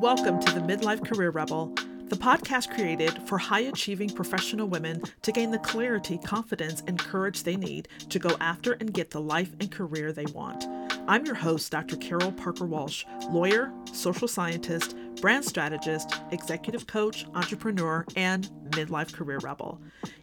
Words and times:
Welcome 0.00 0.38
to 0.38 0.52
the 0.52 0.60
Midlife 0.60 1.04
Career 1.04 1.30
Rebel, 1.30 1.74
the 2.04 2.14
podcast 2.14 2.72
created 2.72 3.20
for 3.24 3.36
high 3.36 3.62
achieving 3.62 4.08
professional 4.08 4.68
women 4.68 5.02
to 5.22 5.32
gain 5.32 5.50
the 5.50 5.58
clarity, 5.58 6.18
confidence, 6.18 6.84
and 6.86 7.00
courage 7.00 7.42
they 7.42 7.56
need 7.56 7.88
to 8.08 8.20
go 8.20 8.36
after 8.40 8.74
and 8.74 8.94
get 8.94 9.10
the 9.10 9.20
life 9.20 9.50
and 9.58 9.72
career 9.72 10.12
they 10.12 10.26
want. 10.26 10.66
I'm 11.08 11.26
your 11.26 11.34
host, 11.34 11.72
Dr. 11.72 11.96
Carol 11.96 12.30
Parker 12.30 12.64
Walsh, 12.64 13.06
lawyer, 13.28 13.72
social 13.92 14.28
scientist, 14.28 14.94
brand 15.20 15.44
strategist, 15.44 16.14
executive 16.30 16.86
coach, 16.86 17.26
entrepreneur, 17.34 18.04
and 18.16 18.50
midlife 18.70 19.12
career 19.12 19.38
rebel. 19.38 19.80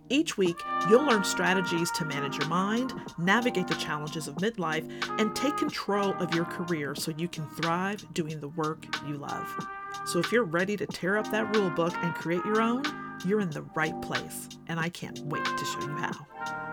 Each 0.10 0.38
week, 0.38 0.58
you'll 0.90 1.04
learn 1.04 1.24
strategies 1.24 1.92
to 1.92 2.06
manage 2.06 2.38
your 2.38 2.48
mind, 2.48 2.94
navigate 3.18 3.68
the 3.68 3.76
challenges 3.76 4.28
of 4.28 4.36
midlife, 4.36 4.88
and 5.20 5.36
take 5.36 5.58
control 5.58 6.14
of 6.20 6.34
your 6.36 6.46
career 6.46 6.96
so 6.96 7.12
you 7.18 7.28
can 7.28 7.48
thrive 7.50 8.06
doing 8.14 8.40
the 8.40 8.50
work 8.50 8.86
you 9.08 9.18
love. 9.18 9.68
So, 10.06 10.20
if 10.20 10.32
you're 10.32 10.44
ready 10.44 10.78
to 10.78 10.86
tear 10.86 11.18
up 11.18 11.32
that 11.32 11.56
rule 11.56 11.70
book 11.72 11.94
and 11.98 12.14
create 12.14 12.46
your 12.46 12.62
own, 12.62 12.84
you're 13.26 13.40
in 13.40 13.50
the 13.50 13.64
right 13.76 14.00
place, 14.02 14.50
and 14.68 14.80
I 14.80 14.90
can't 14.90 15.20
wait 15.26 15.46
to 15.46 15.66
show 15.66 15.82
you 15.82 15.96
how. 15.96 16.65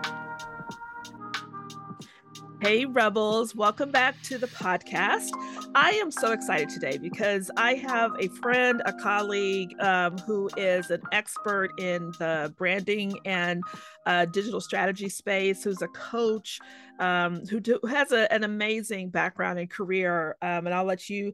Hey, 2.63 2.85
Rebels, 2.85 3.53
welcome 3.53 3.91
back 3.91 4.15
to 4.21 4.37
the 4.37 4.47
podcast. 4.47 5.31
I 5.75 5.89
am 6.01 6.09
so 6.11 6.31
excited 6.31 6.69
today 6.69 6.97
because 6.97 7.51
I 7.57 7.73
have 7.73 8.13
a 8.21 8.29
friend, 8.29 8.81
a 8.85 8.93
colleague 8.93 9.77
um, 9.81 10.17
who 10.19 10.49
is 10.55 10.89
an 10.89 11.01
expert 11.11 11.77
in 11.77 12.13
the 12.19 12.53
branding 12.57 13.19
and 13.25 13.61
uh, 14.05 14.27
digital 14.27 14.61
strategy 14.61 15.09
space, 15.09 15.61
who's 15.61 15.81
a 15.81 15.89
coach, 15.89 16.61
um, 16.99 17.45
who, 17.47 17.59
do, 17.59 17.81
has 17.89 18.13
a, 18.13 18.31
an 18.31 18.45
amazing 18.45 19.09
background 19.09 19.59
and 19.59 19.69
career. 19.69 20.37
Um, 20.41 20.65
and 20.65 20.73
I'll 20.73 20.85
let 20.85 21.09
you 21.09 21.33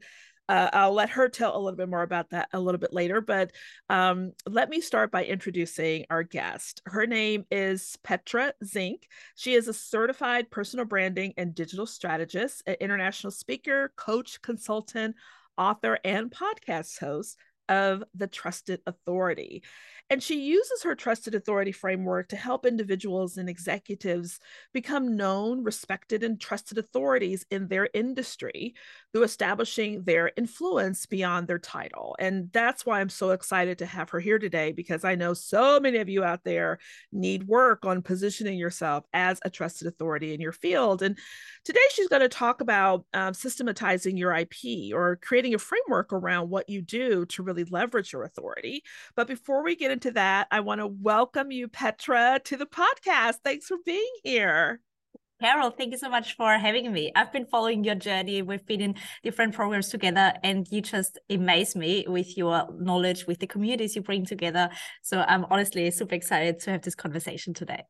uh, 0.49 0.69
I'll 0.73 0.93
let 0.93 1.11
her 1.11 1.29
tell 1.29 1.55
a 1.55 1.59
little 1.59 1.77
bit 1.77 1.89
more 1.89 2.01
about 2.01 2.31
that 2.31 2.49
a 2.53 2.59
little 2.59 2.79
bit 2.79 2.91
later. 2.91 3.21
But 3.21 3.51
um, 3.87 4.33
let 4.47 4.67
me 4.67 4.81
start 4.81 5.11
by 5.11 5.23
introducing 5.23 6.05
our 6.09 6.23
guest. 6.23 6.81
Her 6.85 7.05
name 7.05 7.45
is 7.51 7.97
Petra 8.03 8.53
Zink. 8.65 9.07
She 9.35 9.53
is 9.53 9.67
a 9.67 9.73
certified 9.73 10.49
personal 10.49 10.85
branding 10.85 11.35
and 11.37 11.53
digital 11.53 11.85
strategist, 11.85 12.63
an 12.65 12.77
international 12.81 13.29
speaker, 13.29 13.93
coach, 13.95 14.41
consultant, 14.41 15.15
author, 15.55 15.99
and 16.03 16.31
podcast 16.31 16.99
host 16.99 17.37
of 17.69 18.03
The 18.15 18.27
Trusted 18.27 18.81
Authority. 18.87 19.61
And 20.09 20.23
she 20.23 20.41
uses 20.41 20.81
her 20.83 20.95
trusted 20.95 21.35
authority 21.35 21.71
framework 21.71 22.29
to 22.29 22.35
help 22.35 22.65
individuals 22.65 23.37
and 23.37 23.47
executives 23.47 24.39
become 24.73 25.15
known, 25.15 25.63
respected, 25.63 26.23
and 26.23 26.41
trusted 26.41 26.79
authorities 26.79 27.45
in 27.51 27.67
their 27.67 27.89
industry 27.93 28.73
through 29.13 29.23
establishing 29.23 30.03
their 30.03 30.31
influence 30.35 31.05
beyond 31.05 31.47
their 31.47 31.59
title. 31.59 32.15
And 32.17 32.49
that's 32.51 32.87
why 32.87 33.01
I'm 33.01 33.09
so 33.09 33.31
excited 33.31 33.77
to 33.79 33.85
have 33.85 34.09
her 34.09 34.19
here 34.19 34.39
today 34.39 34.71
because 34.71 35.03
I 35.03 35.13
know 35.13 35.35
so 35.35 35.79
many 35.79 35.99
of 35.99 36.09
you 36.09 36.23
out 36.23 36.43
there 36.43 36.79
need 37.11 37.47
work 37.47 37.85
on 37.85 38.01
positioning 38.01 38.57
yourself 38.57 39.05
as 39.13 39.39
a 39.45 39.49
trusted 39.51 39.87
authority 39.87 40.33
in 40.33 40.41
your 40.41 40.53
field. 40.53 41.03
And 41.03 41.19
today 41.65 41.79
she's 41.93 42.07
going 42.07 42.21
to 42.21 42.29
talk 42.29 42.61
about 42.61 43.05
um, 43.13 43.35
systematizing 43.35 44.17
your 44.17 44.33
IP 44.33 44.91
or 44.93 45.17
creating 45.17 45.53
a 45.53 45.59
framework 45.59 46.11
around 46.13 46.49
what 46.49 46.67
you 46.67 46.81
do 46.81 47.25
to 47.27 47.43
really 47.43 47.65
leverage 47.65 48.11
your 48.11 48.23
authority. 48.23 48.83
But 49.15 49.27
before 49.27 49.63
we 49.63 49.75
get 49.75 49.98
into 49.99 50.11
that, 50.11 50.47
I 50.49 50.61
want 50.61 50.79
to 50.79 50.87
welcome 50.87 51.51
you, 51.51 51.67
Petra, 51.67 52.39
to 52.45 52.55
the 52.55 52.65
podcast. 52.65 53.39
Thanks 53.43 53.65
for 53.65 53.75
being 53.85 54.13
here. 54.23 54.79
Carol, 55.41 55.71
thank 55.71 55.91
you 55.91 55.97
so 55.97 56.09
much 56.09 56.37
for 56.37 56.53
having 56.53 56.89
me. 56.93 57.11
I've 57.17 57.33
been 57.33 57.45
following 57.45 57.83
your 57.83 57.95
journey. 57.95 58.41
We've 58.41 58.65
been 58.65 58.79
in 58.79 58.95
different 59.23 59.53
programs 59.53 59.89
together, 59.89 60.31
and 60.41 60.65
you 60.71 60.79
just 60.81 61.19
amaze 61.29 61.75
me 61.75 62.05
with 62.07 62.37
your 62.37 62.69
knowledge, 62.79 63.27
with 63.27 63.39
the 63.39 63.47
communities 63.47 63.93
you 63.93 64.01
bring 64.01 64.25
together. 64.25 64.69
So 65.01 65.25
I'm 65.27 65.45
honestly 65.49 65.91
super 65.91 66.15
excited 66.15 66.61
to 66.61 66.71
have 66.71 66.81
this 66.81 66.95
conversation 66.95 67.53
today. 67.53 67.83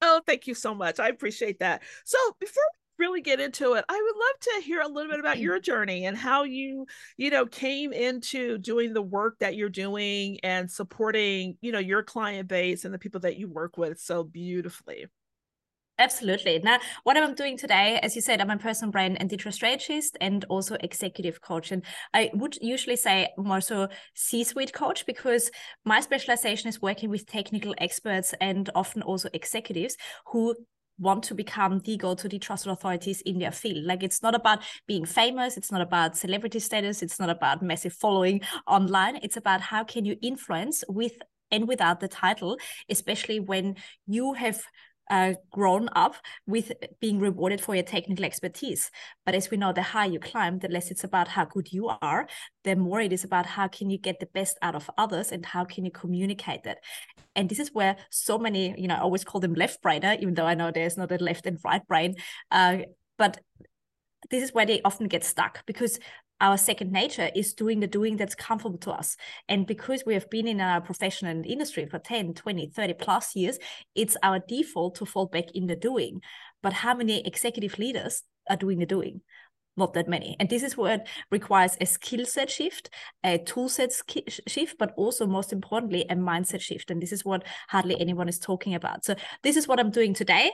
Oh, 0.00 0.22
thank 0.26 0.46
you 0.46 0.54
so 0.54 0.74
much. 0.74 0.98
I 0.98 1.08
appreciate 1.08 1.58
that. 1.58 1.82
So 2.06 2.16
before 2.40 2.64
we 2.72 2.79
really 3.00 3.22
get 3.22 3.40
into 3.40 3.72
it, 3.72 3.84
I 3.88 4.00
would 4.00 4.16
love 4.16 4.40
to 4.40 4.66
hear 4.66 4.82
a 4.82 4.88
little 4.88 5.10
bit 5.10 5.18
about 5.18 5.38
your 5.38 5.58
journey 5.58 6.06
and 6.06 6.16
how 6.16 6.44
you, 6.44 6.86
you 7.16 7.30
know, 7.30 7.46
came 7.46 7.92
into 7.92 8.58
doing 8.58 8.92
the 8.92 9.02
work 9.02 9.38
that 9.40 9.56
you're 9.56 9.68
doing 9.70 10.38
and 10.44 10.70
supporting, 10.70 11.56
you 11.60 11.72
know, 11.72 11.80
your 11.80 12.04
client 12.04 12.48
base 12.48 12.84
and 12.84 12.94
the 12.94 12.98
people 12.98 13.20
that 13.22 13.38
you 13.38 13.48
work 13.48 13.76
with 13.76 13.98
so 13.98 14.22
beautifully. 14.22 15.06
Absolutely. 15.98 16.58
Now, 16.60 16.78
what 17.04 17.18
I'm 17.18 17.34
doing 17.34 17.58
today, 17.58 18.00
as 18.02 18.16
you 18.16 18.22
said, 18.22 18.40
I'm 18.40 18.48
a 18.48 18.56
personal 18.56 18.90
brand 18.90 19.20
and 19.20 19.28
digital 19.28 19.52
strategist 19.52 20.16
and 20.22 20.46
also 20.48 20.76
executive 20.80 21.42
coach. 21.42 21.72
And 21.72 21.84
I 22.14 22.30
would 22.32 22.56
usually 22.62 22.96
say 22.96 23.28
more 23.36 23.60
so 23.60 23.88
C 24.14 24.42
suite 24.42 24.72
coach 24.72 25.04
because 25.04 25.50
my 25.84 26.00
specialization 26.00 26.70
is 26.70 26.80
working 26.80 27.10
with 27.10 27.26
technical 27.26 27.74
experts 27.76 28.32
and 28.40 28.70
often 28.74 29.02
also 29.02 29.28
executives 29.34 29.98
who 30.28 30.54
want 31.00 31.24
to 31.24 31.34
become 31.34 31.80
the 31.80 31.96
go 31.96 32.14
to 32.14 32.28
the 32.28 32.38
trusted 32.38 32.70
authorities 32.70 33.20
in 33.22 33.38
their 33.38 33.50
field. 33.50 33.84
Like 33.84 34.02
it's 34.02 34.22
not 34.22 34.34
about 34.34 34.60
being 34.86 35.04
famous, 35.04 35.56
it's 35.56 35.72
not 35.72 35.80
about 35.80 36.16
celebrity 36.16 36.60
status, 36.60 37.02
it's 37.02 37.18
not 37.18 37.30
about 37.30 37.62
massive 37.62 37.94
following 37.94 38.42
online. 38.66 39.16
It's 39.22 39.36
about 39.36 39.60
how 39.60 39.82
can 39.82 40.04
you 40.04 40.16
influence 40.22 40.84
with 40.88 41.14
and 41.50 41.66
without 41.66 42.00
the 42.00 42.08
title, 42.08 42.58
especially 42.88 43.40
when 43.40 43.76
you 44.06 44.34
have 44.34 44.62
uh, 45.10 45.34
grown 45.50 45.88
up 45.94 46.14
with 46.46 46.72
being 47.00 47.18
rewarded 47.18 47.60
for 47.60 47.74
your 47.74 47.84
technical 47.84 48.24
expertise. 48.24 48.90
But 49.26 49.34
as 49.34 49.50
we 49.50 49.56
know, 49.56 49.72
the 49.72 49.82
higher 49.82 50.08
you 50.08 50.20
climb, 50.20 50.60
the 50.60 50.68
less 50.68 50.90
it's 50.90 51.04
about 51.04 51.28
how 51.28 51.44
good 51.44 51.72
you 51.72 51.88
are, 51.88 52.28
the 52.64 52.76
more 52.76 53.00
it 53.00 53.12
is 53.12 53.24
about 53.24 53.46
how 53.46 53.68
can 53.68 53.90
you 53.90 53.98
get 53.98 54.20
the 54.20 54.26
best 54.26 54.56
out 54.62 54.74
of 54.74 54.88
others 54.96 55.32
and 55.32 55.44
how 55.44 55.64
can 55.64 55.84
you 55.84 55.90
communicate 55.90 56.62
that. 56.62 56.78
And 57.34 57.48
this 57.48 57.58
is 57.58 57.74
where 57.74 57.96
so 58.10 58.38
many, 58.38 58.74
you 58.80 58.88
know, 58.88 58.94
I 58.94 59.00
always 59.00 59.24
call 59.24 59.40
them 59.40 59.54
left 59.54 59.82
brainer, 59.82 60.18
even 60.20 60.34
though 60.34 60.46
I 60.46 60.54
know 60.54 60.70
there's 60.70 60.96
not 60.96 61.12
a 61.12 61.16
left 61.16 61.46
and 61.46 61.58
right 61.64 61.86
brain. 61.86 62.14
Uh, 62.50 62.78
but 63.18 63.40
this 64.30 64.42
is 64.42 64.52
where 64.52 64.66
they 64.66 64.80
often 64.82 65.08
get 65.08 65.24
stuck 65.24 65.64
because 65.66 65.98
our 66.40 66.56
second 66.56 66.92
nature 66.92 67.30
is 67.34 67.52
doing 67.52 67.80
the 67.80 67.86
doing 67.86 68.16
that's 68.16 68.34
comfortable 68.34 68.78
to 68.78 68.92
us. 68.92 69.16
And 69.48 69.66
because 69.66 70.04
we 70.06 70.14
have 70.14 70.30
been 70.30 70.48
in 70.48 70.60
our 70.60 70.80
profession 70.80 71.28
and 71.28 71.46
industry 71.46 71.86
for 71.86 71.98
10, 71.98 72.34
20, 72.34 72.68
30 72.68 72.94
plus 72.94 73.36
years, 73.36 73.58
it's 73.94 74.16
our 74.22 74.38
default 74.38 74.96
to 74.96 75.06
fall 75.06 75.26
back 75.26 75.52
in 75.54 75.66
the 75.66 75.76
doing. 75.76 76.20
But 76.62 76.72
how 76.72 76.94
many 76.94 77.26
executive 77.26 77.78
leaders 77.78 78.22
are 78.48 78.56
doing 78.56 78.78
the 78.78 78.86
doing? 78.86 79.20
Not 79.76 79.94
that 79.94 80.08
many. 80.08 80.36
And 80.40 80.48
this 80.48 80.62
is 80.62 80.76
what 80.76 81.06
requires 81.30 81.76
a 81.80 81.86
skill 81.86 82.26
set 82.26 82.50
shift, 82.50 82.90
a 83.24 83.38
tool 83.38 83.68
set 83.68 83.92
shift, 84.18 84.76
but 84.78 84.92
also, 84.96 85.26
most 85.26 85.52
importantly, 85.52 86.04
a 86.10 86.14
mindset 86.14 86.60
shift. 86.60 86.90
And 86.90 87.00
this 87.00 87.12
is 87.12 87.24
what 87.24 87.44
hardly 87.68 87.98
anyone 88.00 88.28
is 88.28 88.38
talking 88.38 88.74
about. 88.74 89.04
So, 89.04 89.14
this 89.42 89.56
is 89.56 89.68
what 89.68 89.78
I'm 89.78 89.90
doing 89.90 90.12
today 90.12 90.50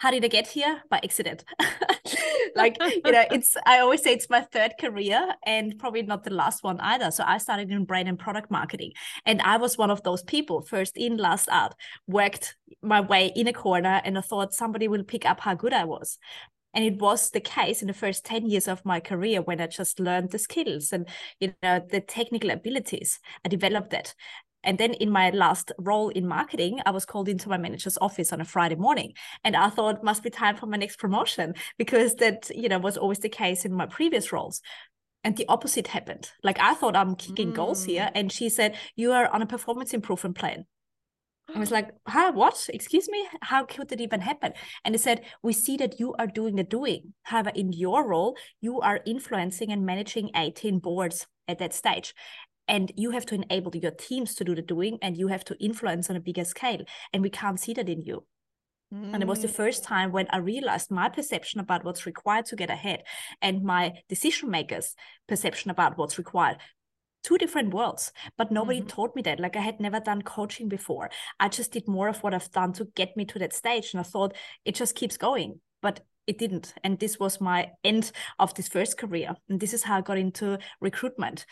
how 0.00 0.10
did 0.10 0.24
I 0.24 0.28
get 0.28 0.46
here? 0.46 0.82
By 0.88 0.98
accident. 1.04 1.44
like, 2.56 2.76
you 2.80 3.12
know, 3.12 3.24
it's, 3.30 3.56
I 3.66 3.80
always 3.80 4.02
say 4.02 4.12
it's 4.12 4.30
my 4.30 4.40
third 4.40 4.74
career 4.80 5.34
and 5.44 5.78
probably 5.78 6.02
not 6.02 6.24
the 6.24 6.32
last 6.32 6.62
one 6.62 6.80
either. 6.80 7.10
So 7.10 7.24
I 7.26 7.38
started 7.38 7.70
in 7.70 7.84
brand 7.84 8.08
and 8.08 8.18
product 8.18 8.50
marketing. 8.50 8.92
And 9.26 9.40
I 9.42 9.56
was 9.56 9.78
one 9.78 9.90
of 9.90 10.02
those 10.02 10.22
people, 10.22 10.62
first 10.62 10.96
in, 10.96 11.16
last 11.16 11.48
out, 11.50 11.74
worked 12.06 12.56
my 12.82 13.00
way 13.00 13.32
in 13.34 13.46
a 13.48 13.52
corner 13.52 14.00
and 14.04 14.16
I 14.16 14.20
thought 14.20 14.54
somebody 14.54 14.88
will 14.88 15.04
pick 15.04 15.24
up 15.24 15.40
how 15.40 15.54
good 15.54 15.72
I 15.72 15.84
was. 15.84 16.18
And 16.72 16.84
it 16.84 17.00
was 17.00 17.30
the 17.30 17.40
case 17.40 17.82
in 17.82 17.88
the 17.88 17.94
first 17.94 18.24
10 18.24 18.46
years 18.46 18.68
of 18.68 18.84
my 18.84 19.00
career 19.00 19.42
when 19.42 19.60
I 19.60 19.66
just 19.66 19.98
learned 19.98 20.30
the 20.30 20.38
skills 20.38 20.92
and 20.92 21.08
you 21.40 21.52
know 21.62 21.80
the 21.80 22.00
technical 22.00 22.50
abilities. 22.50 23.18
I 23.44 23.48
developed 23.48 23.90
that. 23.90 24.14
And 24.62 24.78
then 24.78 24.94
in 24.94 25.10
my 25.10 25.30
last 25.30 25.72
role 25.78 26.08
in 26.10 26.26
marketing, 26.26 26.80
I 26.84 26.90
was 26.90 27.04
called 27.04 27.28
into 27.28 27.48
my 27.48 27.56
manager's 27.56 27.98
office 28.00 28.32
on 28.32 28.40
a 28.40 28.44
Friday 28.44 28.76
morning. 28.76 29.14
And 29.44 29.56
I 29.56 29.70
thought 29.70 30.04
must 30.04 30.22
be 30.22 30.30
time 30.30 30.56
for 30.56 30.66
my 30.66 30.76
next 30.76 30.98
promotion 30.98 31.54
because 31.78 32.14
that, 32.16 32.50
you 32.54 32.68
know, 32.68 32.78
was 32.78 32.96
always 32.96 33.20
the 33.20 33.28
case 33.28 33.64
in 33.64 33.72
my 33.72 33.86
previous 33.86 34.32
roles. 34.32 34.60
And 35.22 35.36
the 35.36 35.46
opposite 35.48 35.88
happened. 35.88 36.30
Like 36.42 36.58
I 36.58 36.74
thought 36.74 36.96
I'm 36.96 37.14
kicking 37.14 37.52
mm. 37.52 37.54
goals 37.54 37.84
here. 37.84 38.04
Mm. 38.04 38.12
And 38.14 38.32
she 38.32 38.48
said, 38.48 38.76
You 38.96 39.12
are 39.12 39.28
on 39.28 39.42
a 39.42 39.46
performance 39.46 39.92
improvement 39.92 40.36
plan. 40.36 40.66
I 41.54 41.58
was 41.58 41.70
like, 41.70 41.90
huh, 42.06 42.32
what? 42.32 42.68
Excuse 42.72 43.08
me? 43.08 43.26
How 43.42 43.64
could 43.64 43.92
it 43.92 44.00
even 44.00 44.20
happen? 44.20 44.52
And 44.84 44.94
they 44.94 44.98
said, 44.98 45.22
we 45.42 45.52
see 45.52 45.76
that 45.78 45.98
you 45.98 46.14
are 46.18 46.26
doing 46.26 46.56
the 46.56 46.64
doing. 46.64 47.14
However, 47.22 47.50
in 47.54 47.72
your 47.72 48.06
role, 48.06 48.36
you 48.60 48.80
are 48.80 49.00
influencing 49.06 49.72
and 49.72 49.84
managing 49.84 50.30
18 50.34 50.78
boards 50.78 51.26
at 51.48 51.58
that 51.58 51.74
stage 51.74 52.14
and 52.70 52.92
you 52.96 53.10
have 53.10 53.26
to 53.26 53.34
enable 53.34 53.74
your 53.74 53.90
teams 53.90 54.36
to 54.36 54.44
do 54.44 54.54
the 54.54 54.62
doing 54.62 54.98
and 55.02 55.16
you 55.16 55.26
have 55.26 55.44
to 55.44 55.56
influence 55.62 56.08
on 56.08 56.16
a 56.16 56.20
bigger 56.20 56.44
scale 56.44 56.84
and 57.12 57.22
we 57.22 57.28
can't 57.28 57.60
see 57.60 57.74
that 57.74 57.88
in 57.88 58.00
you. 58.00 58.24
Mm. 58.92 59.14
and 59.14 59.22
it 59.22 59.28
was 59.28 59.40
the 59.40 59.46
first 59.62 59.84
time 59.84 60.10
when 60.10 60.26
i 60.30 60.36
realized 60.36 60.90
my 60.90 61.08
perception 61.08 61.60
about 61.60 61.84
what's 61.84 62.06
required 62.06 62.44
to 62.46 62.56
get 62.56 62.70
ahead 62.70 63.04
and 63.40 63.62
my 63.62 63.92
decision 64.08 64.50
makers 64.50 64.96
perception 65.28 65.70
about 65.70 65.96
what's 65.96 66.18
required. 66.18 66.56
Two 67.22 67.38
different 67.38 67.72
worlds 67.72 68.12
but 68.38 68.50
nobody 68.50 68.80
mm-hmm. 68.80 68.88
taught 68.88 69.14
me 69.14 69.22
that. 69.22 69.38
Like 69.38 69.56
i 69.56 69.60
had 69.60 69.78
never 69.78 70.00
done 70.00 70.22
coaching 70.22 70.68
before. 70.68 71.08
I 71.38 71.48
just 71.48 71.70
did 71.70 71.86
more 71.86 72.08
of 72.08 72.22
what 72.22 72.34
i've 72.34 72.50
done 72.50 72.72
to 72.74 72.84
get 73.00 73.16
me 73.16 73.24
to 73.26 73.38
that 73.38 73.52
stage 73.52 73.92
and 73.92 74.00
i 74.00 74.08
thought 74.12 74.34
it 74.64 74.74
just 74.74 74.96
keeps 74.96 75.16
going 75.16 75.60
but 75.82 76.00
it 76.26 76.38
didn't. 76.38 76.74
And 76.84 76.98
this 76.98 77.18
was 77.18 77.40
my 77.40 77.70
end 77.82 78.12
of 78.38 78.54
this 78.54 78.68
first 78.68 78.98
career. 78.98 79.34
And 79.48 79.58
this 79.60 79.74
is 79.74 79.84
how 79.84 79.98
i 79.98 80.00
got 80.00 80.18
into 80.18 80.58
recruitment 80.80 81.46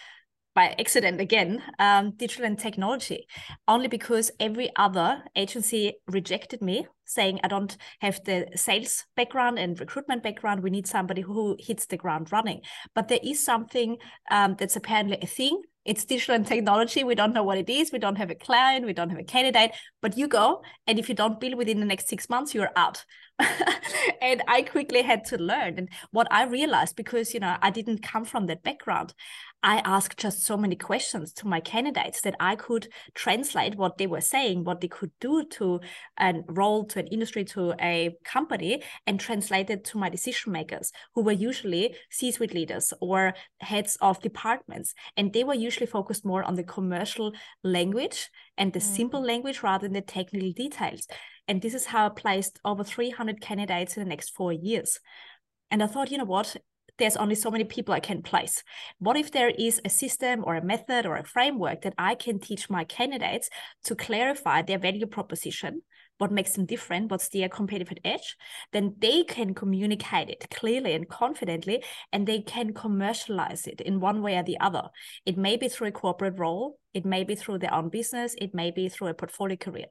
by 0.58 0.74
accident 0.80 1.20
again, 1.20 1.62
um, 1.78 2.10
digital 2.16 2.44
and 2.44 2.58
technology, 2.58 3.28
only 3.68 3.86
because 3.86 4.32
every 4.40 4.70
other 4.74 5.22
agency 5.36 5.94
rejected 6.08 6.60
me, 6.60 6.84
saying 7.04 7.38
I 7.44 7.46
don't 7.46 7.76
have 8.00 8.24
the 8.24 8.48
sales 8.56 9.04
background 9.14 9.60
and 9.60 9.78
recruitment 9.78 10.24
background. 10.24 10.64
We 10.64 10.70
need 10.70 10.88
somebody 10.88 11.22
who 11.22 11.56
hits 11.60 11.86
the 11.86 11.96
ground 11.96 12.32
running. 12.32 12.62
But 12.92 13.06
there 13.06 13.20
is 13.22 13.38
something 13.38 13.98
um, 14.32 14.56
that's 14.58 14.74
apparently 14.74 15.18
a 15.22 15.28
thing 15.28 15.62
it's 15.84 16.04
digital 16.04 16.34
and 16.34 16.46
technology. 16.46 17.02
We 17.02 17.14
don't 17.14 17.32
know 17.32 17.42
what 17.44 17.56
it 17.56 17.70
is. 17.70 17.92
We 17.92 17.98
don't 17.98 18.16
have 18.16 18.28
a 18.28 18.34
client. 18.34 18.84
We 18.84 18.92
don't 18.92 19.08
have 19.08 19.18
a 19.18 19.24
candidate. 19.24 19.70
But 20.02 20.18
you 20.18 20.28
go, 20.28 20.62
and 20.86 20.98
if 20.98 21.08
you 21.08 21.14
don't 21.14 21.40
build 21.40 21.54
within 21.54 21.80
the 21.80 21.86
next 21.86 22.08
six 22.08 22.28
months, 22.28 22.54
you're 22.54 22.72
out. 22.76 23.06
and 24.20 24.42
I 24.48 24.62
quickly 24.62 25.02
had 25.02 25.24
to 25.26 25.38
learn. 25.38 25.78
And 25.78 25.88
what 26.10 26.26
I 26.30 26.44
realized, 26.44 26.96
because 26.96 27.34
you 27.34 27.40
know 27.40 27.56
I 27.62 27.70
didn't 27.70 28.02
come 28.02 28.24
from 28.24 28.46
that 28.46 28.62
background, 28.62 29.14
I 29.62 29.78
asked 29.84 30.18
just 30.18 30.44
so 30.44 30.56
many 30.56 30.76
questions 30.76 31.32
to 31.34 31.48
my 31.48 31.58
candidates 31.58 32.20
that 32.20 32.36
I 32.38 32.54
could 32.54 32.88
translate 33.14 33.74
what 33.74 33.98
they 33.98 34.06
were 34.06 34.20
saying, 34.20 34.62
what 34.62 34.80
they 34.80 34.88
could 34.88 35.10
do 35.20 35.44
to 35.44 35.80
a 36.20 36.34
role, 36.48 36.84
to 36.86 37.00
an 37.00 37.08
industry, 37.08 37.44
to 37.46 37.74
a 37.80 38.16
company, 38.24 38.82
and 39.06 39.18
translate 39.18 39.70
it 39.70 39.84
to 39.86 39.98
my 39.98 40.08
decision 40.08 40.52
makers, 40.52 40.92
who 41.14 41.22
were 41.22 41.32
usually 41.32 41.96
C 42.10 42.30
suite 42.30 42.54
leaders 42.54 42.92
or 43.00 43.34
heads 43.60 43.98
of 44.00 44.20
departments. 44.20 44.94
And 45.16 45.32
they 45.32 45.42
were 45.42 45.54
usually 45.54 45.86
focused 45.86 46.24
more 46.24 46.44
on 46.44 46.54
the 46.54 46.64
commercial 46.64 47.32
language 47.64 48.30
and 48.56 48.72
the 48.72 48.80
mm. 48.80 48.96
simple 48.96 49.22
language 49.22 49.62
rather 49.62 49.86
than 49.86 49.94
the 49.94 50.02
technical 50.02 50.52
details. 50.52 51.08
And 51.48 51.60
this 51.60 51.74
is 51.74 51.86
how 51.86 52.06
I 52.06 52.10
placed 52.10 52.60
over 52.64 52.84
300 52.84 53.40
candidates 53.40 53.96
in 53.96 54.04
the 54.04 54.08
next 54.08 54.36
four 54.36 54.52
years. 54.52 55.00
And 55.70 55.82
I 55.82 55.86
thought, 55.86 56.10
you 56.10 56.18
know 56.18 56.24
what? 56.24 56.56
there's 56.98 57.16
only 57.16 57.34
so 57.34 57.50
many 57.50 57.64
people 57.64 57.94
I 57.94 58.00
can 58.00 58.22
place. 58.22 58.62
What 58.98 59.16
if 59.16 59.32
there 59.32 59.50
is 59.50 59.80
a 59.84 59.88
system 59.88 60.44
or 60.44 60.56
a 60.56 60.64
method 60.64 61.06
or 61.06 61.16
a 61.16 61.24
framework 61.24 61.82
that 61.82 61.94
I 61.96 62.14
can 62.14 62.38
teach 62.40 62.68
my 62.68 62.84
candidates 62.84 63.48
to 63.84 63.94
clarify 63.94 64.62
their 64.62 64.78
value 64.78 65.06
proposition, 65.06 65.82
what 66.18 66.32
makes 66.32 66.54
them 66.54 66.66
different, 66.66 67.10
what's 67.10 67.28
their 67.28 67.48
competitive 67.48 67.96
edge, 68.04 68.36
then 68.72 68.96
they 68.98 69.22
can 69.22 69.54
communicate 69.54 70.28
it 70.28 70.50
clearly 70.50 70.92
and 70.92 71.08
confidently, 71.08 71.84
and 72.12 72.26
they 72.26 72.40
can 72.40 72.74
commercialize 72.74 73.68
it 73.68 73.80
in 73.80 74.00
one 74.00 74.20
way 74.20 74.36
or 74.36 74.42
the 74.42 74.58
other. 74.58 74.88
It 75.24 75.38
may 75.38 75.56
be 75.56 75.68
through 75.68 75.88
a 75.88 75.92
corporate 75.92 76.38
role, 76.38 76.80
it 76.92 77.04
may 77.04 77.22
be 77.22 77.36
through 77.36 77.58
their 77.58 77.72
own 77.72 77.88
business, 77.88 78.34
it 78.38 78.52
may 78.52 78.72
be 78.72 78.88
through 78.88 79.08
a 79.08 79.14
portfolio 79.14 79.56
career. 79.56 79.86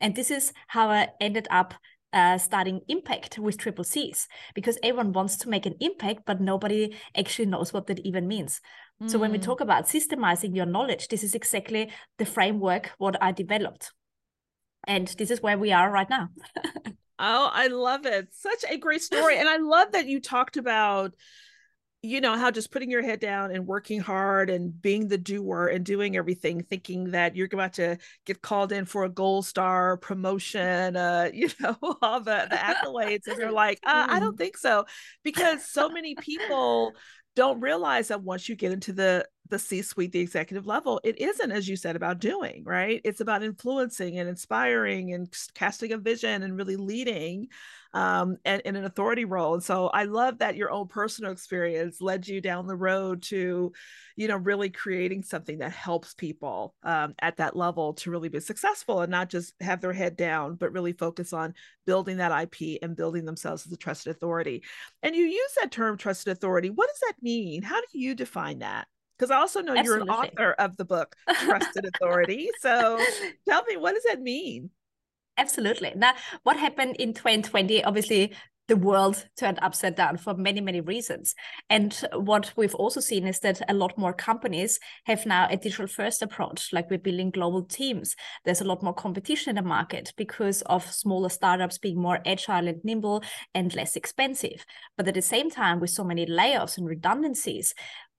And 0.00 0.14
this 0.14 0.30
is 0.30 0.52
how 0.68 0.88
I 0.90 1.08
ended 1.20 1.46
up 1.50 1.74
uh, 2.12 2.38
starting 2.38 2.80
impact 2.88 3.38
with 3.38 3.56
triple 3.56 3.84
C's 3.84 4.26
because 4.54 4.78
everyone 4.82 5.12
wants 5.12 5.36
to 5.38 5.48
make 5.48 5.66
an 5.66 5.76
impact, 5.80 6.22
but 6.26 6.40
nobody 6.40 6.96
actually 7.16 7.46
knows 7.46 7.72
what 7.72 7.86
that 7.86 8.00
even 8.00 8.26
means. 8.26 8.60
Mm. 9.02 9.10
So 9.10 9.18
when 9.18 9.32
we 9.32 9.38
mm. 9.38 9.42
talk 9.42 9.60
about 9.60 9.86
systemizing 9.86 10.56
your 10.56 10.66
knowledge, 10.66 11.08
this 11.08 11.22
is 11.22 11.34
exactly 11.34 11.90
the 12.18 12.24
framework 12.24 12.92
what 12.98 13.22
I 13.22 13.32
developed. 13.32 13.92
And 14.86 15.08
this 15.18 15.30
is 15.30 15.42
where 15.42 15.58
we 15.58 15.72
are 15.72 15.90
right 15.90 16.08
now. 16.08 16.28
oh, 17.18 17.50
I 17.52 17.68
love 17.68 18.06
it. 18.06 18.28
Such 18.32 18.64
a 18.68 18.78
great 18.78 19.02
story. 19.02 19.38
and 19.38 19.48
I 19.48 19.58
love 19.58 19.92
that 19.92 20.06
you 20.06 20.20
talked 20.20 20.56
about 20.56 21.14
you 22.02 22.20
know 22.20 22.36
how 22.36 22.50
just 22.50 22.70
putting 22.70 22.90
your 22.90 23.02
head 23.02 23.20
down 23.20 23.50
and 23.50 23.66
working 23.66 24.00
hard 24.00 24.48
and 24.48 24.80
being 24.80 25.08
the 25.08 25.18
doer 25.18 25.66
and 25.66 25.84
doing 25.84 26.16
everything 26.16 26.62
thinking 26.62 27.10
that 27.10 27.36
you're 27.36 27.48
about 27.52 27.74
to 27.74 27.98
get 28.24 28.40
called 28.40 28.72
in 28.72 28.86
for 28.86 29.04
a 29.04 29.08
gold 29.08 29.44
star 29.44 29.96
promotion 29.98 30.96
uh 30.96 31.28
you 31.34 31.48
know 31.60 31.76
all 32.00 32.20
the, 32.20 32.46
the 32.48 32.56
accolades 32.56 33.26
and 33.26 33.38
you're 33.38 33.52
like 33.52 33.78
uh, 33.84 34.06
i 34.08 34.18
don't 34.18 34.36
mm. 34.36 34.38
think 34.38 34.56
so 34.56 34.84
because 35.22 35.64
so 35.66 35.88
many 35.88 36.14
people 36.14 36.92
don't 37.36 37.60
realize 37.60 38.08
that 38.08 38.22
once 38.22 38.48
you 38.48 38.56
get 38.56 38.72
into 38.72 38.92
the 38.92 39.26
the 39.50 39.58
C 39.58 39.82
suite, 39.82 40.12
the 40.12 40.20
executive 40.20 40.66
level, 40.66 41.00
it 41.04 41.20
isn't, 41.20 41.52
as 41.52 41.68
you 41.68 41.76
said, 41.76 41.96
about 41.96 42.20
doing, 42.20 42.62
right? 42.64 43.00
It's 43.04 43.20
about 43.20 43.42
influencing 43.42 44.18
and 44.18 44.28
inspiring 44.28 45.12
and 45.12 45.28
casting 45.54 45.92
a 45.92 45.98
vision 45.98 46.42
and 46.42 46.56
really 46.56 46.76
leading 46.76 47.48
um, 47.92 48.36
and 48.44 48.62
in 48.64 48.76
an 48.76 48.84
authority 48.84 49.24
role. 49.24 49.54
And 49.54 49.62
so 49.62 49.88
I 49.88 50.04
love 50.04 50.38
that 50.38 50.56
your 50.56 50.70
own 50.70 50.86
personal 50.86 51.32
experience 51.32 52.00
led 52.00 52.26
you 52.28 52.40
down 52.40 52.66
the 52.66 52.76
road 52.76 53.22
to, 53.24 53.72
you 54.16 54.28
know, 54.28 54.36
really 54.36 54.70
creating 54.70 55.22
something 55.22 55.58
that 55.58 55.72
helps 55.72 56.14
people 56.14 56.74
um, 56.84 57.14
at 57.20 57.38
that 57.38 57.56
level 57.56 57.94
to 57.94 58.10
really 58.10 58.28
be 58.28 58.40
successful 58.40 59.00
and 59.00 59.10
not 59.10 59.28
just 59.28 59.54
have 59.60 59.80
their 59.80 59.92
head 59.92 60.16
down, 60.16 60.54
but 60.54 60.72
really 60.72 60.92
focus 60.92 61.32
on 61.32 61.54
building 61.84 62.18
that 62.18 62.42
IP 62.42 62.78
and 62.82 62.96
building 62.96 63.24
themselves 63.24 63.66
as 63.66 63.72
a 63.72 63.76
trusted 63.76 64.14
authority. 64.14 64.62
And 65.02 65.16
you 65.16 65.24
use 65.24 65.52
that 65.60 65.72
term 65.72 65.96
trusted 65.96 66.32
authority. 66.32 66.70
What 66.70 66.88
does 66.88 67.00
that 67.08 67.22
mean? 67.22 67.62
How 67.62 67.80
do 67.80 67.98
you 67.98 68.14
define 68.14 68.60
that? 68.60 68.86
Because 69.20 69.30
I 69.30 69.36
also 69.36 69.60
know 69.60 69.76
Absolutely. 69.76 70.06
you're 70.06 70.18
an 70.18 70.24
author 70.24 70.52
of 70.52 70.78
the 70.78 70.84
book 70.86 71.14
Trusted 71.44 71.84
Authority. 71.84 72.48
So 72.60 72.98
tell 73.46 73.62
me, 73.64 73.76
what 73.76 73.92
does 73.92 74.04
that 74.08 74.22
mean? 74.22 74.70
Absolutely. 75.36 75.92
Now, 75.94 76.14
what 76.42 76.56
happened 76.56 76.96
in 76.96 77.12
2020? 77.12 77.84
Obviously, 77.84 78.32
the 78.68 78.76
world 78.76 79.26
turned 79.36 79.58
upside 79.60 79.96
down 79.96 80.16
for 80.16 80.32
many, 80.32 80.60
many 80.60 80.80
reasons. 80.80 81.34
And 81.68 81.92
what 82.14 82.52
we've 82.56 82.74
also 82.74 83.00
seen 83.00 83.26
is 83.26 83.40
that 83.40 83.60
a 83.68 83.74
lot 83.74 83.98
more 83.98 84.12
companies 84.12 84.78
have 85.04 85.26
now 85.26 85.48
a 85.50 85.56
digital 85.56 85.88
first 85.88 86.22
approach, 86.22 86.72
like 86.72 86.88
we're 86.88 86.98
building 86.98 87.30
global 87.30 87.64
teams. 87.64 88.14
There's 88.44 88.60
a 88.60 88.66
lot 88.66 88.82
more 88.82 88.94
competition 88.94 89.50
in 89.50 89.56
the 89.56 89.68
market 89.68 90.14
because 90.16 90.62
of 90.62 90.90
smaller 90.90 91.30
startups 91.30 91.78
being 91.78 92.00
more 92.00 92.20
agile 92.24 92.68
and 92.68 92.82
nimble 92.84 93.22
and 93.54 93.74
less 93.74 93.96
expensive. 93.96 94.64
But 94.96 95.08
at 95.08 95.14
the 95.14 95.22
same 95.22 95.50
time, 95.50 95.80
with 95.80 95.90
so 95.90 96.04
many 96.04 96.24
layoffs 96.24 96.78
and 96.78 96.86
redundancies, 96.86 97.74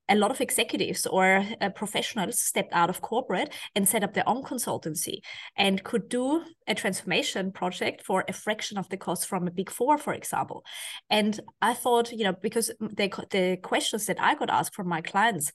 a 0.09 0.15
lot 0.15 0.31
of 0.31 0.41
executives 0.41 1.05
or 1.05 1.45
uh, 1.61 1.69
professionals 1.69 2.39
stepped 2.39 2.73
out 2.73 2.89
of 2.89 3.01
corporate 3.01 3.53
and 3.75 3.87
set 3.87 4.03
up 4.03 4.13
their 4.13 4.27
own 4.27 4.43
consultancy 4.43 5.19
and 5.55 5.83
could 5.83 6.09
do 6.09 6.43
a 6.67 6.75
transformation 6.75 7.51
project 7.51 8.03
for 8.03 8.25
a 8.27 8.33
fraction 8.33 8.77
of 8.77 8.89
the 8.89 8.97
cost 8.97 9.27
from 9.27 9.47
a 9.47 9.51
big 9.51 9.69
four, 9.69 9.97
for 9.97 10.13
example. 10.13 10.65
And 11.09 11.39
I 11.61 11.73
thought, 11.73 12.11
you 12.11 12.25
know, 12.25 12.33
because 12.33 12.71
the, 12.79 13.27
the 13.29 13.57
questions 13.61 14.05
that 14.07 14.21
I 14.21 14.35
got 14.35 14.49
asked 14.49 14.75
from 14.75 14.89
my 14.89 15.01
clients 15.01 15.51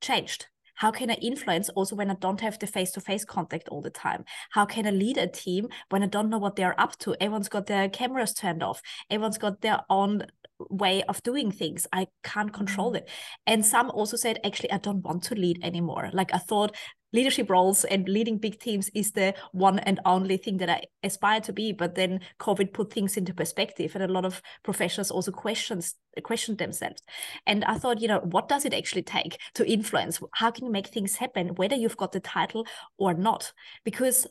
changed. 0.00 0.46
How 0.76 0.90
can 0.90 1.08
i 1.08 1.14
influence 1.14 1.68
also 1.70 1.94
when 1.94 2.10
i 2.10 2.14
don't 2.14 2.40
have 2.40 2.58
the 2.58 2.66
face-to-face 2.66 3.24
contact 3.24 3.68
all 3.68 3.80
the 3.80 3.90
time? 3.90 4.24
How 4.50 4.64
can 4.66 4.86
i 4.86 4.90
lead 4.90 5.18
a 5.18 5.28
team 5.28 5.68
when 5.90 6.02
i 6.02 6.06
don't 6.06 6.30
know 6.30 6.38
what 6.38 6.56
they're 6.56 6.78
up 6.80 6.98
to? 7.00 7.14
Everyone's 7.20 7.48
got 7.48 7.66
their 7.66 7.88
cameras 7.88 8.34
turned 8.34 8.62
off. 8.62 8.82
Everyone's 9.08 9.38
got 9.38 9.60
their 9.60 9.80
own 9.88 10.26
way 10.70 11.02
of 11.04 11.22
doing 11.22 11.50
things. 11.50 11.86
I 11.92 12.06
can't 12.22 12.52
control 12.52 12.88
mm-hmm. 12.88 12.96
it. 12.96 13.10
And 13.46 13.64
some 13.64 13.90
also 13.90 14.16
said, 14.16 14.38
actually, 14.44 14.72
I 14.72 14.78
don't 14.78 15.02
want 15.02 15.22
to 15.24 15.34
lead 15.34 15.60
anymore. 15.62 16.10
Like 16.12 16.32
I 16.34 16.38
thought 16.38 16.76
leadership 17.12 17.48
roles 17.48 17.84
and 17.84 18.08
leading 18.08 18.38
big 18.38 18.58
teams 18.58 18.90
is 18.92 19.12
the 19.12 19.32
one 19.52 19.78
and 19.78 20.00
only 20.04 20.36
thing 20.36 20.56
that 20.56 20.68
I 20.68 20.82
aspire 21.04 21.40
to 21.42 21.52
be. 21.52 21.72
But 21.72 21.94
then 21.94 22.20
COVID 22.40 22.72
put 22.72 22.92
things 22.92 23.16
into 23.16 23.32
perspective, 23.32 23.94
and 23.94 24.04
a 24.04 24.12
lot 24.12 24.24
of 24.24 24.42
professionals 24.64 25.10
also 25.10 25.30
questions 25.30 25.94
questioned 26.22 26.58
themselves. 26.58 27.02
And 27.46 27.64
I 27.64 27.78
thought, 27.78 28.00
you 28.00 28.08
know, 28.08 28.20
what 28.20 28.48
does 28.48 28.64
it 28.64 28.74
actually 28.74 29.02
take 29.02 29.38
to 29.54 29.66
influence? 29.70 30.20
How 30.34 30.50
can 30.50 30.66
you 30.66 30.72
make 30.72 30.88
things 30.88 31.16
happen, 31.16 31.54
whether 31.54 31.76
you've 31.76 31.96
got 31.96 32.12
the 32.12 32.20
title 32.20 32.66
or 32.98 33.14
not? 33.14 33.52
Because 33.84 34.26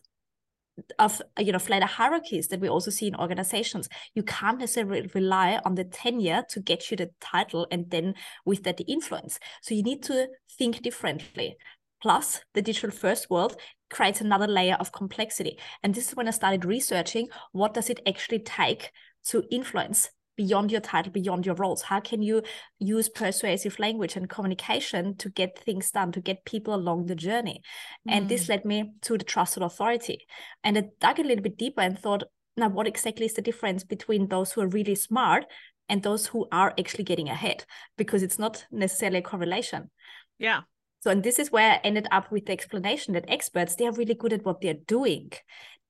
of 0.99 1.21
you 1.37 1.51
know 1.51 1.59
flatter 1.59 1.85
hierarchies 1.85 2.47
that 2.47 2.59
we 2.59 2.67
also 2.67 2.91
see 2.91 3.07
in 3.07 3.15
organizations. 3.15 3.89
You 4.15 4.23
can't 4.23 4.59
necessarily 4.59 5.09
rely 5.13 5.59
on 5.65 5.75
the 5.75 5.83
tenure 5.83 6.43
to 6.49 6.59
get 6.59 6.89
you 6.89 6.97
the 6.97 7.11
title 7.21 7.67
and 7.71 7.89
then 7.89 8.15
with 8.45 8.63
that 8.63 8.77
the 8.77 8.85
influence. 8.85 9.39
So 9.61 9.75
you 9.75 9.83
need 9.83 10.03
to 10.03 10.27
think 10.57 10.81
differently. 10.81 11.57
Plus 12.01 12.41
the 12.53 12.61
digital 12.61 12.91
first 12.91 13.29
world 13.29 13.55
creates 13.89 14.19
another 14.19 14.47
layer 14.47 14.75
of 14.79 14.91
complexity. 14.91 15.57
And 15.83 15.93
this 15.93 16.09
is 16.09 16.15
when 16.15 16.27
i 16.27 16.31
started 16.31 16.65
researching 16.65 17.29
what 17.51 17.73
does 17.73 17.89
it 17.89 18.01
actually 18.07 18.39
take 18.39 18.91
to 19.25 19.43
influence 19.51 20.09
beyond 20.35 20.71
your 20.71 20.81
title, 20.81 21.11
beyond 21.11 21.45
your 21.45 21.55
roles? 21.55 21.83
How 21.83 21.99
can 21.99 22.21
you 22.21 22.41
use 22.79 23.09
persuasive 23.09 23.79
language 23.79 24.15
and 24.15 24.29
communication 24.29 25.15
to 25.17 25.29
get 25.29 25.59
things 25.59 25.91
done, 25.91 26.11
to 26.13 26.21
get 26.21 26.45
people 26.45 26.73
along 26.73 27.05
the 27.05 27.15
journey? 27.15 27.61
Mm. 28.07 28.13
And 28.13 28.29
this 28.29 28.45
mm. 28.45 28.49
led 28.49 28.65
me 28.65 28.93
to 29.03 29.17
the 29.17 29.23
trusted 29.23 29.63
authority. 29.63 30.25
And 30.63 30.77
I 30.77 30.83
dug 30.99 31.19
a 31.19 31.23
little 31.23 31.43
bit 31.43 31.57
deeper 31.57 31.81
and 31.81 31.97
thought, 31.97 32.23
now, 32.55 32.69
what 32.69 32.87
exactly 32.87 33.25
is 33.25 33.33
the 33.33 33.41
difference 33.41 33.83
between 33.83 34.27
those 34.27 34.51
who 34.51 34.61
are 34.61 34.67
really 34.67 34.95
smart 34.95 35.45
and 35.89 36.03
those 36.03 36.27
who 36.27 36.47
are 36.51 36.73
actually 36.79 37.03
getting 37.03 37.27
ahead? 37.27 37.65
Because 37.97 38.21
it's 38.21 38.37
not 38.37 38.65
necessarily 38.71 39.19
a 39.19 39.23
correlation. 39.23 39.89
Yeah. 40.37 40.61
So, 40.99 41.09
and 41.09 41.23
this 41.23 41.39
is 41.39 41.51
where 41.51 41.73
I 41.73 41.81
ended 41.83 42.07
up 42.11 42.31
with 42.31 42.45
the 42.45 42.53
explanation 42.53 43.15
that 43.15 43.25
experts, 43.27 43.75
they 43.75 43.87
are 43.87 43.91
really 43.91 44.13
good 44.13 44.33
at 44.33 44.45
what 44.45 44.61
they're 44.61 44.75
doing. 44.75 45.31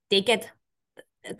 They 0.09 0.21
get 0.21 0.51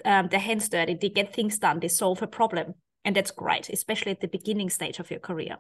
um, 0.06 0.28
their 0.28 0.40
hands 0.40 0.70
dirty, 0.70 0.96
they 0.96 1.10
get 1.10 1.34
things 1.34 1.58
done, 1.58 1.80
they 1.80 1.88
solve 1.88 2.22
a 2.22 2.28
problem. 2.28 2.76
And 3.06 3.16
that's 3.16 3.32
great, 3.32 3.70
especially 3.70 4.12
at 4.12 4.22
the 4.22 4.28
beginning 4.28 4.70
stage 4.70 5.00
of 5.00 5.12
your 5.12 5.20
career. 5.20 5.58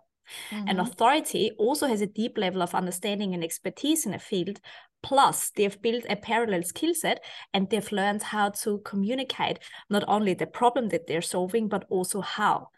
Mm-hmm. 0.51 0.67
And 0.69 0.79
authority 0.79 1.51
also 1.57 1.87
has 1.87 2.01
a 2.01 2.07
deep 2.07 2.37
level 2.37 2.61
of 2.61 2.75
understanding 2.75 3.33
and 3.33 3.43
expertise 3.43 4.05
in 4.05 4.13
a 4.13 4.19
field. 4.19 4.59
Plus, 5.01 5.51
they've 5.51 5.81
built 5.81 6.05
a 6.09 6.15
parallel 6.15 6.63
skill 6.63 6.93
set 6.93 7.23
and 7.53 7.69
they've 7.69 7.91
learned 7.91 8.23
how 8.23 8.49
to 8.49 8.79
communicate 8.85 9.59
not 9.89 10.05
only 10.07 10.33
the 10.33 10.47
problem 10.47 10.89
that 10.89 11.07
they're 11.07 11.21
solving, 11.21 11.67
but 11.67 11.85
also 11.89 12.21
how. 12.21 12.69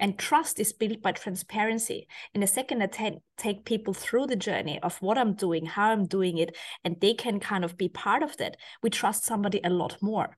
And 0.00 0.18
trust 0.18 0.58
is 0.58 0.72
built 0.72 1.02
by 1.02 1.12
transparency. 1.12 2.08
In 2.34 2.40
the 2.40 2.46
second, 2.46 2.82
I 2.82 2.86
t- 2.86 3.18
take 3.36 3.66
people 3.66 3.92
through 3.92 4.26
the 4.26 4.34
journey 4.34 4.80
of 4.82 5.00
what 5.02 5.18
I'm 5.18 5.34
doing, 5.34 5.66
how 5.66 5.90
I'm 5.90 6.06
doing 6.06 6.38
it, 6.38 6.56
and 6.84 6.96
they 7.00 7.12
can 7.12 7.38
kind 7.38 7.64
of 7.64 7.76
be 7.76 7.90
part 7.90 8.22
of 8.22 8.36
that. 8.38 8.56
We 8.82 8.88
trust 8.88 9.24
somebody 9.24 9.60
a 9.62 9.70
lot 9.70 9.98
more. 10.00 10.36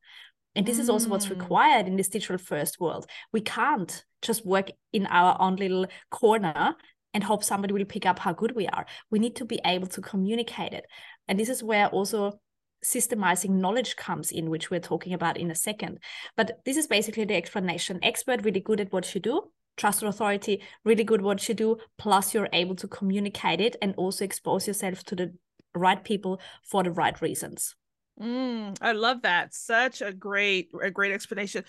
And 0.55 0.67
this 0.67 0.77
mm. 0.77 0.81
is 0.81 0.91
also 0.91 1.09
what's 1.09 1.27
mm. 1.27 1.39
required 1.39 1.87
in 1.87 1.97
this 1.97 2.09
digital 2.09 2.39
first 2.39 2.81
world. 2.81 3.07
We 3.33 3.41
can't 3.41 4.05
just 4.21 4.47
work 4.47 4.71
in 4.93 5.07
our 5.07 5.37
own 5.41 5.57
little 5.57 5.87
corner 6.11 6.77
and 7.15 7.25
hope 7.25 7.45
somebody 7.45 7.75
will 7.75 7.85
pick 7.85 8.07
up 8.07 8.19
how 8.19 8.33
good 8.33 8.55
we 8.55 8.67
are. 8.69 8.87
We 9.11 9.19
need 9.19 9.37
to 9.37 9.45
be 9.45 9.61
able 9.65 9.89
to 9.89 10.01
communicate 10.01 10.73
it. 10.73 10.87
And 11.29 11.39
this 11.39 11.49
is 11.49 11.63
where 11.63 11.89
also 11.89 12.41
systemizing 12.85 13.51
knowledge 13.51 13.97
comes 13.97 14.31
in, 14.31 14.51
which 14.51 14.71
we're 14.71 14.81
talking 14.81 15.13
about 15.13 15.37
in 15.37 15.51
a 15.51 15.55
second. 15.55 15.99
But 16.37 16.61
this 16.65 16.77
is 16.77 16.87
basically 16.87 17.25
the 17.25 17.37
explanation. 17.37 18.01
Expert, 18.03 18.45
really 18.45 18.61
good 18.61 18.81
at 18.81 18.93
what 18.93 19.15
you 19.15 19.21
do. 19.21 19.51
Trusted 19.77 20.09
authority, 20.09 20.63
really 20.85 21.05
good 21.05 21.23
what 21.23 21.49
you 21.49 21.55
do. 21.55 21.79
Plus, 21.97 22.35
you're 22.35 22.49
able 22.53 22.75
to 22.77 22.89
communicate 22.89 23.61
it 23.61 23.77
and 23.81 23.95
also 23.97 24.25
expose 24.25 24.67
yourself 24.67 25.03
to 25.05 25.17
the 25.17 25.33
right 25.75 26.03
people 26.05 26.41
for 26.63 26.83
the 26.83 26.91
right 26.91 27.21
reasons. 27.23 27.75
Mm, 28.23 28.77
I 28.81 28.93
love 28.93 29.23
that. 29.23 29.53
Such 29.53 30.01
a 30.01 30.13
great, 30.13 30.71
a 30.81 30.93
great 30.93 31.11
explanation. 31.11 31.65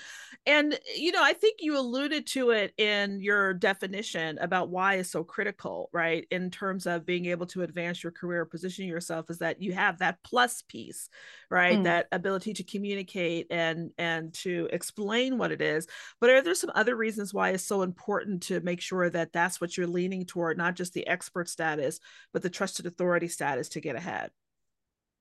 And, 0.46 0.80
you 0.96 1.12
know, 1.12 1.24
I 1.24 1.34
think 1.34 1.62
you 1.62 1.80
alluded 1.80 2.28
to 2.28 2.52
it 2.52 2.76
in 2.78 3.22
your 3.22 3.56
definition 3.56 4.38
about 4.38 4.70
why 4.70 4.96
it's 4.96 5.10
so 5.10 5.24
critical, 5.24 5.90
right? 5.92 6.28
In 6.30 6.52
terms 6.52 6.86
of 6.86 7.08
being 7.08 7.26
able 7.26 7.48
to 7.48 7.64
advance 7.64 8.04
your 8.04 8.12
career, 8.12 8.46
position 8.46 8.86
yourself 8.86 9.32
is 9.32 9.40
that 9.40 9.64
you 9.64 9.74
have 9.74 9.98
that 9.98 10.20
plus 10.24 10.62
piece, 10.62 11.10
right? 11.50 11.80
Mm. 11.80 11.86
That 11.86 12.08
ability 12.12 12.54
to 12.54 12.64
communicate 12.64 13.48
and, 13.50 13.90
and 13.98 14.32
to 14.36 14.70
explain 14.72 15.40
what 15.40 15.52
it 15.52 15.62
is. 15.62 15.88
But 16.22 16.30
are 16.30 16.44
there 16.44 16.54
some 16.54 16.72
other 16.76 16.96
reasons 16.96 17.34
why 17.34 17.50
it's 17.50 17.66
so 17.66 17.82
important 17.82 18.44
to 18.44 18.60
make 18.60 18.80
sure 18.80 19.10
that 19.10 19.34
that's 19.34 19.60
what 19.60 19.76
you're 19.76 19.88
leaning 19.88 20.24
toward, 20.24 20.60
not 20.60 20.76
just 20.76 20.94
the 20.94 21.08
expert 21.08 21.50
status, 21.50 22.00
but 22.32 22.44
the 22.44 22.50
trusted 22.52 22.86
authority 22.86 23.28
status 23.28 23.70
to 23.70 23.82
get 23.82 23.96
ahead? 23.96 24.30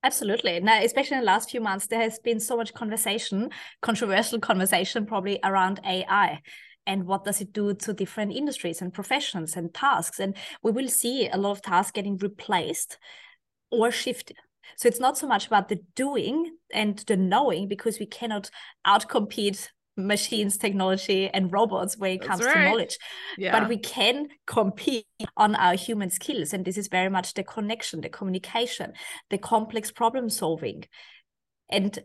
Absolutely. 0.04 0.58
Now, 0.60 0.82
especially 0.82 1.18
in 1.18 1.20
the 1.22 1.26
last 1.26 1.50
few 1.50 1.60
months, 1.60 1.86
there 1.86 2.00
has 2.00 2.18
been 2.18 2.40
so 2.40 2.56
much 2.56 2.74
conversation, 2.74 3.50
controversial 3.82 4.40
conversation 4.40 5.06
probably 5.06 5.38
around 5.44 5.80
AI 5.86 6.40
and 6.86 7.06
what 7.06 7.24
does 7.24 7.40
it 7.40 7.52
do 7.52 7.72
to 7.74 7.92
different 7.92 8.32
industries 8.32 8.82
and 8.82 8.92
professions 8.92 9.54
and 9.56 9.72
tasks. 9.72 10.18
And 10.18 10.36
we 10.62 10.72
will 10.72 10.88
see 10.88 11.28
a 11.28 11.36
lot 11.36 11.52
of 11.52 11.62
tasks 11.62 11.92
getting 11.92 12.16
replaced 12.16 12.98
or 13.70 13.92
shifted. 13.92 14.36
So 14.76 14.88
it's 14.88 15.00
not 15.00 15.18
so 15.18 15.28
much 15.28 15.46
about 15.46 15.68
the 15.68 15.80
doing 15.94 16.56
and 16.72 16.98
the 16.98 17.16
knowing 17.16 17.68
because 17.68 18.00
we 18.00 18.06
cannot 18.06 18.50
outcompete 18.86 19.68
machines, 19.96 20.56
technology, 20.56 21.28
and 21.28 21.52
robots 21.52 21.98
when 21.98 22.12
it 22.12 22.20
That's 22.20 22.28
comes 22.28 22.44
right. 22.44 22.54
to 22.54 22.64
knowledge. 22.64 22.98
Yeah. 23.36 23.58
But 23.58 23.68
we 23.68 23.76
can 23.76 24.28
compete 24.46 25.06
on 25.36 25.54
our 25.54 25.74
human 25.74 26.10
skills. 26.10 26.52
And 26.52 26.64
this 26.64 26.78
is 26.78 26.88
very 26.88 27.10
much 27.10 27.34
the 27.34 27.44
connection, 27.44 28.00
the 28.00 28.08
communication, 28.08 28.92
the 29.30 29.38
complex 29.38 29.90
problem 29.90 30.30
solving. 30.30 30.84
And 31.68 31.98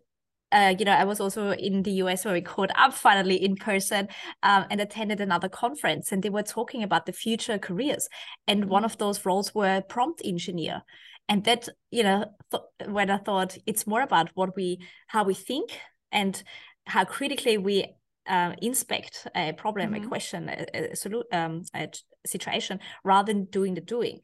uh, 0.52 0.74
you 0.80 0.86
know, 0.86 0.94
I 0.94 1.04
was 1.04 1.20
also 1.20 1.52
in 1.52 1.84
the 1.84 1.92
US 2.04 2.24
where 2.24 2.34
we 2.34 2.42
caught 2.42 2.72
up 2.76 2.94
finally 2.94 3.36
in 3.36 3.56
person 3.56 4.08
um, 4.44 4.66
and 4.70 4.80
attended 4.80 5.20
another 5.20 5.50
conference, 5.50 6.12
and 6.12 6.24
they 6.24 6.30
were 6.30 6.44
talking 6.44 6.84
about 6.84 7.06
the 7.06 7.12
future 7.12 7.58
careers. 7.58 8.08
And 8.48 8.66
one 8.66 8.84
mm-hmm. 8.84 8.86
of 8.86 8.98
those 8.98 9.26
roles 9.26 9.54
were 9.54 9.82
prompt 9.82 10.22
engineer. 10.24 10.84
And 11.30 11.44
that, 11.44 11.68
you 11.92 12.04
know, 12.04 12.26
th- 12.52 12.64
when 12.90 13.10
I 13.10 13.18
thought 13.18 13.58
it's 13.66 13.86
more 13.86 14.02
about 14.02 14.30
what 14.36 14.56
we, 14.56 14.80
how 15.08 15.26
we 15.26 15.34
think 15.34 15.78
and 16.14 16.42
how 16.88 17.06
critically 17.06 17.58
we 17.58 17.86
uh, 18.28 18.54
inspect 18.62 19.28
a 19.36 19.54
problem, 19.54 19.94
mm-hmm. 19.94 20.06
a 20.06 20.08
question, 20.08 20.50
a, 20.50 20.66
a, 20.74 20.90
solu- 20.94 21.32
um, 21.32 21.64
a 21.74 21.90
situation, 22.26 22.80
rather 23.04 23.32
than 23.32 23.46
doing 23.46 23.74
the 23.74 23.82
doing. 23.82 24.22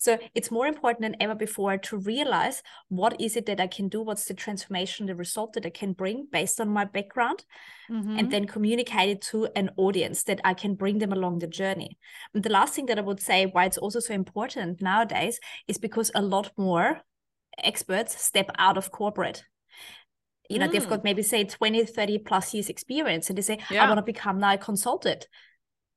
So 0.00 0.16
it's 0.32 0.52
more 0.52 0.68
important 0.68 1.02
than 1.02 1.16
ever 1.20 1.34
before 1.34 1.76
to 1.76 1.96
realize 1.96 2.62
what 2.88 3.20
is 3.20 3.36
it 3.36 3.46
that 3.46 3.60
I 3.60 3.66
can 3.66 3.88
do, 3.88 4.00
what's 4.00 4.26
the 4.26 4.34
transformation, 4.34 5.06
the 5.06 5.16
result 5.16 5.54
that 5.54 5.66
I 5.66 5.70
can 5.70 5.92
bring 5.92 6.28
based 6.30 6.60
on 6.60 6.68
my 6.68 6.84
background, 6.84 7.44
mm-hmm. 7.90 8.16
and 8.16 8.30
then 8.30 8.46
communicate 8.46 9.08
it 9.08 9.22
to 9.22 9.48
an 9.56 9.70
audience 9.76 10.22
that 10.24 10.40
I 10.44 10.54
can 10.54 10.76
bring 10.76 10.98
them 10.98 11.12
along 11.12 11.40
the 11.40 11.48
journey. 11.48 11.98
And 12.32 12.44
the 12.44 12.50
last 12.50 12.74
thing 12.74 12.86
that 12.86 12.98
I 12.98 13.02
would 13.02 13.20
say 13.20 13.46
why 13.46 13.64
it's 13.64 13.78
also 13.78 13.98
so 13.98 14.14
important 14.14 14.80
nowadays 14.80 15.40
is 15.66 15.78
because 15.78 16.12
a 16.14 16.22
lot 16.22 16.52
more 16.56 17.00
experts 17.58 18.22
step 18.22 18.50
out 18.56 18.78
of 18.78 18.92
corporate 18.92 19.42
you 20.48 20.58
know 20.58 20.68
mm. 20.68 20.72
they've 20.72 20.88
got 20.88 21.04
maybe 21.04 21.22
say 21.22 21.44
20 21.44 21.84
30 21.84 22.18
plus 22.18 22.54
years 22.54 22.68
experience 22.68 23.28
and 23.28 23.38
they 23.38 23.42
say 23.42 23.58
yeah. 23.70 23.84
i 23.84 23.86
want 23.86 23.98
to 23.98 24.02
become 24.02 24.38
now 24.38 24.54
a 24.54 24.58
consultant 24.58 25.28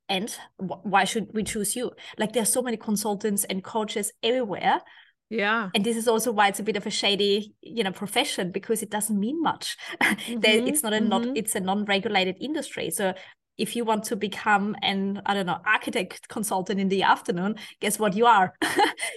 and 0.10 0.36
why 0.58 1.06
should 1.06 1.28
we 1.34 1.44
choose 1.44 1.76
you 1.76 1.92
like 2.18 2.34
there's 2.34 2.52
so 2.52 2.62
many 2.62 2.78
consultants 2.78 3.44
and 3.46 3.64
coaches 3.64 4.12
everywhere 4.22 4.82
yeah 5.30 5.70
and 5.74 5.86
this 5.86 5.96
is 5.96 6.08
also 6.08 6.32
why 6.32 6.50
it's 6.50 6.60
a 6.60 6.64
bit 6.64 6.76
of 6.76 6.86
a 6.86 6.90
shady 6.90 7.54
you 7.62 7.84
know 7.84 7.92
profession 7.92 8.52
because 8.52 8.84
it 8.84 8.90
doesn't 8.90 9.20
mean 9.20 9.42
much 9.42 9.78
mm-hmm. 10.02 10.44
it's 10.44 10.84
not 10.84 10.94
a 10.94 10.98
mm-hmm. 10.98 11.08
not 11.08 11.38
it's 11.38 11.56
a 11.56 11.60
non-regulated 11.60 12.36
industry 12.42 12.90
so 12.90 13.14
if 13.58 13.76
you 13.76 13.84
want 13.86 14.04
to 14.04 14.16
become 14.16 14.76
an 14.82 15.22
i 15.26 15.34
don't 15.34 15.46
know 15.46 15.60
architect 15.66 16.28
consultant 16.28 16.80
in 16.80 16.90
the 16.90 17.04
afternoon 17.04 17.56
guess 17.80 18.00
what 18.00 18.16
you 18.16 18.26
are? 18.26 18.54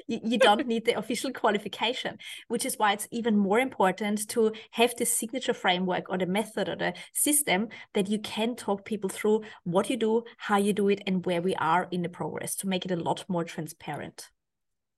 You, 0.06 0.20
you 0.22 0.38
don't 0.38 0.66
need 0.66 0.84
the 0.84 0.98
official 0.98 1.30
qualification 1.30 2.18
which 2.48 2.66
is 2.66 2.76
why 2.78 2.92
it's 2.92 3.08
even 3.10 3.36
more 3.36 3.58
important 3.58 4.28
to 4.28 4.52
have 4.72 4.94
the 4.96 5.06
signature 5.06 5.54
framework 5.54 6.10
or 6.10 6.18
the 6.18 6.26
method 6.26 6.68
or 6.68 6.76
the 6.76 6.94
system 7.12 7.68
that 7.94 8.08
you 8.08 8.18
can 8.18 8.54
talk 8.54 8.84
people 8.84 9.08
through 9.08 9.42
what 9.62 9.88
you 9.88 9.96
do 9.96 10.24
how 10.36 10.56
you 10.56 10.72
do 10.72 10.88
it 10.88 11.02
and 11.06 11.24
where 11.24 11.40
we 11.40 11.54
are 11.56 11.88
in 11.90 12.02
the 12.02 12.08
progress 12.08 12.54
to 12.56 12.68
make 12.68 12.84
it 12.84 12.90
a 12.90 12.96
lot 12.96 13.24
more 13.28 13.44
transparent 13.44 14.30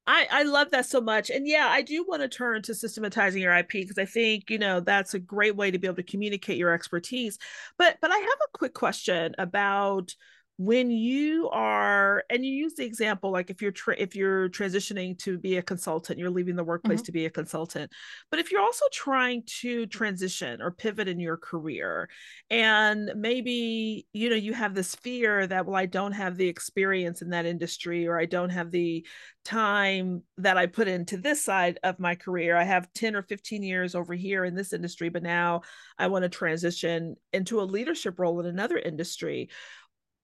I, 0.06 0.28
I 0.30 0.42
love 0.44 0.70
that 0.70 0.86
so 0.86 1.00
much. 1.00 1.30
And 1.30 1.48
yeah, 1.48 1.66
I 1.68 1.82
do 1.82 2.04
want 2.06 2.22
to 2.22 2.28
turn 2.28 2.62
to 2.62 2.74
systematizing 2.74 3.42
your 3.42 3.54
IP 3.56 3.70
because 3.70 3.98
I 3.98 4.04
think, 4.04 4.50
you 4.50 4.58
know, 4.58 4.78
that's 4.78 5.14
a 5.14 5.18
great 5.18 5.56
way 5.56 5.70
to 5.70 5.78
be 5.78 5.88
able 5.88 5.96
to 5.96 6.02
communicate 6.04 6.58
your 6.58 6.72
expertise. 6.72 7.38
But 7.76 7.98
but 8.00 8.12
I 8.12 8.16
have 8.16 8.38
a 8.44 8.56
quick 8.58 8.72
question 8.72 9.34
about 9.38 10.14
when 10.58 10.90
you 10.90 11.50
are 11.50 12.24
and 12.30 12.44
you 12.44 12.50
use 12.50 12.74
the 12.74 12.84
example 12.84 13.30
like 13.30 13.50
if 13.50 13.60
you're 13.60 13.70
tra- 13.70 13.96
if 13.98 14.16
you're 14.16 14.48
transitioning 14.48 15.18
to 15.18 15.36
be 15.38 15.58
a 15.58 15.62
consultant 15.62 16.18
you're 16.18 16.30
leaving 16.30 16.56
the 16.56 16.64
workplace 16.64 17.00
mm-hmm. 17.00 17.06
to 17.06 17.12
be 17.12 17.26
a 17.26 17.30
consultant 17.30 17.92
but 18.30 18.40
if 18.40 18.50
you're 18.50 18.62
also 18.62 18.86
trying 18.90 19.42
to 19.44 19.84
transition 19.86 20.62
or 20.62 20.70
pivot 20.70 21.08
in 21.08 21.20
your 21.20 21.36
career 21.36 22.08
and 22.48 23.10
maybe 23.16 24.06
you 24.14 24.30
know 24.30 24.36
you 24.36 24.54
have 24.54 24.74
this 24.74 24.94
fear 24.94 25.46
that 25.46 25.66
well 25.66 25.76
I 25.76 25.84
don't 25.84 26.12
have 26.12 26.38
the 26.38 26.48
experience 26.48 27.20
in 27.20 27.30
that 27.30 27.44
industry 27.44 28.06
or 28.06 28.18
I 28.18 28.24
don't 28.24 28.50
have 28.50 28.70
the 28.70 29.06
time 29.44 30.22
that 30.38 30.56
I 30.56 30.66
put 30.66 30.88
into 30.88 31.18
this 31.18 31.44
side 31.44 31.78
of 31.82 31.98
my 31.98 32.14
career 32.14 32.56
I 32.56 32.64
have 32.64 32.90
10 32.94 33.14
or 33.14 33.22
15 33.22 33.62
years 33.62 33.94
over 33.94 34.14
here 34.14 34.46
in 34.46 34.54
this 34.54 34.72
industry 34.72 35.10
but 35.10 35.22
now 35.22 35.60
I 35.98 36.06
want 36.06 36.22
to 36.22 36.30
transition 36.30 37.16
into 37.34 37.60
a 37.60 37.62
leadership 37.62 38.18
role 38.18 38.40
in 38.40 38.46
another 38.46 38.78
industry 38.78 39.50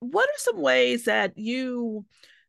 what 0.02 0.28
are 0.28 0.38
some 0.38 0.60
ways 0.60 1.04
that 1.04 1.38
you 1.38 2.04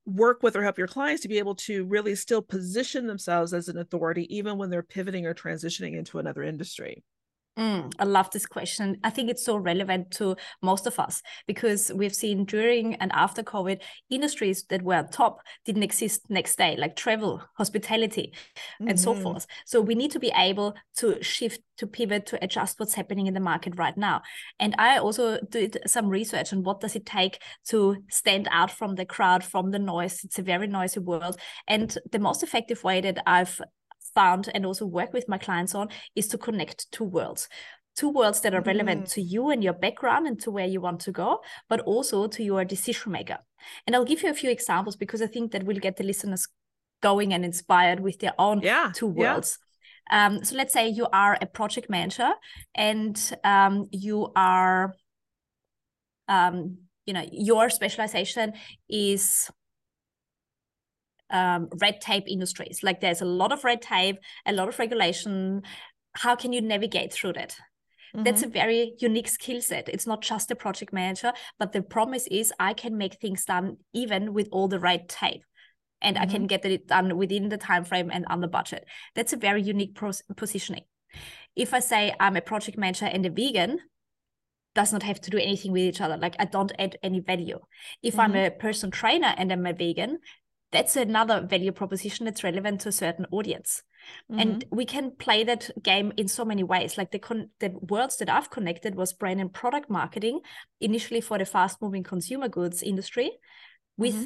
work 0.05 0.41
with 0.41 0.55
or 0.55 0.63
help 0.63 0.77
your 0.77 0.87
clients 0.87 1.21
to 1.21 1.27
be 1.27 1.37
able 1.37 1.55
to 1.55 1.85
really 1.85 2.15
still 2.15 2.41
position 2.41 3.05
themselves 3.07 3.53
as 3.53 3.67
an 3.67 3.77
authority 3.77 4.35
even 4.35 4.57
when 4.57 4.69
they're 4.69 4.83
pivoting 4.83 5.25
or 5.25 5.33
transitioning 5.33 5.95
into 5.95 6.19
another 6.19 6.43
industry 6.43 7.03
Mm, 7.57 7.93
I 7.99 8.05
love 8.05 8.31
this 8.31 8.47
question. 8.47 8.97
I 9.03 9.11
think 9.11 9.29
it's 9.29 9.45
so 9.45 9.57
relevant 9.57 10.09
to 10.11 10.35
most 10.63 10.87
of 10.87 10.99
us 10.99 11.21
because 11.45 11.91
we've 11.93 12.15
seen 12.15 12.45
during 12.45 12.95
and 12.95 13.11
after 13.13 13.43
COVID, 13.43 13.79
industries 14.09 14.63
that 14.69 14.81
were 14.81 15.07
top 15.11 15.39
didn't 15.63 15.83
exist 15.83 16.21
next 16.29 16.57
day, 16.57 16.75
like 16.77 16.95
travel, 16.95 17.43
hospitality, 17.55 18.33
mm-hmm. 18.81 18.87
and 18.87 18.99
so 18.99 19.13
mm-hmm. 19.13 19.21
forth. 19.21 19.45
So 19.65 19.81
we 19.81 19.93
need 19.93 20.09
to 20.11 20.19
be 20.19 20.31
able 20.35 20.73
to 20.97 21.21
shift, 21.21 21.61
to 21.77 21.85
pivot, 21.85 22.25
to 22.27 22.43
adjust 22.43 22.79
what's 22.79 22.95
happening 22.95 23.27
in 23.27 23.35
the 23.35 23.39
market 23.39 23.77
right 23.77 23.97
now. 23.97 24.23
And 24.59 24.73
I 24.79 24.97
also 24.97 25.39
did 25.47 25.77
some 25.85 26.09
research 26.09 26.53
on 26.53 26.63
what 26.63 26.81
does 26.81 26.95
it 26.95 27.05
take 27.05 27.39
to 27.67 27.97
stand 28.09 28.47
out 28.49 28.71
from 28.71 28.95
the 28.95 29.05
crowd, 29.05 29.43
from 29.43 29.69
the 29.69 29.79
noise. 29.79 30.23
It's 30.23 30.39
a 30.39 30.43
very 30.43 30.65
noisy 30.65 31.01
world. 31.01 31.37
And 31.67 31.95
the 32.11 32.19
most 32.19 32.41
effective 32.41 32.83
way 32.83 33.01
that 33.01 33.21
I've 33.27 33.61
found 34.15 34.49
and 34.53 34.65
also 34.65 34.85
work 34.85 35.13
with 35.13 35.27
my 35.27 35.37
clients 35.37 35.75
on 35.75 35.89
is 36.15 36.27
to 36.27 36.37
connect 36.37 36.91
two 36.91 37.03
worlds 37.03 37.49
two 37.95 38.09
worlds 38.09 38.41
that 38.41 38.53
are 38.53 38.61
relevant 38.61 39.03
mm. 39.03 39.13
to 39.13 39.21
you 39.21 39.49
and 39.49 39.63
your 39.63 39.73
background 39.73 40.27
and 40.27 40.39
to 40.41 40.51
where 40.51 40.65
you 40.65 40.81
want 40.81 40.99
to 41.01 41.11
go, 41.11 41.41
but 41.69 41.79
also 41.81 42.27
to 42.27 42.43
your 42.43 42.65
decision 42.65 43.11
maker. 43.11 43.37
And 43.85 43.95
I'll 43.95 44.05
give 44.05 44.23
you 44.23 44.29
a 44.29 44.33
few 44.33 44.49
examples 44.49 44.95
because 44.95 45.21
I 45.21 45.27
think 45.27 45.51
that 45.51 45.63
will 45.63 45.77
get 45.77 45.97
the 45.97 46.03
listeners 46.03 46.47
going 47.01 47.33
and 47.33 47.45
inspired 47.45 47.99
with 47.99 48.19
their 48.19 48.33
own 48.39 48.61
yeah, 48.61 48.91
two 48.93 49.07
worlds. 49.07 49.59
Yeah. 50.11 50.25
Um, 50.25 50.43
so 50.43 50.55
let's 50.55 50.73
say 50.73 50.87
you 50.87 51.07
are 51.13 51.37
a 51.39 51.45
project 51.45 51.89
manager 51.89 52.31
and 52.75 53.17
um, 53.43 53.87
you 53.91 54.31
are, 54.35 54.95
um, 56.27 56.77
you 57.05 57.13
know, 57.13 57.25
your 57.31 57.69
specialization 57.69 58.53
is 58.89 59.49
um, 61.29 61.69
red 61.79 62.01
tape 62.01 62.25
industries. 62.27 62.83
Like 62.83 63.01
there's 63.01 63.21
a 63.21 63.25
lot 63.25 63.51
of 63.51 63.63
red 63.63 63.81
tape, 63.81 64.17
a 64.45 64.53
lot 64.53 64.69
of 64.69 64.79
regulation. 64.79 65.63
How 66.13 66.35
can 66.35 66.53
you 66.53 66.61
navigate 66.61 67.13
through 67.13 67.33
that? 67.33 67.55
Mm-hmm. 68.15 68.23
That's 68.23 68.43
a 68.43 68.47
very 68.47 68.93
unique 68.99 69.27
skill 69.27 69.61
set. 69.61 69.89
It's 69.89 70.05
not 70.05 70.21
just 70.21 70.51
a 70.51 70.55
project 70.55 70.93
manager, 70.93 71.33
but 71.57 71.71
the 71.71 71.81
promise 71.81 72.27
is 72.27 72.53
I 72.59 72.73
can 72.73 72.97
make 72.97 73.15
things 73.19 73.45
done 73.45 73.77
even 73.93 74.33
with 74.33 74.47
all 74.51 74.67
the 74.67 74.79
red 74.79 75.09
tape 75.09 75.43
and 76.01 76.15
mm-hmm. 76.15 76.23
I 76.23 76.27
can 76.27 76.41
mm-hmm. 76.41 76.47
get 76.47 76.65
it 76.65 76.87
done 76.87 77.17
within 77.17 77.49
the 77.49 77.57
time 77.57 77.83
frame 77.83 78.11
and 78.11 78.25
on 78.27 78.41
the 78.41 78.47
budget. 78.47 78.85
That's 79.15 79.33
a 79.33 79.37
very 79.37 79.63
unique 79.63 79.95
pros- 79.95 80.21
positioning. 80.37 80.83
If 81.55 81.73
I 81.73 81.79
say 81.79 82.13
I'm 82.19 82.35
a 82.35 82.41
project 82.41 82.77
manager 82.77 83.05
and 83.05 83.25
a 83.25 83.29
vegan, 83.29 83.79
does 84.75 84.91
not 84.91 85.03
have 85.03 85.21
to 85.21 85.29
do 85.29 85.37
anything 85.37 85.71
with 85.71 85.83
each 85.83 86.01
other. 86.01 86.17
Like 86.17 86.35
I 86.39 86.45
don't 86.45 86.71
add 86.79 86.97
any 87.03 87.19
value. 87.19 87.59
If 88.01 88.13
mm-hmm. 88.15 88.21
I'm 88.21 88.35
a 88.35 88.49
person 88.49 88.91
trainer 88.91 89.33
and 89.37 89.51
I'm 89.51 89.65
a 89.65 89.73
vegan, 89.73 90.19
that's 90.73 90.95
another 90.95 91.39
value 91.41 91.71
proposition 91.71 92.25
that's 92.25 92.43
relevant 92.43 92.81
to 92.81 92.89
a 92.89 92.91
certain 92.91 93.25
audience. 93.31 93.83
Mm-hmm. 94.29 94.39
And 94.39 94.65
we 94.71 94.85
can 94.85 95.11
play 95.11 95.45
that 95.45 95.69
game 95.81 96.11
in 96.17 96.27
so 96.27 96.43
many 96.43 96.63
ways. 96.63 96.97
Like 96.97 97.11
the 97.11 97.19
con- 97.19 97.51
the 97.59 97.69
words 97.69 98.17
that 98.17 98.29
I've 98.29 98.49
connected 98.49 98.95
was 98.95 99.13
brand 99.13 99.39
and 99.39 99.53
product 99.53 99.89
marketing, 99.89 100.41
initially 100.81 101.21
for 101.21 101.37
the 101.37 101.45
fast 101.45 101.81
moving 101.81 102.03
consumer 102.03 102.49
goods 102.49 102.83
industry, 102.83 103.31
with 103.95 104.15
mm-hmm 104.15 104.25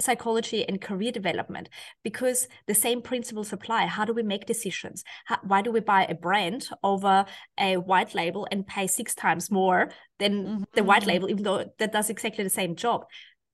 psychology 0.00 0.66
and 0.66 0.80
career 0.80 1.12
development 1.12 1.68
because 2.02 2.48
the 2.66 2.74
same 2.74 3.02
principles 3.02 3.52
apply 3.52 3.86
how 3.86 4.04
do 4.04 4.12
we 4.12 4.22
make 4.22 4.46
decisions 4.46 5.04
how, 5.26 5.38
why 5.42 5.62
do 5.62 5.70
we 5.70 5.80
buy 5.80 6.04
a 6.04 6.14
brand 6.14 6.68
over 6.82 7.24
a 7.58 7.76
white 7.76 8.14
label 8.14 8.46
and 8.50 8.66
pay 8.66 8.86
six 8.86 9.14
times 9.14 9.50
more 9.50 9.90
than 10.18 10.44
mm-hmm. 10.44 10.62
the 10.74 10.84
white 10.84 11.06
label 11.06 11.28
even 11.28 11.42
though 11.42 11.70
that 11.78 11.92
does 11.92 12.10
exactly 12.10 12.44
the 12.44 12.50
same 12.50 12.74
job 12.74 13.04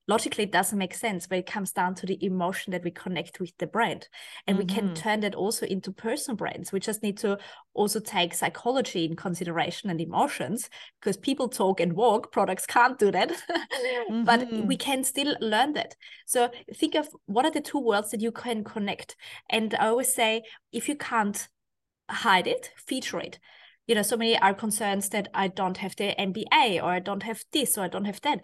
logically 0.08 0.44
it 0.44 0.52
doesn't 0.52 0.78
make 0.78 0.94
sense 0.94 1.26
but 1.26 1.38
it 1.38 1.46
comes 1.46 1.72
down 1.72 1.94
to 1.94 2.06
the 2.06 2.22
emotion 2.25 2.70
that 2.70 2.84
we 2.84 2.90
connect 2.90 3.40
with 3.40 3.56
the 3.58 3.66
brand 3.66 4.08
and 4.46 4.56
mm-hmm. 4.58 4.66
we 4.66 4.75
can 4.75 4.84
mm-hmm. 4.86 4.94
turn 4.94 5.20
that 5.20 5.34
also 5.34 5.66
into 5.66 5.92
personal 5.92 6.36
brands 6.36 6.72
we 6.72 6.80
just 6.80 7.02
need 7.02 7.16
to 7.18 7.38
also 7.75 8.00
take 8.00 8.34
psychology 8.34 9.04
in 9.04 9.16
consideration 9.16 9.90
and 9.90 10.00
emotions 10.00 10.70
because 11.00 11.16
people 11.16 11.48
talk 11.48 11.80
and 11.80 11.92
walk 11.94 12.32
products 12.32 12.66
can't 12.66 12.98
do 12.98 13.10
that 13.10 13.30
mm-hmm. 13.30 14.25
but 14.25 14.40
we 14.50 14.58
mm-hmm. 14.58 14.72
can 14.75 15.04
still 15.04 15.36
learn 15.40 15.72
that 15.72 15.94
so 16.26 16.50
think 16.75 16.94
of 16.94 17.08
what 17.26 17.44
are 17.44 17.50
the 17.50 17.60
two 17.60 17.78
worlds 17.78 18.10
that 18.10 18.20
you 18.20 18.32
can 18.32 18.62
connect 18.64 19.16
and 19.50 19.75
i 19.75 19.88
always 19.88 20.12
say 20.12 20.42
if 20.72 20.88
you 20.88 20.96
can't 20.96 21.48
hide 22.08 22.46
it 22.46 22.70
feature 22.76 23.18
it 23.18 23.38
you 23.86 23.94
know 23.94 24.02
so 24.02 24.16
many 24.16 24.38
are 24.38 24.54
concerns 24.54 25.08
that 25.08 25.28
i 25.34 25.48
don't 25.48 25.78
have 25.78 25.96
the 25.96 26.14
mba 26.18 26.82
or 26.82 26.90
i 26.90 27.00
don't 27.00 27.22
have 27.22 27.44
this 27.52 27.76
or 27.76 27.82
i 27.82 27.88
don't 27.88 28.04
have 28.04 28.20
that 28.20 28.40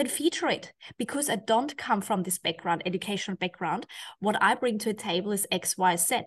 then 0.00 0.08
feature 0.08 0.48
it 0.48 0.72
because 0.96 1.28
I 1.28 1.36
don't 1.36 1.76
come 1.76 2.00
from 2.00 2.22
this 2.22 2.38
background, 2.38 2.82
educational 2.86 3.36
background. 3.36 3.86
What 4.20 4.42
I 4.42 4.54
bring 4.54 4.78
to 4.78 4.90
a 4.90 4.94
table 4.94 5.30
is 5.30 5.46
X, 5.52 5.76
Y, 5.76 5.96
Z. 5.96 6.20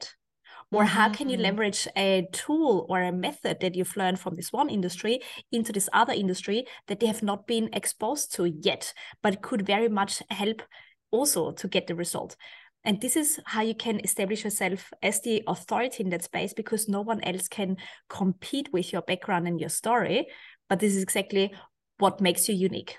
Or 0.71 0.85
how 0.85 1.09
can 1.09 1.27
you 1.27 1.35
mm-hmm. 1.35 1.43
leverage 1.43 1.87
a 1.97 2.27
tool 2.31 2.85
or 2.87 3.01
a 3.01 3.11
method 3.11 3.59
that 3.61 3.73
you've 3.75 3.97
learned 3.97 4.19
from 4.19 4.35
this 4.35 4.53
one 4.53 4.69
industry 4.69 5.21
into 5.51 5.73
this 5.73 5.89
other 5.91 6.13
industry 6.13 6.65
that 6.87 6.99
they 6.99 7.07
have 7.07 7.23
not 7.23 7.47
been 7.47 7.69
exposed 7.73 8.33
to 8.35 8.45
yet, 8.45 8.93
but 9.23 9.41
could 9.41 9.65
very 9.65 9.89
much 9.89 10.21
help 10.29 10.61
also 11.09 11.51
to 11.51 11.67
get 11.67 11.87
the 11.87 11.95
result. 11.95 12.35
And 12.83 13.01
this 13.01 13.15
is 13.15 13.39
how 13.45 13.61
you 13.61 13.73
can 13.73 14.01
establish 14.03 14.43
yourself 14.43 14.91
as 15.01 15.21
the 15.21 15.41
authority 15.47 16.03
in 16.03 16.11
that 16.11 16.23
space 16.23 16.53
because 16.53 16.87
no 16.87 17.01
one 17.01 17.23
else 17.23 17.47
can 17.47 17.77
compete 18.09 18.71
with 18.71 18.93
your 18.93 19.01
background 19.01 19.47
and 19.47 19.59
your 19.59 19.69
story. 19.69 20.27
But 20.69 20.79
this 20.79 20.95
is 20.95 21.01
exactly 21.01 21.53
what 21.97 22.21
makes 22.21 22.47
you 22.47 22.55
unique. 22.55 22.97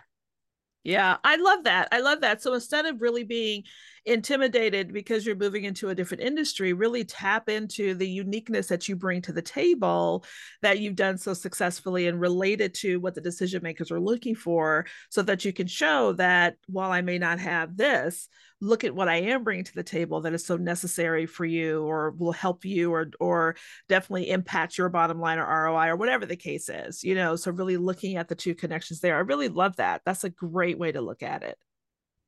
Yeah, 0.85 1.17
I 1.25 1.37
love 1.37 1.64
that. 1.64 1.88
I 1.93 2.00
love 2.00 2.21
that. 2.21 2.43
So 2.43 2.53
instead 2.55 2.85
of 2.87 3.00
really 3.00 3.25
being 3.25 3.64
intimidated 4.06 4.92
because 4.92 5.25
you're 5.25 5.37
moving 5.37 5.64
into 5.64 5.88
a 5.88 5.94
different 5.94 6.23
industry, 6.23 6.73
really 6.73 7.04
tap 7.04 7.49
into 7.49 7.94
the 7.94 8.08
uniqueness 8.08 8.66
that 8.68 8.88
you 8.88 8.96
bring 8.96 9.23
to 9.23 9.32
the 9.32 9.42
table 9.42 10.25
that 10.62 10.78
you've 10.78 10.96
done 10.96 11.16
so 11.16 11.32
successfully 11.32 12.06
and 12.06 12.20
related 12.20 12.75
to 12.75 12.99
what 12.99 13.14
the 13.14 13.20
decision 13.20 13.62
makers 13.62 13.90
are 13.90 14.00
looking 14.00 14.34
for 14.34 14.87
so 15.11 15.22
that 15.22 15.44
you 15.44 15.52
can 15.52 15.66
show 15.66 16.12
that 16.12 16.57
while 16.66 16.90
I 16.90 17.00
may 17.00 17.18
not 17.18 17.38
have 17.38 17.76
this, 17.76 18.29
look 18.61 18.85
at 18.85 18.94
what 18.94 19.09
I 19.09 19.16
am 19.16 19.44
bringing 19.44 19.64
to 19.64 19.74
the 19.74 19.83
table 19.83 20.22
that 20.22 20.35
is 20.35 20.44
so 20.44 20.57
necessary 20.57 21.26
for 21.26 21.44
you 21.44 21.83
or 21.83 22.11
will 22.12 22.33
help 22.33 22.64
you 22.64 22.92
or 22.92 23.11
or 23.20 23.57
definitely 23.88 24.31
impact 24.31 24.79
your 24.79 24.88
bottom 24.88 25.20
line 25.20 25.38
or 25.38 25.46
ROI 25.46 25.88
or 25.88 25.96
whatever 25.96 26.26
the 26.26 26.37
case 26.37 26.68
is. 26.68 27.02
You 27.02 27.14
know, 27.14 27.37
so 27.37 27.50
really 27.50 27.76
looking 27.76 28.16
at 28.16 28.29
the 28.29 28.35
two 28.35 28.55
connections 28.55 29.00
there. 29.00 29.16
I 29.16 29.20
really 29.20 29.48
love 29.48 29.76
that. 29.76 30.02
That's 30.05 30.24
a 30.24 30.31
great 30.31 30.79
way 30.79 30.92
to 30.92 31.00
look 31.00 31.22
at 31.22 31.42
it. 31.42 31.59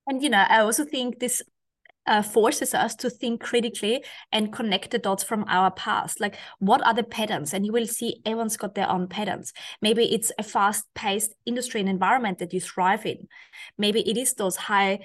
And 0.07 0.23
you 0.23 0.31
know, 0.31 0.45
I 0.49 0.61
also 0.61 0.85
think 0.85 1.19
this 1.19 1.43
uh, 2.07 2.23
forces 2.23 2.75
us 2.75 2.95
to 2.97 3.11
think 3.11 3.43
critically 3.43 4.05
and 4.33 4.53
connect 4.53 4.91
the 4.91 4.99
dots 4.99 5.25
from 5.25 5.45
our 5.49 5.71
past. 5.71 6.21
Like, 6.21 6.37
what 6.59 6.85
are 6.87 6.95
the 6.95 7.03
patterns? 7.03 7.53
And 7.53 7.67
you 7.67 7.73
will 7.73 7.87
see 7.87 8.21
everyone's 8.25 8.57
got 8.57 8.75
their 8.75 8.91
own 8.91 9.09
patterns. 9.09 9.53
Maybe 9.83 10.13
it's 10.15 10.33
a 10.39 10.43
fast 10.43 10.85
paced 10.95 11.35
industry 11.45 11.81
and 11.81 11.89
environment 11.89 12.39
that 12.39 12.53
you 12.53 12.61
thrive 12.61 13.07
in. 13.07 13.29
Maybe 13.79 14.09
it 14.09 14.17
is 14.17 14.35
those 14.35 14.57
high 14.57 15.01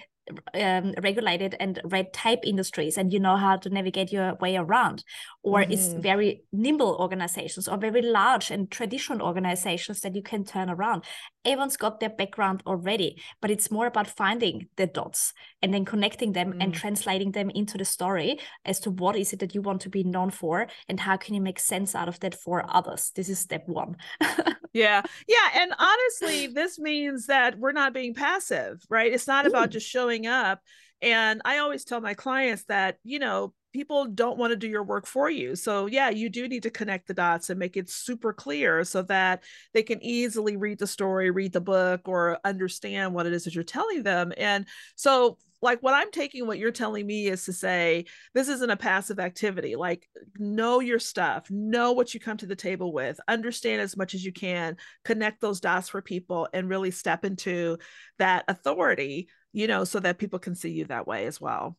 um, 0.54 0.94
regulated 1.02 1.56
and 1.60 1.82
red 1.86 2.14
tape 2.14 2.40
industries 2.44 2.98
and 2.98 3.12
you 3.12 3.20
know 3.20 3.38
how 3.38 3.58
to 3.58 3.70
navigate 3.70 4.12
your 4.12 4.36
way 4.36 4.56
around 4.56 5.04
or 5.44 5.60
mm-hmm. 5.60 5.72
it's 5.72 5.88
very 5.94 6.44
nimble 6.52 6.96
organizations 7.00 7.68
or 7.68 7.78
very 7.78 8.02
large 8.02 8.52
and 8.52 8.70
traditional 8.72 9.26
organizations 9.26 10.02
that 10.02 10.16
you 10.16 10.22
can 10.22 10.44
turn 10.44 10.70
around 10.70 11.04
everyone's 11.46 11.78
got 11.78 12.00
their 12.00 12.10
background 12.10 12.62
already 12.66 13.22
but 13.42 13.52
it's 13.52 13.72
more 13.72 13.88
about 13.88 14.08
finding 14.08 14.68
the 14.78 14.88
dots 14.88 15.34
and 15.62 15.74
then 15.74 15.86
connecting 15.86 16.34
them 16.34 16.54
mm. 16.54 16.64
and 16.64 16.74
translating 16.74 17.32
them 17.32 17.50
into 17.50 17.78
the 17.78 17.86
story 17.86 18.40
as 18.66 18.80
to 18.80 18.92
what 18.92 19.16
is 19.16 19.34
it 19.34 19.40
that 19.40 19.56
you 19.56 19.62
want 19.62 19.82
to 19.82 19.90
be 19.90 20.04
known 20.04 20.30
for 20.30 20.68
and 20.88 21.00
how 21.00 21.18
can 21.18 21.34
you 21.34 21.42
make 21.42 21.60
sense 21.60 21.96
out 21.96 22.08
of 22.08 22.20
that 22.20 22.36
for 22.36 22.66
others. 22.70 23.12
This 23.16 23.30
is 23.30 23.40
step 23.40 23.68
one. 23.68 23.96
Yeah. 24.74 25.02
Yeah. 25.28 25.50
And 25.56 25.74
honestly 25.78 26.48
this 26.48 26.80
means 26.80 27.28
that 27.28 27.60
we're 27.60 27.74
not 27.74 27.94
being 27.94 28.14
passive 28.14 28.82
right? 28.90 29.12
It's 29.12 29.28
not 29.28 29.46
Ooh. 29.46 29.50
about 29.50 29.70
just 29.70 29.88
showing 29.88 30.28
up. 30.28 30.62
And 31.02 31.42
i 31.44 31.58
always 31.58 31.84
tell 31.84 32.00
my 32.00 32.14
clients 32.14 32.64
that 32.66 32.98
you 33.04 33.20
know 33.20 33.54
people 33.72 34.06
don't 34.06 34.38
want 34.38 34.52
to 34.52 34.58
do 34.58 34.68
your 34.68 34.84
work 34.84 35.06
for 35.06 35.30
you. 35.30 35.56
So, 35.56 35.86
yeah, 35.86 36.10
you 36.10 36.30
do 36.30 36.48
need 36.48 36.64
to 36.64 36.70
connect 36.70 37.08
the 37.08 37.14
dots 37.14 37.50
and 37.50 37.60
make 37.60 37.78
it 37.78 37.90
super 37.90 38.34
clear 38.34 38.84
so 38.84 39.02
that 39.04 39.44
they 39.74 39.84
can 39.84 40.04
easily 40.04 40.58
read 40.58 40.80
the 40.80 40.88
story, 40.88 41.32
read 41.32 41.54
the 41.54 41.62
book, 41.62 42.02
or 42.06 42.40
understand 42.44 43.14
what 43.14 43.26
it 43.26 43.34
is 43.34 43.46
that 43.46 43.56
you're 43.56 43.64
telling 43.64 44.04
them. 44.04 44.34
And 44.38 44.66
so, 44.96 45.38
like 45.64 45.82
what 45.82 45.94
I'm 45.94 46.10
taking, 46.12 46.48
what 46.48 46.58
you're 46.58 46.72
telling 46.72 47.06
me 47.06 47.28
is 47.28 47.46
to 47.46 47.54
say, 47.54 48.06
this 48.34 48.50
isn't 48.50 48.72
a 48.72 48.78
passive 48.78 49.20
activity. 49.20 49.76
Like, 49.76 50.08
know 50.38 50.80
your 50.80 50.98
stuff, 50.98 51.50
know 51.52 51.92
what 51.92 52.14
you 52.14 52.20
come 52.20 52.38
to 52.38 52.48
the 52.48 52.56
table 52.56 52.92
with, 52.92 53.20
understand 53.28 53.80
as 53.80 53.96
much 53.96 54.16
as 54.16 54.26
you 54.26 54.32
can, 54.32 54.78
connect 55.06 55.40
those 55.40 55.60
dots 55.60 55.90
for 55.90 56.02
people, 56.02 56.48
and 56.52 56.68
really 56.68 56.90
step 56.90 57.24
into 57.24 57.78
that 58.18 58.44
authority, 58.48 59.30
you 59.54 59.68
know, 59.68 59.84
so 59.84 60.00
that 60.00 60.18
people 60.18 60.40
can 60.40 60.56
see 60.56 60.72
you 60.72 60.86
that 60.86 61.06
way 61.06 61.28
as 61.28 61.40
well. 61.40 61.78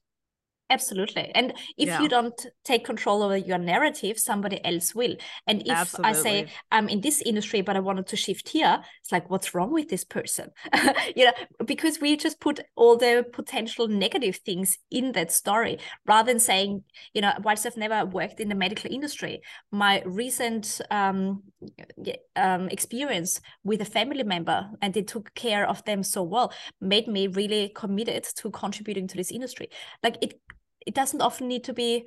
Absolutely. 0.72 1.30
And 1.34 1.52
if 1.76 1.88
yeah. 1.88 2.00
you 2.00 2.08
don't 2.08 2.46
take 2.64 2.82
control 2.86 3.22
over 3.22 3.36
your 3.36 3.58
narrative, 3.58 4.18
somebody 4.18 4.64
else 4.64 4.94
will. 4.94 5.14
And 5.46 5.60
if 5.62 5.68
Absolutely. 5.68 6.10
I 6.10 6.12
say 6.14 6.46
I'm 6.70 6.88
in 6.88 7.02
this 7.02 7.20
industry, 7.20 7.60
but 7.60 7.76
I 7.76 7.80
wanted 7.80 8.06
to 8.06 8.16
shift 8.16 8.48
here, 8.48 8.82
it's 9.02 9.12
like, 9.12 9.28
what's 9.28 9.54
wrong 9.54 9.70
with 9.70 9.90
this 9.90 10.02
person? 10.02 10.50
you 11.14 11.26
know, 11.26 11.32
because 11.66 12.00
we 12.00 12.16
just 12.16 12.40
put 12.40 12.60
all 12.74 12.96
the 12.96 13.26
potential 13.34 13.86
negative 13.86 14.36
things 14.36 14.78
in 14.90 15.12
that 15.12 15.30
story 15.30 15.78
rather 16.06 16.32
than 16.32 16.40
saying, 16.40 16.84
you 17.12 17.20
know, 17.20 17.32
whilst 17.42 17.66
I've 17.66 17.76
never 17.76 18.06
worked 18.06 18.40
in 18.40 18.48
the 18.48 18.54
medical 18.54 18.90
industry, 18.90 19.42
my 19.70 20.02
recent 20.06 20.80
um, 20.90 21.42
um, 22.36 22.68
experience 22.70 23.42
with 23.62 23.82
a 23.82 23.84
family 23.84 24.22
member 24.22 24.70
and 24.80 24.94
they 24.94 25.02
took 25.02 25.34
care 25.34 25.68
of 25.68 25.84
them 25.84 26.02
so 26.02 26.22
well 26.22 26.50
made 26.80 27.08
me 27.08 27.26
really 27.26 27.68
committed 27.74 28.24
to 28.36 28.50
contributing 28.50 29.06
to 29.08 29.18
this 29.18 29.30
industry. 29.30 29.68
Like 30.02 30.16
it 30.22 30.40
it 30.86 30.94
doesn't 30.94 31.20
often 31.20 31.48
need 31.48 31.64
to 31.64 31.72
be 31.72 32.06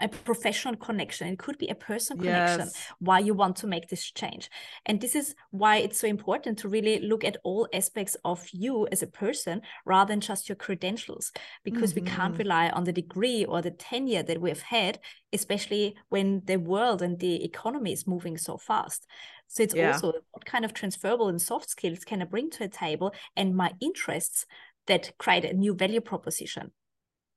a 0.00 0.08
professional 0.08 0.74
connection 0.74 1.28
it 1.28 1.38
could 1.38 1.56
be 1.56 1.68
a 1.68 1.74
personal 1.74 2.24
yes. 2.24 2.56
connection 2.56 2.80
why 2.98 3.20
you 3.20 3.32
want 3.32 3.54
to 3.54 3.66
make 3.66 3.88
this 3.88 4.10
change 4.10 4.50
and 4.86 5.00
this 5.00 5.14
is 5.14 5.36
why 5.50 5.76
it's 5.76 6.00
so 6.00 6.08
important 6.08 6.58
to 6.58 6.68
really 6.68 6.98
look 6.98 7.22
at 7.22 7.36
all 7.44 7.68
aspects 7.72 8.16
of 8.24 8.44
you 8.52 8.88
as 8.90 9.02
a 9.02 9.06
person 9.06 9.62
rather 9.84 10.08
than 10.08 10.20
just 10.20 10.48
your 10.48 10.56
credentials 10.56 11.30
because 11.62 11.92
mm-hmm. 11.92 12.04
we 12.04 12.10
can't 12.10 12.32
mm-hmm. 12.32 12.42
rely 12.42 12.68
on 12.70 12.84
the 12.84 12.92
degree 12.92 13.44
or 13.44 13.62
the 13.62 13.70
tenure 13.70 14.24
that 14.24 14.40
we've 14.40 14.62
had 14.62 14.98
especially 15.32 15.94
when 16.08 16.42
the 16.46 16.56
world 16.56 17.00
and 17.00 17.20
the 17.20 17.44
economy 17.44 17.92
is 17.92 18.06
moving 18.06 18.36
so 18.36 18.56
fast 18.56 19.06
so 19.46 19.62
it's 19.62 19.76
yeah. 19.76 19.92
also 19.92 20.12
what 20.32 20.44
kind 20.44 20.64
of 20.64 20.74
transferable 20.74 21.28
and 21.28 21.40
soft 21.40 21.70
skills 21.70 22.04
can 22.04 22.20
i 22.20 22.24
bring 22.24 22.50
to 22.50 22.64
a 22.64 22.68
table 22.68 23.14
and 23.36 23.54
my 23.54 23.70
interests 23.80 24.44
that 24.86 25.16
create 25.18 25.44
a 25.44 25.54
new 25.54 25.72
value 25.72 26.00
proposition 26.00 26.72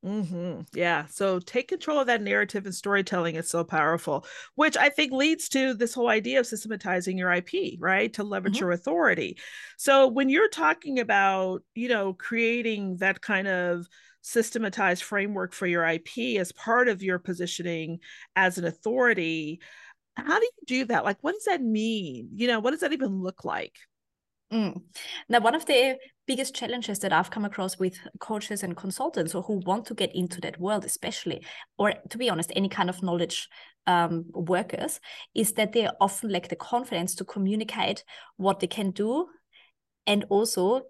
Mm-hmm. 0.06 0.62
Yeah. 0.74 1.06
So 1.08 1.40
take 1.40 1.68
control 1.68 2.00
of 2.00 2.08
that 2.08 2.22
narrative 2.22 2.66
and 2.66 2.74
storytelling 2.74 3.36
is 3.36 3.50
so 3.50 3.64
powerful, 3.64 4.26
which 4.56 4.78
I 4.78 4.90
think 4.90 5.12
leads 5.12 5.50
to 5.50 5.74
this 5.74 5.94
whole 5.94 6.10
idea 6.10 6.40
of 6.40 6.48
systematizing 6.48 7.18
your 7.18 7.32
IP, 7.32 7.78
right? 7.80 8.14
To 8.14 8.24
leverage 8.24 8.56
mm-hmm. 8.56 8.66
your 8.66 8.72
authority. 8.72 9.38
So 9.78 10.08
when 10.08 10.30
you're 10.30 10.50
talking 10.50 11.00
about, 11.00 11.64
you 11.74 11.90
know, 11.90 12.14
creating 12.14 12.98
that 12.98 13.22
kind 13.22 13.48
of 13.48 13.88
systematized 14.22 15.04
framework 15.04 15.54
for 15.54 15.66
your 15.66 15.86
IP 15.86 16.38
as 16.40 16.52
part 16.52 16.88
of 16.88 17.02
your 17.02 17.18
positioning 17.18 18.00
as 18.36 18.58
an 18.58 18.66
authority, 18.66 19.62
how 20.16 20.40
do 20.40 20.46
you 20.46 20.66
do 20.66 20.86
that 20.86 21.06
like 21.06 21.18
what 21.22 21.34
does 21.34 21.44
that 21.44 21.62
mean 21.62 22.30
you 22.36 22.48
know 22.48 22.60
what 22.60 22.72
does 22.72 22.80
that 22.80 22.92
even 22.92 23.22
look 23.22 23.46
like 23.46 23.76
Mm. 24.52 24.82
Now, 25.28 25.42
one 25.42 25.56
of 25.56 25.66
the 25.66 25.98
biggest 26.26 26.56
challenges 26.56 27.00
that 27.00 27.12
I've 27.12 27.32
come 27.32 27.44
across 27.44 27.78
with 27.78 27.98
coaches 28.20 28.64
and 28.64 28.78
consultants 28.78 29.36
or 29.36 29.42
who 29.42 29.62
want 29.66 29.86
to 29.88 29.94
get 29.94 30.16
into 30.16 30.40
that 30.42 30.60
world, 30.60 30.86
especially, 30.86 31.46
or 31.78 31.94
to 32.10 32.18
be 32.18 32.30
honest, 32.30 32.52
any 32.56 32.70
kind 32.70 32.90
of 32.90 33.04
knowledge 33.04 33.50
um, 33.88 34.26
workers, 34.34 35.02
is 35.36 35.54
that 35.54 35.74
they 35.74 35.90
often 36.00 36.30
lack 36.30 36.48
the 36.48 36.56
confidence 36.56 37.16
to 37.16 37.26
communicate 37.26 38.04
what 38.38 38.60
they 38.60 38.68
can 38.68 38.92
do 38.92 39.28
and 40.06 40.26
also 40.30 40.84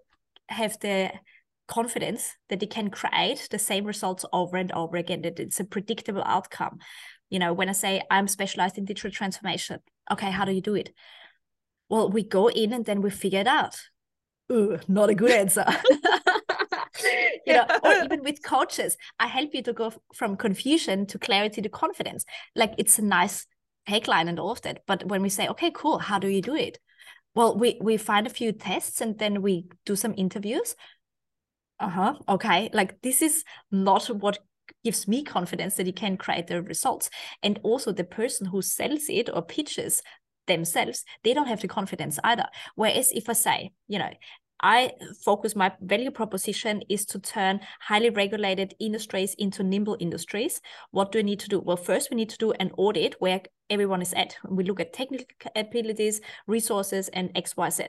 have 0.48 0.78
the 0.80 1.10
confidence 1.66 2.36
that 2.48 2.60
they 2.60 2.66
can 2.66 2.90
create 2.90 3.48
the 3.50 3.58
same 3.58 3.84
results 3.84 4.24
over 4.32 4.56
and 4.56 4.70
over 4.72 4.96
again, 4.96 5.22
that 5.22 5.40
it's 5.40 5.60
a 5.60 5.64
predictable 5.64 6.22
outcome. 6.24 6.78
You 7.28 7.40
know, 7.40 7.52
when 7.52 7.68
I 7.68 7.72
say 7.72 8.02
I'm 8.10 8.28
specialized 8.28 8.78
in 8.78 8.84
digital 8.84 9.10
transformation, 9.10 9.80
okay, 10.10 10.30
how 10.30 10.44
do 10.44 10.52
you 10.52 10.62
do 10.62 10.76
it? 10.76 10.90
Well, 11.88 12.10
we 12.10 12.22
go 12.22 12.48
in 12.48 12.72
and 12.72 12.84
then 12.84 13.02
we 13.02 13.10
figure 13.10 13.40
it 13.40 13.46
out. 13.46 13.76
Ooh, 14.50 14.78
not 14.88 15.10
a 15.10 15.14
good 15.14 15.30
answer. 15.30 15.64
you 17.46 17.52
know, 17.52 17.66
or 17.82 17.92
even 18.04 18.22
with 18.22 18.42
coaches, 18.42 18.96
I 19.18 19.26
help 19.26 19.54
you 19.54 19.62
to 19.62 19.72
go 19.72 19.92
from 20.14 20.36
confusion 20.36 21.06
to 21.06 21.18
clarity 21.18 21.62
to 21.62 21.68
confidence. 21.68 22.24
Like 22.54 22.74
it's 22.78 22.98
a 22.98 23.02
nice 23.02 23.46
headline 23.86 24.28
and 24.28 24.38
all 24.38 24.52
of 24.52 24.62
that. 24.62 24.82
But 24.86 25.04
when 25.06 25.22
we 25.22 25.28
say, 25.28 25.48
okay, 25.48 25.70
cool, 25.74 25.98
how 25.98 26.18
do 26.18 26.28
you 26.28 26.42
do 26.42 26.54
it? 26.54 26.78
Well, 27.34 27.56
we 27.56 27.78
we 27.80 27.96
find 27.96 28.26
a 28.26 28.30
few 28.30 28.52
tests 28.52 29.00
and 29.00 29.18
then 29.18 29.42
we 29.42 29.66
do 29.84 29.96
some 29.96 30.14
interviews. 30.16 30.74
Uh-huh. 31.80 32.14
Okay. 32.28 32.70
Like 32.72 33.00
this 33.02 33.22
is 33.22 33.44
not 33.70 34.06
what 34.06 34.38
gives 34.84 35.06
me 35.06 35.22
confidence 35.22 35.76
that 35.76 35.86
you 35.86 35.92
can 35.92 36.16
create 36.16 36.48
the 36.48 36.62
results. 36.62 37.10
And 37.42 37.60
also 37.62 37.92
the 37.92 38.04
person 38.04 38.46
who 38.46 38.62
sells 38.62 39.08
it 39.08 39.30
or 39.32 39.42
pitches 39.42 40.02
themselves, 40.48 41.04
they 41.22 41.32
don't 41.32 41.46
have 41.46 41.60
the 41.60 41.68
confidence 41.68 42.18
either. 42.24 42.46
Whereas 42.74 43.12
if 43.12 43.28
I 43.28 43.34
say, 43.34 43.72
you 43.86 43.98
know, 43.98 44.10
I 44.60 44.92
focus 45.24 45.54
my 45.54 45.72
value 45.80 46.10
proposition 46.10 46.82
is 46.88 47.04
to 47.06 47.20
turn 47.20 47.60
highly 47.80 48.10
regulated 48.10 48.74
industries 48.80 49.34
into 49.38 49.62
nimble 49.62 49.96
industries. 50.00 50.60
What 50.90 51.12
do 51.12 51.20
we 51.20 51.22
need 51.22 51.40
to 51.40 51.48
do? 51.48 51.60
Well, 51.60 51.76
first 51.76 52.10
we 52.10 52.16
need 52.16 52.30
to 52.30 52.38
do 52.38 52.52
an 52.52 52.72
audit 52.76 53.14
where 53.20 53.42
everyone 53.70 54.02
is 54.02 54.12
at. 54.14 54.36
We 54.48 54.64
look 54.64 54.80
at 54.80 54.92
technical 54.92 55.26
abilities, 55.56 56.20
resources, 56.46 57.08
and 57.08 57.30
X, 57.34 57.56
Y, 57.56 57.70
Z. 57.70 57.84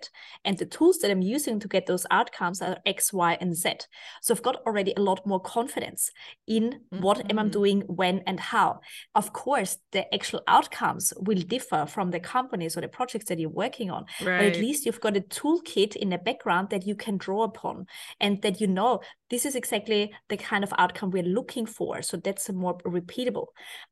And 0.45 0.57
the 0.57 0.65
tools 0.65 0.99
that 0.99 1.11
I'm 1.11 1.21
using 1.21 1.59
to 1.59 1.67
get 1.67 1.85
those 1.85 2.05
outcomes 2.11 2.61
are 2.61 2.77
X, 2.85 3.13
Y, 3.13 3.37
and 3.39 3.55
Z. 3.55 3.73
So 4.21 4.33
I've 4.33 4.43
got 4.43 4.57
already 4.65 4.93
a 4.97 5.01
lot 5.01 5.25
more 5.25 5.39
confidence 5.39 6.11
in 6.47 6.81
mm-hmm. 6.93 7.01
what 7.01 7.19
am 7.29 7.39
I 7.39 7.43
mm-hmm. 7.43 7.51
doing, 7.51 7.81
when, 7.81 8.19
and 8.27 8.39
how. 8.39 8.81
Of 9.15 9.33
course, 9.33 9.77
the 9.91 10.13
actual 10.13 10.41
outcomes 10.47 11.13
will 11.17 11.41
differ 11.41 11.85
from 11.85 12.11
the 12.11 12.19
companies 12.19 12.77
or 12.77 12.81
the 12.81 12.87
projects 12.87 13.25
that 13.25 13.39
you're 13.39 13.49
working 13.49 13.89
on. 13.89 14.05
Right. 14.21 14.39
But 14.39 14.45
at 14.47 14.57
least 14.57 14.85
you've 14.85 15.01
got 15.01 15.17
a 15.17 15.21
toolkit 15.21 15.95
in 15.95 16.09
the 16.09 16.17
background 16.17 16.69
that 16.69 16.85
you 16.85 16.95
can 16.95 17.17
draw 17.17 17.43
upon 17.43 17.87
and 18.19 18.41
that 18.41 18.61
you 18.61 18.67
know 18.67 19.01
this 19.29 19.45
is 19.45 19.55
exactly 19.55 20.11
the 20.29 20.37
kind 20.37 20.63
of 20.63 20.73
outcome 20.77 21.11
we're 21.11 21.23
looking 21.23 21.65
for. 21.65 22.01
So 22.01 22.17
that's 22.17 22.49
more 22.49 22.77
repeatable. 22.79 23.47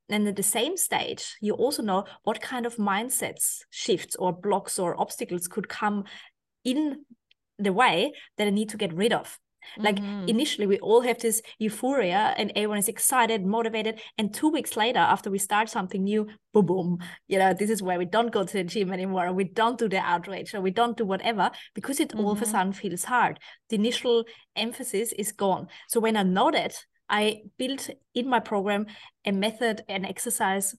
And 0.09 0.27
at 0.27 0.35
the 0.35 0.43
same 0.43 0.77
stage, 0.77 1.37
you 1.41 1.53
also 1.53 1.83
know 1.83 2.05
what 2.23 2.41
kind 2.41 2.65
of 2.65 2.77
mindsets 2.77 3.59
shifts 3.69 4.15
or 4.15 4.33
blocks 4.33 4.79
or 4.79 4.99
obstacles 4.99 5.47
could 5.47 5.69
come 5.69 6.05
in 6.63 7.05
the 7.59 7.73
way 7.73 8.13
that 8.37 8.47
I 8.47 8.51
need 8.51 8.69
to 8.69 8.77
get 8.77 8.93
rid 8.93 9.13
of. 9.13 9.39
Like 9.77 9.97
mm-hmm. 9.97 10.27
initially, 10.27 10.67
we 10.67 10.79
all 10.79 11.01
have 11.01 11.19
this 11.19 11.41
euphoria 11.59 12.33
and 12.37 12.51
everyone 12.55 12.79
is 12.79 12.87
excited, 12.87 13.45
motivated. 13.45 13.99
And 14.17 14.33
two 14.33 14.49
weeks 14.49 14.77
later, 14.77 14.99
after 14.99 15.29
we 15.29 15.37
start 15.37 15.69
something 15.69 16.03
new, 16.03 16.27
boom, 16.53 16.65
boom, 16.65 16.99
you 17.27 17.39
know, 17.39 17.53
this 17.53 17.69
is 17.69 17.83
where 17.83 17.97
we 17.97 18.05
don't 18.05 18.31
go 18.31 18.43
to 18.43 18.53
the 18.53 18.63
gym 18.63 18.91
anymore, 18.91 19.31
we 19.31 19.45
don't 19.45 19.77
do 19.77 19.89
the 19.89 19.99
outrage, 19.99 20.53
or 20.53 20.61
we 20.61 20.71
don't 20.71 20.97
do 20.97 21.05
whatever 21.05 21.51
because 21.73 21.99
it 21.99 22.09
mm-hmm. 22.09 22.19
all 22.19 22.31
of 22.31 22.41
a 22.41 22.45
mm-hmm. 22.45 22.51
sudden 22.51 22.73
feels 22.73 23.03
hard. 23.03 23.39
The 23.69 23.75
initial 23.75 24.25
emphasis 24.55 25.13
is 25.13 25.31
gone. 25.31 25.67
So 25.87 25.99
when 25.99 26.17
I 26.17 26.23
know 26.23 26.51
that, 26.51 26.75
I 27.09 27.43
built 27.57 27.89
in 28.13 28.29
my 28.29 28.39
program 28.39 28.85
a 29.25 29.31
method, 29.31 29.83
an 29.87 30.05
exercise 30.05 30.75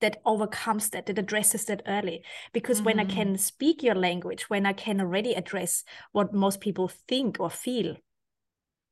that 0.00 0.20
overcomes 0.26 0.90
that, 0.90 1.06
that 1.06 1.18
addresses 1.18 1.64
that 1.66 1.82
early. 1.86 2.22
Because 2.52 2.78
mm-hmm. 2.78 2.84
when 2.84 3.00
I 3.00 3.04
mm-hmm. 3.04 3.16
can 3.16 3.38
speak 3.38 3.82
your 3.82 3.94
language, 3.94 4.50
when 4.50 4.66
I 4.66 4.72
can 4.72 5.00
already 5.00 5.32
address 5.34 5.84
what 6.12 6.34
most 6.34 6.60
people 6.60 6.90
think 7.08 7.38
or 7.40 7.50
feel, 7.50 7.96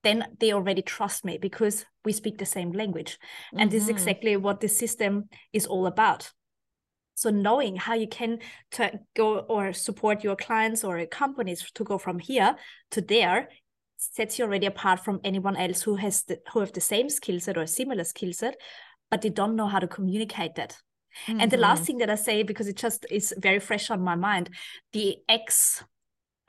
then 0.02 0.24
they 0.40 0.52
already 0.52 0.82
trust 0.82 1.24
me 1.24 1.38
because 1.38 1.84
we 2.04 2.12
speak 2.12 2.38
the 2.38 2.46
same 2.46 2.72
language. 2.72 3.18
Mm-hmm. 3.48 3.58
And 3.60 3.70
this 3.70 3.82
is 3.82 3.88
mm-hmm. 3.88 3.98
exactly 3.98 4.36
what 4.36 4.60
this 4.60 4.76
system 4.76 5.28
is 5.52 5.66
all 5.66 5.86
about. 5.86 6.32
So 7.14 7.30
knowing 7.30 7.76
how 7.76 7.94
you 7.94 8.08
can 8.08 8.38
to 8.72 8.98
go 9.14 9.38
or 9.40 9.72
support 9.72 10.24
your 10.24 10.36
clients 10.36 10.82
or 10.82 11.04
companies 11.06 11.70
to 11.74 11.84
go 11.84 11.98
from 11.98 12.18
here 12.18 12.56
to 12.90 13.00
there 13.00 13.48
sets 13.96 14.38
you 14.38 14.44
already 14.44 14.66
apart 14.66 15.00
from 15.00 15.20
anyone 15.22 15.56
else 15.56 15.82
who 15.82 15.94
has 15.96 16.24
the, 16.24 16.40
who 16.52 16.60
have 16.60 16.72
the 16.72 16.80
same 16.80 17.08
skill 17.08 17.38
set 17.38 17.56
or 17.56 17.66
similar 17.66 18.02
skill 18.02 18.32
set, 18.32 18.56
but 19.10 19.22
they 19.22 19.28
don't 19.28 19.54
know 19.54 19.68
how 19.68 19.78
to 19.78 19.86
communicate 19.86 20.56
that. 20.56 20.76
Mm-hmm. 21.26 21.40
And 21.40 21.50
the 21.50 21.58
last 21.58 21.80
mm-hmm. 21.80 21.86
thing 21.86 21.98
that 21.98 22.10
I 22.10 22.16
say, 22.16 22.42
because 22.42 22.66
it 22.66 22.76
just 22.76 23.06
is 23.10 23.34
very 23.38 23.60
fresh 23.60 23.90
on 23.90 24.02
my 24.02 24.16
mind, 24.16 24.50
the 24.92 25.18
ex 25.28 25.84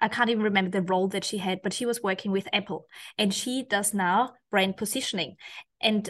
I 0.04 0.10
can't 0.10 0.30
even 0.30 0.44
remember 0.44 0.70
the 0.70 0.82
role 0.82 1.08
that 1.08 1.24
she 1.24 1.38
had, 1.38 1.62
but 1.64 1.72
she 1.72 1.86
was 1.86 2.04
working 2.04 2.32
with 2.32 2.46
Apple 2.52 2.88
and 3.18 3.34
she 3.34 3.64
does 3.64 3.94
now 3.94 4.34
brand 4.52 4.76
positioning. 4.76 5.38
And 5.80 6.10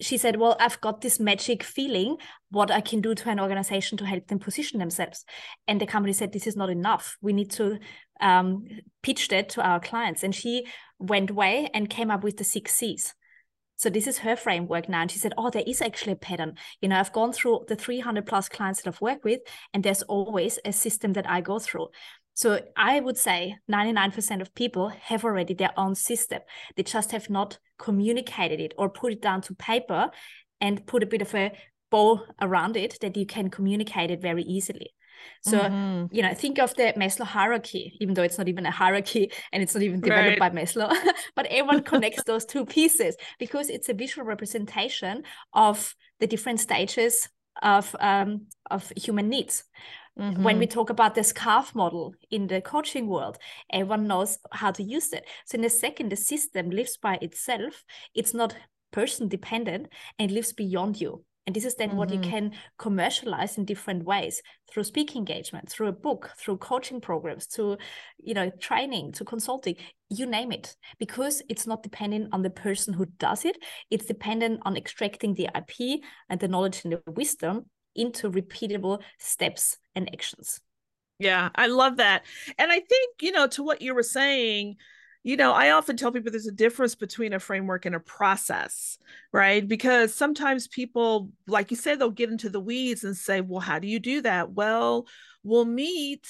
she 0.00 0.16
said, 0.16 0.36
Well, 0.36 0.56
I've 0.60 0.80
got 0.80 1.00
this 1.00 1.18
magic 1.18 1.64
feeling 1.64 2.18
what 2.50 2.70
I 2.70 2.80
can 2.80 3.00
do 3.00 3.16
to 3.16 3.30
an 3.30 3.40
organization 3.40 3.98
to 3.98 4.06
help 4.06 4.28
them 4.28 4.38
position 4.38 4.78
themselves. 4.78 5.24
And 5.66 5.80
the 5.80 5.86
company 5.86 6.12
said, 6.12 6.32
This 6.32 6.46
is 6.46 6.56
not 6.56 6.70
enough. 6.70 7.16
We 7.20 7.32
need 7.32 7.50
to 7.52 7.80
um, 8.20 8.64
pitch 9.02 9.26
that 9.28 9.48
to 9.50 9.62
our 9.62 9.80
clients. 9.80 10.22
And 10.22 10.32
she 10.32 10.66
went 11.00 11.30
away 11.30 11.68
and 11.74 11.90
came 11.90 12.12
up 12.12 12.22
with 12.22 12.36
the 12.36 12.44
six 12.44 12.76
C's. 12.76 13.12
So 13.74 13.90
this 13.90 14.06
is 14.06 14.18
her 14.18 14.36
framework 14.36 14.88
now. 14.88 15.02
And 15.02 15.10
she 15.10 15.18
said, 15.18 15.34
Oh, 15.36 15.50
there 15.50 15.64
is 15.66 15.82
actually 15.82 16.12
a 16.12 16.16
pattern. 16.16 16.54
You 16.80 16.90
know, 16.90 17.00
I've 17.00 17.12
gone 17.12 17.32
through 17.32 17.64
the 17.66 17.74
300 17.74 18.24
plus 18.24 18.48
clients 18.48 18.82
that 18.82 18.88
I've 18.88 19.00
worked 19.00 19.24
with, 19.24 19.40
and 19.74 19.82
there's 19.82 20.02
always 20.02 20.60
a 20.64 20.72
system 20.72 21.14
that 21.14 21.28
I 21.28 21.40
go 21.40 21.58
through. 21.58 21.88
So 22.34 22.60
I 22.76 23.00
would 23.00 23.18
say 23.18 23.56
99% 23.70 24.40
of 24.40 24.54
people 24.54 24.88
have 24.88 25.24
already 25.24 25.54
their 25.54 25.72
own 25.76 25.94
system. 25.94 26.40
They 26.76 26.82
just 26.82 27.12
have 27.12 27.28
not 27.28 27.58
communicated 27.78 28.60
it 28.60 28.74
or 28.78 28.88
put 28.88 29.12
it 29.12 29.22
down 29.22 29.42
to 29.42 29.54
paper 29.54 30.10
and 30.60 30.86
put 30.86 31.02
a 31.02 31.06
bit 31.06 31.22
of 31.22 31.34
a 31.34 31.52
bow 31.90 32.20
around 32.40 32.76
it 32.76 32.98
that 33.00 33.16
you 33.16 33.26
can 33.26 33.50
communicate 33.50 34.10
it 34.10 34.22
very 34.22 34.42
easily. 34.42 34.94
So, 35.42 35.58
mm-hmm. 35.58 36.14
you 36.14 36.22
know, 36.22 36.34
think 36.34 36.58
of 36.58 36.74
the 36.74 36.94
Maslow 36.96 37.24
hierarchy, 37.24 37.96
even 38.00 38.14
though 38.14 38.22
it's 38.22 38.38
not 38.38 38.48
even 38.48 38.66
a 38.66 38.70
hierarchy 38.70 39.30
and 39.52 39.62
it's 39.62 39.74
not 39.74 39.82
even 39.82 40.00
developed 40.00 40.40
right. 40.40 40.52
by 40.52 40.60
Maslow, 40.60 40.92
but 41.36 41.46
everyone 41.46 41.82
connects 41.82 42.22
those 42.26 42.44
two 42.44 42.64
pieces 42.64 43.16
because 43.38 43.68
it's 43.68 43.88
a 43.88 43.94
visual 43.94 44.26
representation 44.26 45.22
of 45.52 45.94
the 46.20 46.26
different 46.26 46.60
stages 46.60 47.28
of 47.62 47.94
um, 48.00 48.46
of 48.70 48.90
human 48.96 49.28
needs. 49.28 49.64
Mm-hmm. 50.18 50.42
When 50.42 50.58
we 50.58 50.66
mm-hmm. 50.66 50.74
talk 50.74 50.90
about 50.90 51.14
the 51.14 51.22
SCARF 51.22 51.74
model 51.74 52.14
in 52.30 52.46
the 52.46 52.60
coaching 52.60 53.06
world, 53.06 53.38
everyone 53.72 54.06
knows 54.06 54.38
how 54.52 54.70
to 54.72 54.82
use 54.82 55.12
it. 55.12 55.24
So 55.46 55.56
in 55.56 55.64
a 55.64 55.70
second 55.70 56.10
the 56.10 56.16
system 56.16 56.70
lives 56.70 56.98
by 56.98 57.18
itself, 57.22 57.82
it's 58.14 58.34
not 58.34 58.54
person 58.90 59.28
dependent 59.28 59.88
and 60.18 60.30
lives 60.30 60.52
beyond 60.52 61.00
you. 61.00 61.24
And 61.46 61.56
this 61.56 61.64
is 61.64 61.74
then 61.74 61.88
mm-hmm. 61.88 61.98
what 61.98 62.10
you 62.10 62.20
mm-hmm. 62.20 62.30
can 62.30 62.52
commercialize 62.78 63.58
in 63.58 63.64
different 63.64 64.04
ways 64.04 64.42
through 64.70 64.84
speaking 64.84 65.20
engagement, 65.20 65.68
through 65.68 65.88
a 65.88 65.92
book, 65.92 66.30
through 66.36 66.58
coaching 66.58 67.00
programs, 67.00 67.48
to 67.48 67.78
you 68.18 68.34
know, 68.34 68.50
training, 68.60 69.12
to 69.12 69.24
consulting, 69.24 69.74
you 70.08 70.26
name 70.26 70.52
it. 70.52 70.76
Because 70.98 71.42
it's 71.48 71.66
not 71.66 71.82
dependent 71.82 72.28
on 72.32 72.42
the 72.42 72.50
person 72.50 72.94
who 72.94 73.06
does 73.18 73.44
it, 73.44 73.56
it's 73.90 74.06
dependent 74.06 74.60
on 74.64 74.76
extracting 74.76 75.34
the 75.34 75.48
IP 75.56 76.00
and 76.28 76.38
the 76.38 76.48
knowledge 76.48 76.82
and 76.84 76.92
the 76.92 77.02
wisdom 77.10 77.66
into 77.94 78.30
repeatable 78.30 79.02
steps 79.18 79.78
and 79.94 80.12
actions. 80.12 80.60
Yeah, 81.18 81.50
I 81.54 81.68
love 81.68 81.98
that. 81.98 82.24
And 82.58 82.72
I 82.72 82.80
think, 82.80 83.14
you 83.20 83.32
know, 83.32 83.46
to 83.48 83.62
what 83.62 83.80
you 83.80 83.94
were 83.94 84.02
saying, 84.02 84.76
you 85.22 85.36
know, 85.36 85.52
I 85.52 85.70
often 85.70 85.96
tell 85.96 86.10
people 86.10 86.32
there's 86.32 86.48
a 86.48 86.52
difference 86.52 86.96
between 86.96 87.32
a 87.32 87.38
framework 87.38 87.86
and 87.86 87.94
a 87.94 88.00
process, 88.00 88.98
right? 89.32 89.66
Because 89.66 90.12
sometimes 90.12 90.66
people, 90.66 91.30
like 91.46 91.70
you 91.70 91.76
said, 91.76 92.00
they'll 92.00 92.10
get 92.10 92.30
into 92.30 92.50
the 92.50 92.60
weeds 92.60 93.04
and 93.04 93.16
say, 93.16 93.40
well, 93.40 93.60
how 93.60 93.78
do 93.78 93.86
you 93.86 94.00
do 94.00 94.22
that? 94.22 94.50
Well, 94.50 95.06
we'll 95.44 95.64
meet 95.64 96.26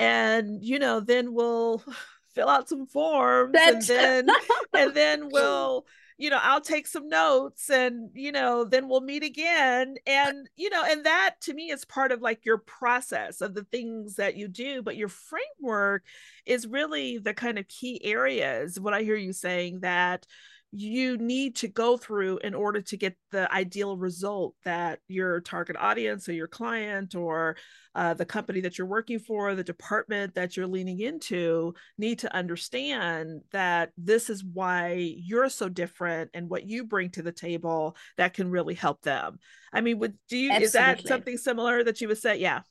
and, 0.00 0.64
you 0.64 0.80
know, 0.80 0.98
then 0.98 1.32
we'll 1.32 1.82
fill 2.34 2.48
out 2.48 2.68
some 2.68 2.86
forms 2.86 3.52
That's... 3.52 3.88
and 3.88 4.28
then 4.28 4.36
and 4.74 4.94
then 4.94 5.28
we'll 5.30 5.86
you 6.16 6.30
know 6.30 6.38
i'll 6.42 6.60
take 6.60 6.86
some 6.86 7.08
notes 7.08 7.70
and 7.70 8.10
you 8.14 8.30
know 8.30 8.64
then 8.64 8.88
we'll 8.88 9.00
meet 9.00 9.24
again 9.24 9.96
and 10.06 10.48
you 10.56 10.70
know 10.70 10.84
and 10.84 11.04
that 11.04 11.34
to 11.40 11.52
me 11.52 11.70
is 11.70 11.84
part 11.84 12.12
of 12.12 12.20
like 12.20 12.44
your 12.44 12.58
process 12.58 13.40
of 13.40 13.54
the 13.54 13.64
things 13.64 14.16
that 14.16 14.36
you 14.36 14.46
do 14.46 14.82
but 14.82 14.96
your 14.96 15.08
framework 15.08 16.04
is 16.46 16.66
really 16.66 17.18
the 17.18 17.34
kind 17.34 17.58
of 17.58 17.66
key 17.66 18.00
areas 18.04 18.78
what 18.78 18.94
i 18.94 19.02
hear 19.02 19.16
you 19.16 19.32
saying 19.32 19.80
that 19.80 20.26
you 20.76 21.16
need 21.18 21.54
to 21.54 21.68
go 21.68 21.96
through 21.96 22.38
in 22.38 22.52
order 22.52 22.80
to 22.80 22.96
get 22.96 23.16
the 23.30 23.50
ideal 23.52 23.96
result 23.96 24.56
that 24.64 24.98
your 25.06 25.40
target 25.40 25.76
audience 25.78 26.28
or 26.28 26.32
your 26.32 26.48
client 26.48 27.14
or 27.14 27.56
uh, 27.94 28.12
the 28.14 28.24
company 28.24 28.60
that 28.60 28.76
you're 28.76 28.86
working 28.86 29.20
for, 29.20 29.54
the 29.54 29.62
department 29.62 30.34
that 30.34 30.56
you're 30.56 30.66
leaning 30.66 30.98
into 30.98 31.74
need 31.96 32.18
to 32.18 32.34
understand 32.34 33.40
that 33.52 33.92
this 33.96 34.28
is 34.28 34.42
why 34.42 35.14
you're 35.16 35.48
so 35.48 35.68
different 35.68 36.30
and 36.34 36.50
what 36.50 36.68
you 36.68 36.84
bring 36.84 37.08
to 37.08 37.22
the 37.22 37.30
table 37.30 37.96
that 38.16 38.34
can 38.34 38.50
really 38.50 38.74
help 38.74 39.00
them. 39.02 39.38
I 39.72 39.80
mean, 39.80 40.00
would 40.00 40.18
do 40.28 40.36
you 40.36 40.50
Absolutely. 40.50 40.66
is 40.66 40.72
that 40.72 41.06
something 41.06 41.36
similar 41.36 41.84
that 41.84 42.00
you 42.00 42.08
would 42.08 42.18
say? 42.18 42.38
Yeah. 42.38 42.62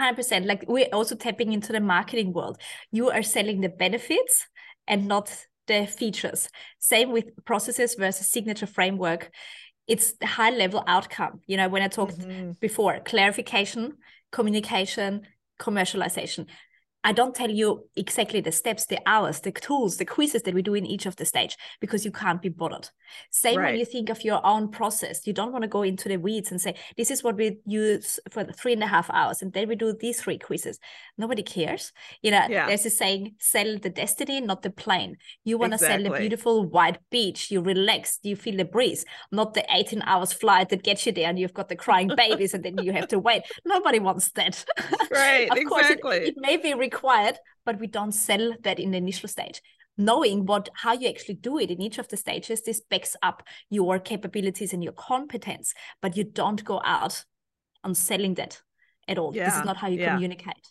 100% 0.00 0.46
like 0.46 0.64
we're 0.66 0.88
also 0.92 1.14
tapping 1.14 1.52
into 1.52 1.72
the 1.72 1.78
marketing 1.78 2.32
world 2.32 2.60
you 2.90 3.10
are 3.10 3.22
selling 3.22 3.60
the 3.60 3.68
benefits 3.68 4.44
and 4.88 5.06
not 5.06 5.30
the 5.66 5.86
features. 5.86 6.48
Same 6.78 7.12
with 7.12 7.44
processes 7.44 7.94
versus 7.94 8.30
signature 8.30 8.66
framework. 8.66 9.30
It's 9.86 10.12
the 10.14 10.26
high 10.26 10.50
level 10.50 10.82
outcome. 10.86 11.40
You 11.46 11.56
know, 11.56 11.68
when 11.68 11.82
I 11.82 11.88
talked 11.88 12.18
mm-hmm. 12.18 12.52
before, 12.60 13.00
clarification, 13.00 13.94
communication, 14.32 15.22
commercialization. 15.60 16.46
I 17.04 17.12
don't 17.12 17.34
tell 17.34 17.50
you 17.50 17.86
exactly 17.96 18.40
the 18.40 18.50
steps, 18.50 18.86
the 18.86 18.98
hours, 19.06 19.40
the 19.40 19.52
tools, 19.52 19.98
the 19.98 20.06
quizzes 20.06 20.42
that 20.42 20.54
we 20.54 20.62
do 20.62 20.72
in 20.72 20.86
each 20.86 21.04
of 21.04 21.16
the 21.16 21.26
stage 21.26 21.56
because 21.78 22.02
you 22.04 22.10
can't 22.10 22.40
be 22.40 22.48
bothered. 22.48 22.88
Same 23.30 23.58
right. 23.58 23.72
when 23.72 23.78
you 23.78 23.84
think 23.84 24.08
of 24.08 24.24
your 24.24 24.44
own 24.44 24.70
process. 24.70 25.26
You 25.26 25.34
don't 25.34 25.52
want 25.52 25.62
to 25.62 25.68
go 25.68 25.82
into 25.82 26.08
the 26.08 26.16
weeds 26.16 26.50
and 26.50 26.60
say, 26.60 26.74
this 26.96 27.10
is 27.10 27.22
what 27.22 27.36
we 27.36 27.58
use 27.66 28.18
for 28.30 28.44
three 28.44 28.72
and 28.72 28.82
a 28.82 28.86
half 28.86 29.10
hours. 29.10 29.42
And 29.42 29.52
then 29.52 29.68
we 29.68 29.76
do 29.76 29.94
these 30.00 30.20
three 30.20 30.38
quizzes. 30.38 30.78
Nobody 31.18 31.42
cares. 31.42 31.92
You 32.22 32.30
know, 32.30 32.46
yeah. 32.48 32.66
there's 32.66 32.86
a 32.86 32.90
saying, 32.90 33.34
sell 33.38 33.78
the 33.78 33.90
destiny, 33.90 34.40
not 34.40 34.62
the 34.62 34.70
plane. 34.70 35.16
You 35.44 35.58
want 35.58 35.72
to 35.72 35.74
exactly. 35.74 36.04
sell 36.04 36.12
the 36.12 36.18
beautiful 36.18 36.66
white 36.66 36.98
beach. 37.10 37.50
You 37.50 37.60
relax, 37.60 38.18
you 38.22 38.34
feel 38.34 38.56
the 38.56 38.64
breeze, 38.64 39.04
not 39.30 39.52
the 39.52 39.64
18 39.70 40.02
hours 40.02 40.32
flight 40.32 40.70
that 40.70 40.82
gets 40.82 41.04
you 41.04 41.12
there 41.12 41.28
and 41.28 41.38
you've 41.38 41.54
got 41.54 41.68
the 41.68 41.76
crying 41.76 42.10
babies 42.16 42.54
and 42.54 42.64
then 42.64 42.78
you 42.78 42.92
have 42.92 43.08
to 43.08 43.18
wait. 43.18 43.42
Nobody 43.66 43.98
wants 43.98 44.30
that. 44.32 44.64
Right. 45.10 45.48
of 45.50 45.58
exactly. 45.58 45.96
course, 45.96 46.16
it, 46.16 46.28
it 46.28 46.34
may 46.38 46.56
be 46.56 46.72
required, 46.94 47.38
but 47.66 47.80
we 47.80 47.86
don't 47.86 48.12
sell 48.12 48.54
that 48.62 48.78
in 48.78 48.92
the 48.92 48.98
initial 48.98 49.28
stage. 49.28 49.60
Knowing 49.96 50.44
what 50.46 50.68
how 50.74 50.92
you 50.92 51.08
actually 51.08 51.34
do 51.34 51.58
it 51.58 51.70
in 51.70 51.80
each 51.80 51.98
of 51.98 52.08
the 52.08 52.16
stages, 52.16 52.62
this 52.62 52.80
backs 52.80 53.16
up 53.22 53.42
your 53.70 54.00
capabilities 54.00 54.72
and 54.72 54.82
your 54.82 54.92
competence, 54.92 55.72
but 56.02 56.16
you 56.16 56.24
don't 56.24 56.64
go 56.64 56.80
out 56.84 57.24
on 57.84 57.94
selling 57.94 58.34
that 58.34 58.60
at 59.06 59.18
all. 59.18 59.34
Yeah. 59.34 59.44
This 59.44 59.58
is 59.58 59.64
not 59.64 59.76
how 59.76 59.88
you 59.88 60.00
yeah. 60.00 60.14
communicate. 60.14 60.66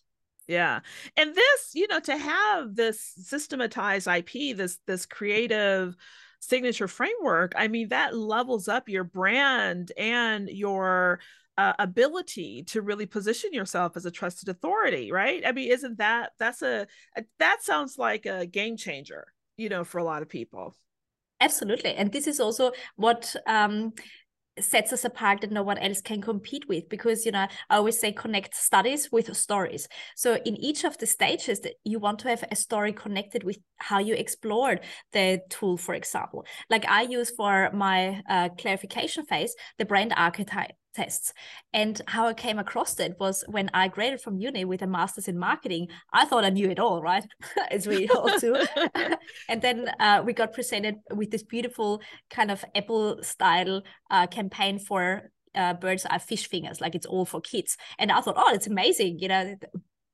Yeah. 0.47 0.81
And 1.15 1.33
this, 1.33 1.71
you 1.73 1.87
know, 1.87 2.01
to 2.01 2.17
have 2.17 2.75
this 2.75 3.13
systematized 3.17 4.07
IP, 4.07 4.57
this 4.57 4.79
this 4.85 5.05
creative 5.05 5.95
signature 6.41 6.89
framework, 6.89 7.53
I 7.55 7.69
mean, 7.69 7.89
that 7.89 8.17
levels 8.17 8.67
up 8.67 8.89
your 8.89 9.05
brand 9.05 9.93
and 9.97 10.49
your 10.49 11.21
uh, 11.57 11.73
ability 11.79 12.63
to 12.67 12.81
really 12.81 13.05
position 13.05 13.53
yourself 13.53 13.95
as 13.95 14.05
a 14.05 14.11
trusted 14.11 14.49
authority 14.49 15.11
right? 15.11 15.43
I 15.45 15.51
mean 15.51 15.71
isn't 15.71 15.97
that 15.97 16.31
that's 16.39 16.61
a, 16.61 16.87
a 17.15 17.23
that 17.39 17.63
sounds 17.63 17.97
like 17.97 18.25
a 18.25 18.45
game 18.45 18.77
changer 18.77 19.27
you 19.57 19.69
know 19.69 19.83
for 19.83 19.97
a 19.97 20.03
lot 20.03 20.21
of 20.21 20.29
people. 20.29 20.75
Absolutely 21.39 21.93
and 21.95 22.11
this 22.11 22.27
is 22.27 22.39
also 22.39 22.71
what 22.95 23.35
um 23.47 23.93
sets 24.59 24.93
us 24.93 25.03
apart 25.03 25.41
that 25.41 25.51
no 25.51 25.63
one 25.63 25.79
else 25.79 25.99
can 25.99 26.21
compete 26.21 26.67
with 26.67 26.87
because 26.87 27.25
you 27.25 27.31
know 27.31 27.47
i 27.71 27.75
always 27.75 27.99
say 27.99 28.11
connect 28.11 28.55
studies 28.55 29.11
with 29.11 29.35
stories. 29.35 29.87
So 30.15 30.35
in 30.45 30.55
each 30.57 30.83
of 30.83 30.97
the 30.97 31.07
stages 31.07 31.59
that 31.61 31.73
you 31.83 31.99
want 31.99 32.19
to 32.19 32.29
have 32.29 32.43
a 32.51 32.55
story 32.55 32.93
connected 32.93 33.43
with 33.43 33.57
how 33.77 33.99
you 33.99 34.13
explored 34.13 34.81
the 35.11 35.41
tool 35.49 35.77
for 35.77 35.95
example. 35.95 36.45
Like 36.69 36.87
i 36.87 37.01
use 37.01 37.31
for 37.31 37.71
my 37.73 38.21
uh, 38.29 38.49
clarification 38.57 39.25
phase 39.25 39.55
the 39.77 39.85
brand 39.85 40.13
archetype 40.15 40.75
tests. 40.93 41.33
And 41.73 42.01
how 42.07 42.27
I 42.27 42.33
came 42.33 42.59
across 42.59 42.99
it 42.99 43.15
was 43.19 43.43
when 43.47 43.69
I 43.73 43.87
graduated 43.87 44.21
from 44.21 44.37
uni 44.37 44.65
with 44.65 44.81
a 44.81 44.87
master's 44.87 45.27
in 45.27 45.37
marketing. 45.37 45.87
I 46.11 46.25
thought 46.25 46.45
I 46.45 46.49
knew 46.49 46.69
it 46.69 46.79
all, 46.79 47.01
right? 47.01 47.25
As 47.71 47.87
we 47.87 48.07
all 48.09 48.37
do. 48.39 48.55
and 49.49 49.61
then 49.61 49.89
uh, 49.99 50.23
we 50.25 50.33
got 50.33 50.53
presented 50.53 50.95
with 51.13 51.31
this 51.31 51.43
beautiful 51.43 52.01
kind 52.29 52.51
of 52.51 52.63
Apple 52.75 53.21
style 53.23 53.81
uh, 54.11 54.27
campaign 54.27 54.79
for 54.79 55.31
uh, 55.55 55.73
Birds 55.73 56.05
Eye 56.09 56.17
fish 56.17 56.47
fingers, 56.47 56.81
like 56.81 56.95
it's 56.95 57.05
all 57.05 57.25
for 57.25 57.41
kids. 57.41 57.77
And 57.99 58.11
I 58.11 58.21
thought, 58.21 58.35
oh, 58.37 58.53
it's 58.53 58.67
amazing. 58.67 59.19
You 59.19 59.27
know, 59.27 59.55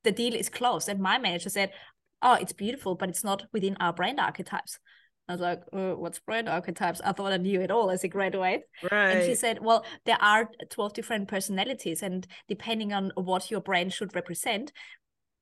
the 0.04 0.12
deal 0.12 0.34
is 0.34 0.50
closed. 0.50 0.90
And 0.90 1.00
my 1.00 1.18
manager 1.18 1.50
said, 1.50 1.72
oh, 2.22 2.34
it's 2.34 2.54
beautiful, 2.54 2.96
but 2.96 3.10
it's 3.10 3.24
not 3.24 3.44
within 3.54 3.78
our 3.80 3.94
brand 3.94 4.20
archetypes. 4.20 4.80
I 5.30 5.34
was 5.34 5.42
like, 5.42 5.62
oh, 5.72 5.96
what's 5.96 6.18
brand 6.18 6.50
archetypes? 6.50 7.02
I 7.06 7.12
thought 7.12 7.32
I 7.32 7.38
knew 7.38 7.62
it 7.62 7.70
all 7.70 7.92
as 7.92 8.04
a 8.04 8.08
graduate. 8.08 8.64
Right. 8.92 9.12
And 9.12 9.26
she 9.26 9.36
said, 9.36 9.60
well, 9.62 9.86
there 10.06 10.18
are 10.20 10.50
12 10.72 10.94
different 10.94 11.28
personalities. 11.28 12.02
And 12.02 12.26
depending 12.48 12.94
on 12.94 13.12
what 13.14 13.52
your 13.52 13.62
brand 13.62 13.94
should 13.94 14.16
represent, 14.16 14.74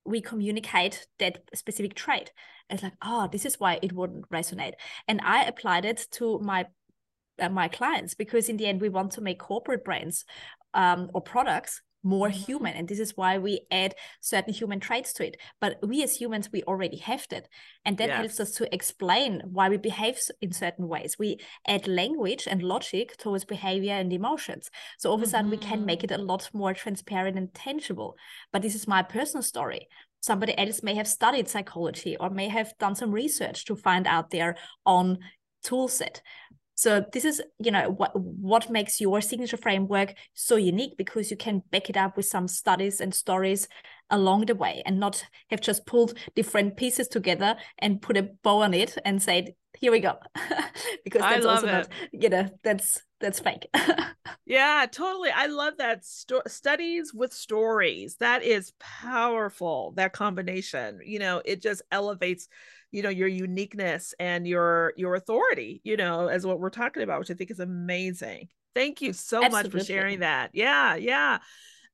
we 0.06 0.19
communicate 0.19 1.08
that 1.19 1.39
specific 1.56 1.95
trait. 1.95 2.34
It's 2.69 2.84
like, 2.84 2.95
oh, 3.02 3.30
this 3.32 3.45
is 3.45 3.62
why 3.62 3.80
it 3.82 3.93
wouldn't 3.93 4.30
resonate. 4.30 4.73
And 5.08 5.21
I 5.23 5.45
applied 5.45 5.86
it 5.86 6.06
to 6.12 6.38
my 6.39 6.65
uh, 7.39 7.50
my 7.50 7.67
clients 7.67 8.15
because 8.15 8.50
in 8.50 8.58
the 8.58 8.65
end 8.65 8.82
we 8.82 8.89
want 8.89 9.12
to 9.12 9.21
make 9.21 9.39
corporate 9.39 9.86
brands 9.86 10.26
um, 10.73 11.10
or 11.13 11.21
products 11.21 11.82
more 12.08 12.30
mm-hmm. 12.30 12.46
human 12.46 12.74
and 12.74 12.88
this 12.88 13.00
is 13.00 13.17
why 13.17 13.38
we 13.38 13.60
add 13.70 13.93
certain 14.22 14.54
human 14.54 14.80
traits 14.80 15.12
to 15.12 15.26
it 15.28 15.36
but 15.60 15.78
we 15.86 16.02
as 16.04 16.15
humans 16.15 16.50
we 16.52 16.63
already 16.63 16.98
have 16.98 17.28
that 17.30 17.48
and 17.84 17.98
that 17.98 18.08
yes. 18.08 18.17
helps 18.17 18.39
us 18.39 18.52
to 18.52 18.74
explain 18.74 19.41
why 19.52 19.67
we 19.67 19.78
behave 19.78 20.17
in 20.41 20.52
certain 20.52 20.88
ways 20.88 21.17
we 21.20 21.38
add 21.67 21.86
language 21.88 22.48
and 22.50 22.63
logic 22.63 23.17
towards 23.17 23.43
behavior 23.43 23.93
and 23.93 24.13
emotions 24.13 24.70
so 24.98 25.10
all 25.10 25.17
of 25.17 25.22
a 25.22 25.28
sudden 25.28 25.52
mm-hmm. 25.52 25.60
we 25.60 25.67
can 25.70 25.86
make 25.86 26.00
mm-hmm. 26.00 26.13
it 26.13 26.20
a 26.20 26.24
lot 26.24 26.50
more 26.54 26.74
transparent 26.74 27.38
and 27.38 27.54
tangible 27.54 28.15
but 28.54 28.62
this 28.62 28.76
is 28.76 28.88
my 28.88 29.04
personal 29.04 29.43
story 29.43 29.88
somebody 30.22 30.58
else 30.58 30.82
may 30.82 30.96
have 30.96 31.08
studied 31.08 31.50
psychology 31.50 32.15
or 32.17 32.30
may 32.30 32.48
have 32.48 32.74
done 32.80 32.96
some 32.96 33.12
research 33.12 33.65
to 33.65 33.76
find 33.76 34.08
out 34.08 34.30
their 34.30 34.56
own 34.86 35.17
tool 35.63 35.88
set 35.88 36.22
so 36.78 37.04
this 37.12 37.26
is, 37.26 37.42
you 37.58 37.72
know, 37.72 37.90
what 37.90 38.12
what 38.16 38.70
makes 38.70 39.02
your 39.02 39.20
signature 39.20 39.58
framework 39.58 40.13
so 40.36 40.58
unique 40.58 40.96
because 40.96 41.32
you 41.32 41.36
can 41.36 41.63
back 41.72 41.90
it 41.90 41.98
up 41.98 42.16
with 42.16 42.28
some 42.28 42.48
studies 42.48 43.02
and 43.02 43.16
stories 43.16 43.68
along 44.12 44.46
the 44.46 44.54
way 44.54 44.84
and 44.86 45.00
not 45.00 45.26
have 45.50 45.60
just 45.60 45.88
pulled 45.88 46.13
different 46.36 46.78
pieces 46.78 47.08
together 47.08 47.56
and 47.80 48.00
put 48.00 48.16
a 48.16 48.30
bow 48.44 48.62
on 48.62 48.76
it 48.76 48.96
and 49.04 49.24
said, 49.24 49.56
here 49.80 49.92
we 49.92 50.00
go. 50.00 50.20
because 51.04 51.22
that's 51.22 51.46
also 51.48 51.68
it. 51.68 51.72
not, 51.72 51.88
you 52.12 52.30
know, 52.30 52.48
that's 52.63 53.02
that's 53.20 53.40
fake. 53.40 53.68
yeah, 54.46 54.86
totally. 54.92 55.32
I 55.32 55.48
love 55.48 55.78
that 55.80 56.06
Sto- 56.06 56.44
studies 56.46 57.12
with 57.12 57.34
stories. 57.34 58.18
That 58.20 58.44
is 58.44 58.74
powerful. 58.80 59.94
That 59.96 60.13
combination, 60.13 61.00
you 61.04 61.18
know, 61.18 61.42
it 61.44 61.63
just 61.63 61.82
elevates 61.92 62.48
you 62.91 63.02
know 63.02 63.10
your 63.10 63.28
uniqueness 63.28 64.13
and 64.19 64.47
your 64.47 64.93
your 64.97 65.15
authority 65.15 65.82
you 65.84 65.97
know 65.97 66.28
as 66.28 66.45
what 66.45 66.60
we're 66.60 66.69
talking 66.69 67.04
about 67.04 67.19
which 67.19 67.32
i 67.32 67.34
think 67.34 67.52
is 67.52 67.60
amazing. 67.60 68.47
Thank 68.76 69.02
you 69.02 69.12
so 69.12 69.43
Absolutely. 69.43 69.80
much 69.80 69.82
for 69.82 69.86
sharing 69.91 70.19
that. 70.19 70.52
Yeah 70.54 70.95
yeah 70.95 71.39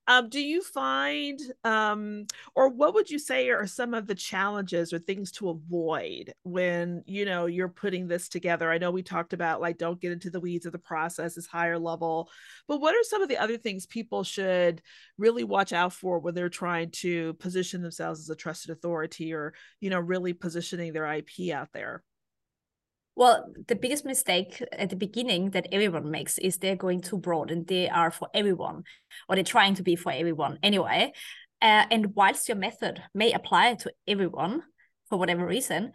um, 0.06 0.28
do 0.28 0.40
you 0.40 0.62
find, 0.62 1.40
um, 1.64 2.26
or 2.54 2.68
what 2.68 2.92
would 2.94 3.10
you 3.10 3.18
say 3.18 3.48
are 3.48 3.66
some 3.66 3.94
of 3.94 4.06
the 4.06 4.14
challenges 4.14 4.92
or 4.92 4.98
things 4.98 5.32
to 5.32 5.48
avoid 5.48 6.34
when 6.42 7.02
you 7.06 7.24
know 7.24 7.46
you're 7.46 7.68
putting 7.68 8.06
this 8.06 8.28
together? 8.28 8.70
I 8.70 8.78
know 8.78 8.90
we 8.90 9.02
talked 9.02 9.32
about 9.32 9.62
like 9.62 9.78
don't 9.78 10.00
get 10.00 10.12
into 10.12 10.28
the 10.28 10.40
weeds 10.40 10.66
of 10.66 10.72
the 10.72 10.78
process 10.78 11.38
is 11.38 11.46
higher 11.46 11.78
level, 11.78 12.28
but 12.68 12.80
what 12.80 12.94
are 12.94 13.04
some 13.04 13.22
of 13.22 13.30
the 13.30 13.38
other 13.38 13.56
things 13.56 13.86
people 13.86 14.24
should 14.24 14.82
really 15.16 15.44
watch 15.44 15.72
out 15.72 15.92
for 15.94 16.18
when 16.18 16.34
they're 16.34 16.50
trying 16.50 16.90
to 16.90 17.32
position 17.34 17.80
themselves 17.80 18.20
as 18.20 18.28
a 18.28 18.36
trusted 18.36 18.70
authority 18.70 19.32
or 19.32 19.54
you 19.80 19.88
know 19.88 20.00
really 20.00 20.34
positioning 20.34 20.92
their 20.92 21.10
IP 21.10 21.50
out 21.52 21.68
there? 21.72 22.02
Well, 23.16 23.52
the 23.68 23.76
biggest 23.76 24.04
mistake 24.04 24.60
at 24.72 24.90
the 24.90 24.96
beginning 24.96 25.50
that 25.50 25.68
everyone 25.70 26.10
makes 26.10 26.36
is 26.38 26.56
they're 26.56 26.74
going 26.74 27.00
too 27.00 27.18
broad 27.18 27.52
and 27.52 27.66
they 27.66 27.88
are 27.88 28.10
for 28.10 28.28
everyone, 28.34 28.82
or 29.28 29.36
they're 29.36 29.44
trying 29.44 29.74
to 29.76 29.84
be 29.84 29.94
for 29.94 30.10
everyone 30.10 30.58
anyway. 30.62 31.12
Uh, 31.62 31.86
and 31.90 32.14
whilst 32.16 32.48
your 32.48 32.56
method 32.56 33.00
may 33.14 33.32
apply 33.32 33.74
to 33.74 33.92
everyone 34.08 34.62
for 35.08 35.16
whatever 35.16 35.46
reason, 35.46 35.92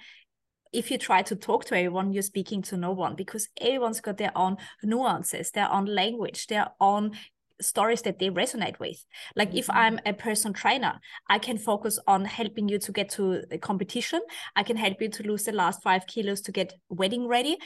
if 0.71 0.91
you 0.91 0.97
try 0.97 1.21
to 1.23 1.35
talk 1.35 1.65
to 1.65 1.77
everyone, 1.77 2.13
you're 2.13 2.23
speaking 2.23 2.61
to 2.61 2.77
no 2.77 2.91
one 2.91 3.15
because 3.15 3.49
everyone's 3.59 4.01
got 4.01 4.17
their 4.17 4.31
own 4.37 4.55
nuances, 4.81 5.51
their 5.51 5.71
own 5.71 5.85
language, 5.85 6.47
their 6.47 6.67
own 6.79 7.11
stories 7.61 8.01
that 8.03 8.19
they 8.19 8.29
resonate 8.29 8.79
with. 8.79 9.03
Like 9.35 9.49
mm-hmm. 9.49 9.57
if 9.57 9.69
I'm 9.69 9.99
a 10.05 10.13
person 10.13 10.53
trainer, 10.53 10.99
I 11.29 11.39
can 11.39 11.57
focus 11.57 11.99
on 12.07 12.25
helping 12.25 12.69
you 12.69 12.79
to 12.79 12.91
get 12.91 13.09
to 13.11 13.43
the 13.49 13.57
competition. 13.57 14.21
I 14.55 14.63
can 14.63 14.77
help 14.77 15.01
you 15.01 15.09
to 15.09 15.23
lose 15.23 15.43
the 15.43 15.51
last 15.51 15.81
five 15.83 16.07
kilos 16.07 16.41
to 16.41 16.51
get 16.51 16.73
wedding 16.89 17.27
ready. 17.27 17.57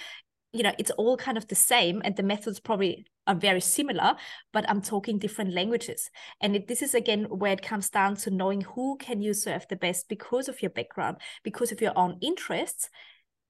You 0.51 0.63
know, 0.63 0.73
it's 0.77 0.91
all 0.91 1.17
kind 1.17 1.38
of 1.38 1.47
the 1.47 1.56
same, 1.56 2.01
and 2.06 2.15
the 2.15 2.21
methods 2.21 2.60
probably 2.60 3.08
are 3.25 3.34
very 3.34 3.62
similar, 3.62 4.15
but 4.51 4.69
I'm 4.69 4.82
talking 4.82 5.17
different 5.17 5.53
languages. 5.53 6.10
And 6.41 6.56
it, 6.56 6.67
this 6.67 6.82
is 6.82 6.93
again 6.93 7.23
where 7.23 7.53
it 7.53 7.62
comes 7.62 7.89
down 7.89 8.17
to 8.17 8.29
knowing 8.29 8.62
who 8.62 8.97
can 8.97 9.21
you 9.21 9.34
serve 9.34 9.65
the 9.67 9.75
best 9.75 10.10
because 10.10 10.47
of 10.47 10.62
your 10.62 10.69
background, 10.69 11.17
because 11.43 11.71
of 11.71 11.82
your 11.82 11.97
own 11.97 12.17
interests, 12.21 12.89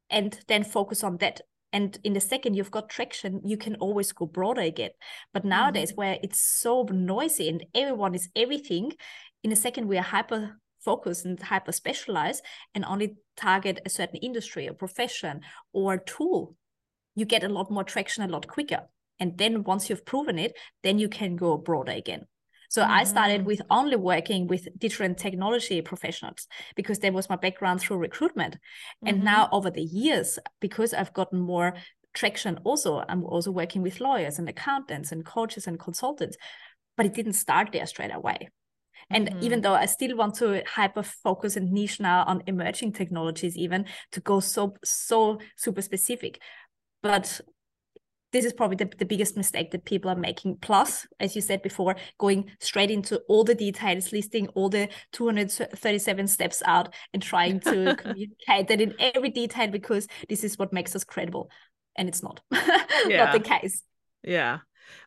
and 0.09 0.39
then 0.47 0.63
focus 0.63 1.03
on 1.03 1.17
that 1.17 1.41
and 1.73 1.97
in 2.03 2.13
the 2.13 2.21
second 2.21 2.53
you've 2.53 2.71
got 2.71 2.87
traction 2.87 3.41
you 3.43 3.57
can 3.57 3.75
always 3.75 4.11
go 4.13 4.25
broader 4.25 4.61
again. 4.61 4.91
But 5.33 5.43
nowadays 5.43 5.91
mm-hmm. 5.91 5.97
where 5.97 6.17
it's 6.23 6.39
so 6.39 6.83
noisy 6.83 7.49
and 7.49 7.65
everyone 7.73 8.15
is 8.15 8.29
everything 8.35 8.93
in 9.43 9.51
a 9.51 9.57
second 9.57 9.87
we 9.87 9.97
are 9.97 10.03
hyper 10.03 10.61
focused 10.85 11.25
and 11.25 11.41
hyper 11.41 11.71
specialized 11.71 12.43
and 12.75 12.85
only 12.85 13.15
target 13.35 13.81
a 13.85 13.89
certain 13.89 14.17
industry 14.17 14.69
or 14.69 14.73
profession 14.73 15.41
or 15.73 15.97
tool 15.97 16.55
you 17.15 17.25
get 17.25 17.43
a 17.43 17.49
lot 17.49 17.71
more 17.71 17.83
traction 17.83 18.23
a 18.23 18.27
lot 18.27 18.47
quicker. 18.47 18.81
And 19.19 19.37
then 19.37 19.63
once 19.63 19.89
you've 19.89 20.05
proven 20.05 20.37
it 20.39 20.53
then 20.83 20.99
you 20.99 21.09
can 21.09 21.35
go 21.35 21.57
broader 21.57 21.91
again 21.91 22.27
so 22.73 22.81
mm-hmm. 22.81 22.91
I 22.91 23.03
started 23.03 23.41
mm-hmm. 23.41 23.47
with 23.47 23.61
only 23.69 23.97
working 23.97 24.47
with 24.47 24.67
different 24.79 25.19
technology 25.19 25.79
professionals 25.83 26.47
because 26.75 26.97
that 26.99 27.13
was 27.13 27.29
my 27.29 27.35
background 27.35 27.81
through 27.81 27.97
recruitment. 27.97 28.55
Mm-hmm. 28.55 29.07
And 29.09 29.23
now 29.23 29.47
over 29.51 29.69
the 29.69 29.83
years, 29.83 30.39
because 30.59 30.91
I've 30.91 31.13
gotten 31.13 31.39
more 31.39 31.75
traction 32.15 32.59
also, 32.63 33.03
I'm 33.07 33.25
also 33.25 33.51
working 33.51 33.83
with 33.83 33.99
lawyers 33.99 34.39
and 34.39 34.49
accountants 34.49 35.11
and 35.11 35.23
coaches 35.23 35.67
and 35.67 35.79
consultants. 35.79 36.35
But 36.97 37.05
it 37.05 37.13
didn't 37.13 37.33
start 37.33 37.69
there 37.73 37.85
straight 37.85 38.13
away. 38.13 38.49
And 39.11 39.27
mm-hmm. 39.27 39.43
even 39.43 39.61
though 39.61 39.75
I 39.75 39.85
still 39.85 40.17
want 40.17 40.33
to 40.35 40.63
hyper 40.65 41.03
focus 41.03 41.55
and 41.55 41.71
niche 41.71 41.99
now 41.99 42.23
on 42.25 42.41
emerging 42.47 42.93
technologies, 42.93 43.55
even 43.55 43.85
to 44.13 44.19
go 44.19 44.39
so 44.39 44.77
so 44.83 45.37
super 45.57 45.83
specific, 45.83 46.41
but 47.03 47.39
this 48.33 48.43
is 48.43 48.51
probably 48.51 48.75
the, 48.75 48.91
the 48.97 49.05
biggest 49.05 49.37
mistake 49.37 49.71
that 49.71 49.85
people 49.85 50.11
are 50.11 50.15
making. 50.15 50.57
Plus, 50.57 51.07
as 51.19 51.35
you 51.35 51.41
said 51.41 51.61
before, 51.61 51.95
going 52.17 52.49
straight 52.59 52.91
into 52.91 53.21
all 53.29 53.43
the 53.43 53.55
details, 53.55 54.11
listing 54.11 54.47
all 54.49 54.69
the 54.69 54.89
237 55.13 56.27
steps 56.27 56.61
out 56.65 56.93
and 57.13 57.21
trying 57.21 57.59
to 57.61 57.95
communicate 57.99 58.67
that 58.67 58.81
in 58.81 58.95
every 58.99 59.29
detail 59.29 59.67
because 59.67 60.07
this 60.27 60.43
is 60.43 60.57
what 60.57 60.73
makes 60.73 60.95
us 60.95 61.03
credible. 61.03 61.49
And 61.95 62.09
it's 62.09 62.23
not, 62.23 62.41
yeah. 62.51 63.17
not 63.25 63.33
the 63.33 63.39
case. 63.39 63.83
Yeah. 64.23 64.59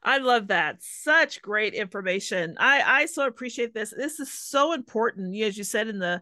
I 0.02 0.18
love 0.18 0.48
that. 0.48 0.76
Such 0.80 1.42
great 1.42 1.74
information. 1.74 2.56
I 2.58 3.02
I 3.02 3.06
so 3.06 3.26
appreciate 3.26 3.74
this. 3.74 3.92
This 3.96 4.20
is 4.20 4.32
so 4.32 4.72
important. 4.72 5.36
As 5.36 5.58
you 5.58 5.64
said 5.64 5.88
in 5.88 5.98
the, 5.98 6.20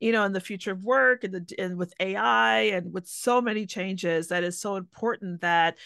you 0.00 0.10
know, 0.12 0.24
in 0.24 0.32
the 0.32 0.40
future 0.40 0.72
of 0.72 0.82
work 0.82 1.22
and 1.22 1.34
the 1.34 1.54
and 1.58 1.76
with 1.76 1.94
AI 2.00 2.60
and 2.62 2.92
with 2.92 3.06
so 3.06 3.40
many 3.40 3.66
changes, 3.66 4.28
that 4.28 4.42
is 4.42 4.60
so 4.60 4.76
important 4.76 5.42
that 5.42 5.76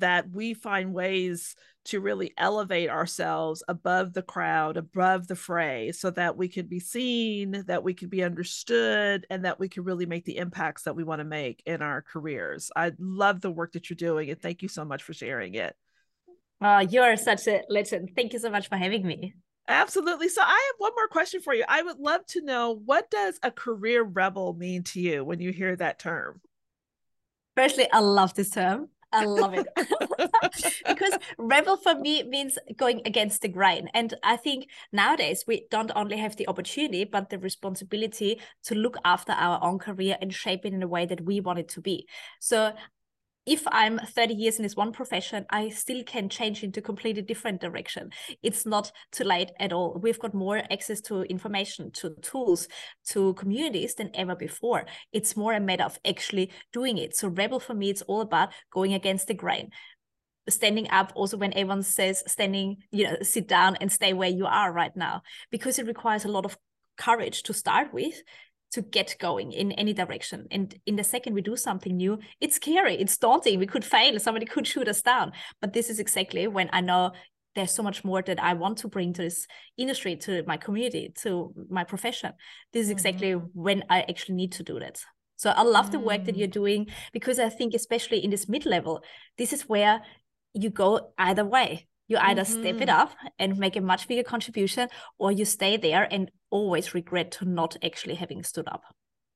that 0.00 0.30
we 0.30 0.54
find 0.54 0.92
ways 0.92 1.54
to 1.86 2.00
really 2.00 2.32
elevate 2.36 2.90
ourselves 2.90 3.62
above 3.68 4.12
the 4.12 4.22
crowd, 4.22 4.76
above 4.76 5.28
the 5.28 5.36
fray, 5.36 5.92
so 5.92 6.10
that 6.10 6.36
we 6.36 6.48
can 6.48 6.66
be 6.66 6.80
seen, 6.80 7.64
that 7.66 7.84
we 7.84 7.94
can 7.94 8.08
be 8.08 8.24
understood, 8.24 9.26
and 9.30 9.44
that 9.44 9.60
we 9.60 9.68
can 9.68 9.84
really 9.84 10.06
make 10.06 10.24
the 10.24 10.38
impacts 10.38 10.82
that 10.82 10.96
we 10.96 11.04
want 11.04 11.20
to 11.20 11.24
make 11.24 11.62
in 11.66 11.82
our 11.82 12.02
careers. 12.02 12.70
I 12.74 12.92
love 12.98 13.40
the 13.40 13.50
work 13.50 13.72
that 13.72 13.88
you're 13.88 13.96
doing, 13.96 14.30
and 14.30 14.40
thank 14.40 14.62
you 14.62 14.68
so 14.68 14.84
much 14.84 15.02
for 15.02 15.12
sharing 15.12 15.54
it. 15.54 15.76
Oh, 16.60 16.80
you're 16.80 17.16
such 17.16 17.46
a 17.46 17.62
legend. 17.68 18.10
Thank 18.16 18.32
you 18.32 18.38
so 18.38 18.50
much 18.50 18.68
for 18.68 18.76
having 18.76 19.06
me. 19.06 19.34
Absolutely. 19.68 20.28
So 20.28 20.42
I 20.42 20.46
have 20.46 20.74
one 20.78 20.92
more 20.94 21.08
question 21.08 21.40
for 21.40 21.52
you. 21.52 21.64
I 21.68 21.82
would 21.82 21.98
love 21.98 22.24
to 22.28 22.40
know 22.40 22.80
what 22.84 23.10
does 23.10 23.38
a 23.42 23.50
career 23.50 24.02
rebel 24.02 24.54
mean 24.54 24.84
to 24.84 25.00
you 25.00 25.24
when 25.24 25.40
you 25.40 25.50
hear 25.52 25.74
that 25.76 25.98
term? 25.98 26.40
Firstly, 27.56 27.88
I 27.92 28.00
love 28.00 28.34
this 28.34 28.50
term. 28.50 28.88
I 29.16 29.24
love 29.24 29.54
it. 29.54 29.66
because 30.86 31.18
rebel 31.38 31.76
for 31.76 31.94
me 31.94 32.22
means 32.22 32.58
going 32.76 33.00
against 33.06 33.42
the 33.42 33.48
grain. 33.48 33.88
And 33.94 34.12
I 34.22 34.36
think 34.36 34.68
nowadays 34.92 35.44
we 35.46 35.66
don't 35.70 35.90
only 35.96 36.18
have 36.18 36.36
the 36.36 36.48
opportunity, 36.48 37.04
but 37.04 37.30
the 37.30 37.38
responsibility 37.38 38.40
to 38.64 38.74
look 38.74 38.96
after 39.04 39.32
our 39.32 39.58
own 39.62 39.78
career 39.78 40.16
and 40.20 40.32
shape 40.32 40.66
it 40.66 40.72
in 40.74 40.82
a 40.82 40.88
way 40.88 41.06
that 41.06 41.22
we 41.22 41.40
want 41.40 41.58
it 41.58 41.68
to 41.70 41.80
be. 41.80 42.06
So 42.40 42.72
if 43.46 43.62
I'm 43.68 43.98
30 43.98 44.34
years 44.34 44.56
in 44.56 44.64
this 44.64 44.76
one 44.76 44.92
profession, 44.92 45.46
I 45.50 45.68
still 45.68 46.02
can 46.02 46.28
change 46.28 46.64
into 46.64 46.82
completely 46.82 47.22
different 47.22 47.60
direction. 47.60 48.10
It's 48.42 48.66
not 48.66 48.90
too 49.12 49.24
late 49.24 49.52
at 49.60 49.72
all. 49.72 49.98
We've 50.02 50.18
got 50.18 50.34
more 50.34 50.62
access 50.70 51.00
to 51.02 51.22
information, 51.22 51.92
to 51.92 52.10
tools, 52.22 52.66
to 53.08 53.34
communities 53.34 53.94
than 53.94 54.10
ever 54.14 54.34
before. 54.34 54.84
It's 55.12 55.36
more 55.36 55.52
a 55.52 55.60
matter 55.60 55.84
of 55.84 55.98
actually 56.04 56.50
doing 56.72 56.98
it. 56.98 57.16
So 57.16 57.28
Rebel 57.28 57.60
for 57.60 57.74
me, 57.74 57.90
it's 57.90 58.02
all 58.02 58.20
about 58.20 58.52
going 58.72 58.94
against 58.94 59.28
the 59.28 59.34
grain 59.34 59.70
standing 60.48 60.88
up 60.90 61.12
also 61.16 61.36
when 61.36 61.52
everyone 61.54 61.82
says 61.82 62.22
standing 62.28 62.76
you 62.92 63.02
know 63.02 63.16
sit 63.20 63.48
down 63.48 63.74
and 63.80 63.90
stay 63.90 64.12
where 64.12 64.28
you 64.28 64.46
are 64.46 64.72
right 64.72 64.96
now 64.96 65.20
because 65.50 65.76
it 65.76 65.88
requires 65.88 66.24
a 66.24 66.28
lot 66.28 66.44
of 66.44 66.56
courage 66.96 67.42
to 67.42 67.52
start 67.52 67.92
with 67.92 68.14
to 68.72 68.82
get 68.82 69.16
going 69.18 69.52
in 69.52 69.72
any 69.72 69.92
direction. 69.92 70.46
And 70.50 70.74
in 70.86 70.96
the 70.96 71.04
second 71.04 71.34
we 71.34 71.42
do 71.42 71.56
something 71.56 71.96
new, 71.96 72.18
it's 72.40 72.56
scary, 72.56 72.96
it's 72.96 73.16
daunting. 73.16 73.58
We 73.58 73.66
could 73.66 73.84
fail, 73.84 74.18
somebody 74.18 74.46
could 74.46 74.66
shoot 74.66 74.88
us 74.88 75.02
down. 75.02 75.32
But 75.60 75.72
this 75.72 75.88
is 75.90 75.98
exactly 75.98 76.46
when 76.46 76.68
I 76.72 76.80
know 76.80 77.12
there's 77.54 77.72
so 77.72 77.82
much 77.82 78.04
more 78.04 78.22
that 78.22 78.42
I 78.42 78.52
want 78.52 78.78
to 78.78 78.88
bring 78.88 79.12
to 79.14 79.22
this 79.22 79.46
industry, 79.76 80.14
to 80.16 80.44
my 80.46 80.58
community, 80.58 81.12
to 81.22 81.54
my 81.70 81.84
profession. 81.84 82.32
This 82.72 82.84
is 82.84 82.90
exactly 82.90 83.32
mm-hmm. 83.32 83.46
when 83.54 83.82
I 83.88 84.02
actually 84.02 84.34
need 84.36 84.52
to 84.52 84.62
do 84.62 84.78
that. 84.78 85.02
So 85.36 85.50
I 85.50 85.62
love 85.62 85.88
mm. 85.88 85.92
the 85.92 85.98
work 86.00 86.24
that 86.24 86.36
you're 86.36 86.48
mm. 86.48 86.52
doing 86.52 86.86
because 87.12 87.38
I 87.38 87.48
think, 87.48 87.74
especially 87.74 88.24
in 88.24 88.30
this 88.30 88.48
mid 88.48 88.66
level, 88.66 89.02
this 89.38 89.52
is 89.52 89.68
where 89.68 90.02
you 90.54 90.70
go 90.70 91.12
either 91.18 91.44
way. 91.44 91.88
You 92.08 92.18
either 92.18 92.42
mm-hmm. 92.42 92.60
step 92.60 92.76
it 92.76 92.88
mm-hmm. 92.88 93.00
up 93.00 93.10
and 93.38 93.58
make 93.58 93.76
a 93.76 93.80
much 93.80 94.06
bigger 94.06 94.22
contribution, 94.22 94.88
or 95.18 95.32
you 95.32 95.44
stay 95.44 95.76
there 95.76 96.06
and 96.10 96.30
always 96.56 96.94
regret 96.94 97.32
to 97.32 97.44
not 97.44 97.76
actually 97.84 98.14
having 98.14 98.42
stood 98.42 98.66
up. 98.68 98.82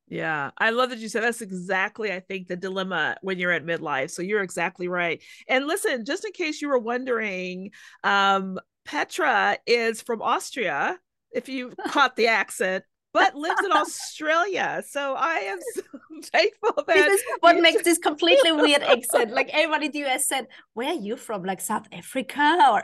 Yeah, 0.08 0.50
I 0.58 0.70
love 0.70 0.90
that 0.90 0.98
you 0.98 1.08
said 1.08 1.22
that's 1.22 1.40
exactly, 1.42 2.12
I 2.12 2.18
think, 2.18 2.48
the 2.48 2.56
dilemma 2.56 3.16
when 3.22 3.38
you're 3.38 3.52
at 3.52 3.64
midlife. 3.64 4.10
So 4.10 4.22
you're 4.22 4.42
exactly 4.42 4.88
right. 4.88 5.22
And 5.48 5.66
listen, 5.66 6.04
just 6.04 6.24
in 6.24 6.32
case 6.32 6.60
you 6.60 6.68
were 6.68 6.80
wondering, 6.80 7.70
um, 8.02 8.58
Petra 8.84 9.58
is 9.66 10.02
from 10.02 10.20
Austria. 10.20 10.98
If 11.30 11.48
you 11.48 11.74
caught 11.88 12.16
the 12.16 12.26
accent, 12.26 12.84
but 13.12 13.36
lives 13.36 13.62
in 13.64 13.72
Australia. 13.82 14.82
So 14.88 15.14
I 15.14 15.34
am 15.52 15.58
so 15.74 15.82
thankful 16.32 16.72
that 16.74 16.96
this 16.96 17.20
is 17.20 17.26
what 17.40 17.60
makes 17.60 17.84
this 17.84 17.98
completely 17.98 18.50
weird 18.50 18.82
accent. 18.82 19.32
Like 19.32 19.50
everybody 19.52 19.86
in 19.86 19.92
the 19.92 20.04
US 20.06 20.26
said, 20.26 20.46
Where 20.74 20.88
are 20.88 20.94
you 20.94 21.16
from? 21.16 21.44
Like 21.44 21.60
South 21.60 21.86
Africa? 21.92 22.68
Or 22.72 22.82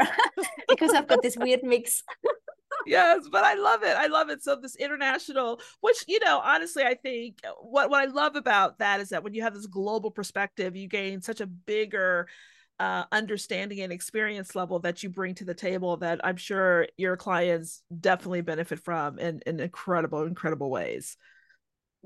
because 0.68 0.92
I've 0.92 1.08
got 1.08 1.22
this 1.22 1.36
weird 1.36 1.64
mix. 1.64 2.02
Yes, 2.86 3.24
but 3.30 3.44
I 3.44 3.54
love 3.54 3.82
it. 3.82 3.96
I 3.96 4.06
love 4.06 4.30
it. 4.30 4.42
So 4.42 4.56
this 4.56 4.76
international, 4.76 5.60
which 5.80 6.04
you 6.06 6.20
know, 6.24 6.40
honestly, 6.42 6.84
I 6.84 6.94
think 6.94 7.40
what 7.60 7.90
what 7.90 8.00
I 8.00 8.10
love 8.10 8.36
about 8.36 8.78
that 8.78 9.00
is 9.00 9.10
that 9.10 9.22
when 9.22 9.34
you 9.34 9.42
have 9.42 9.54
this 9.54 9.66
global 9.66 10.10
perspective, 10.10 10.76
you 10.76 10.88
gain 10.88 11.20
such 11.20 11.40
a 11.40 11.46
bigger 11.46 12.28
uh, 12.78 13.04
understanding 13.10 13.80
and 13.80 13.92
experience 13.92 14.54
level 14.54 14.78
that 14.80 15.02
you 15.02 15.08
bring 15.08 15.34
to 15.34 15.44
the 15.44 15.54
table 15.54 15.96
that 15.98 16.20
I'm 16.24 16.36
sure 16.36 16.86
your 16.96 17.16
clients 17.16 17.82
definitely 18.00 18.42
benefit 18.42 18.80
from 18.80 19.18
in, 19.18 19.40
in 19.46 19.60
incredible, 19.60 20.24
incredible 20.24 20.70
ways. 20.70 21.16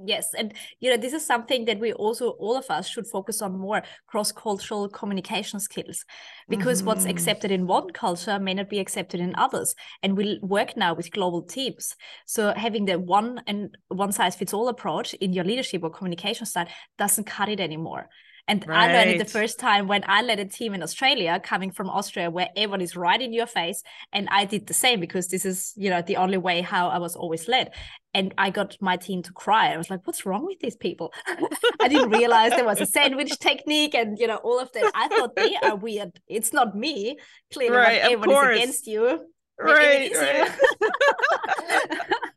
Yes. 0.04 0.34
And, 0.34 0.54
you 0.80 0.90
know, 0.90 0.96
this 0.96 1.12
is 1.12 1.26
something 1.26 1.64
that 1.66 1.78
we 1.78 1.92
also, 1.92 2.30
all 2.30 2.56
of 2.56 2.70
us 2.70 2.88
should 2.88 3.06
focus 3.06 3.42
on 3.42 3.58
more 3.58 3.82
cross 4.06 4.32
cultural 4.32 4.88
communication 4.88 5.60
skills 5.60 6.04
because 6.48 6.78
mm-hmm. 6.78 6.86
what's 6.86 7.04
accepted 7.04 7.50
in 7.50 7.66
one 7.66 7.90
culture 7.90 8.38
may 8.38 8.54
not 8.54 8.70
be 8.70 8.78
accepted 8.78 9.20
in 9.20 9.34
others. 9.36 9.74
And 10.02 10.16
we 10.16 10.38
work 10.42 10.76
now 10.76 10.94
with 10.94 11.10
global 11.10 11.42
teams. 11.42 11.96
So 12.26 12.54
having 12.54 12.86
the 12.86 12.98
one 12.98 13.42
and 13.46 13.76
one 13.88 14.12
size 14.12 14.36
fits 14.36 14.54
all 14.54 14.68
approach 14.68 15.12
in 15.14 15.32
your 15.32 15.44
leadership 15.44 15.82
or 15.82 15.90
communication 15.90 16.46
style 16.46 16.68
doesn't 16.96 17.24
cut 17.24 17.48
it 17.48 17.60
anymore. 17.60 18.08
And 18.50 18.66
right. 18.66 18.90
I 18.90 18.92
learned 18.92 19.10
it 19.10 19.18
the 19.18 19.24
first 19.30 19.60
time 19.60 19.86
when 19.86 20.02
I 20.08 20.22
led 20.22 20.40
a 20.40 20.44
team 20.44 20.74
in 20.74 20.82
Australia, 20.82 21.38
coming 21.40 21.70
from 21.70 21.88
Austria, 21.88 22.32
where 22.32 22.48
everyone 22.56 22.80
is 22.80 22.96
right 22.96 23.22
in 23.22 23.32
your 23.32 23.46
face. 23.46 23.84
And 24.12 24.26
I 24.28 24.44
did 24.44 24.66
the 24.66 24.74
same 24.74 24.98
because 24.98 25.28
this 25.28 25.44
is, 25.44 25.72
you 25.76 25.88
know, 25.88 26.02
the 26.02 26.16
only 26.16 26.36
way 26.36 26.60
how 26.60 26.88
I 26.88 26.98
was 26.98 27.14
always 27.14 27.46
led. 27.46 27.70
And 28.12 28.34
I 28.36 28.50
got 28.50 28.76
my 28.80 28.96
team 28.96 29.22
to 29.22 29.32
cry. 29.32 29.72
I 29.72 29.76
was 29.76 29.88
like, 29.88 30.04
what's 30.04 30.26
wrong 30.26 30.46
with 30.46 30.58
these 30.58 30.74
people? 30.74 31.12
I 31.80 31.86
didn't 31.86 32.10
realize 32.10 32.50
there 32.50 32.64
was 32.64 32.80
a 32.80 32.86
sandwich 32.86 33.38
technique 33.38 33.94
and, 33.94 34.18
you 34.18 34.26
know, 34.26 34.38
all 34.38 34.58
of 34.58 34.72
that. 34.72 34.90
I 34.96 35.06
thought 35.06 35.36
they 35.36 35.54
are 35.62 35.76
weird. 35.76 36.18
It's 36.26 36.52
not 36.52 36.76
me. 36.76 37.18
Clearly, 37.52 37.76
right, 37.76 38.00
everyone 38.00 38.50
is 38.50 38.56
against 38.58 38.86
you. 38.88 39.26
Right, 39.60 40.10
right. 40.12 40.50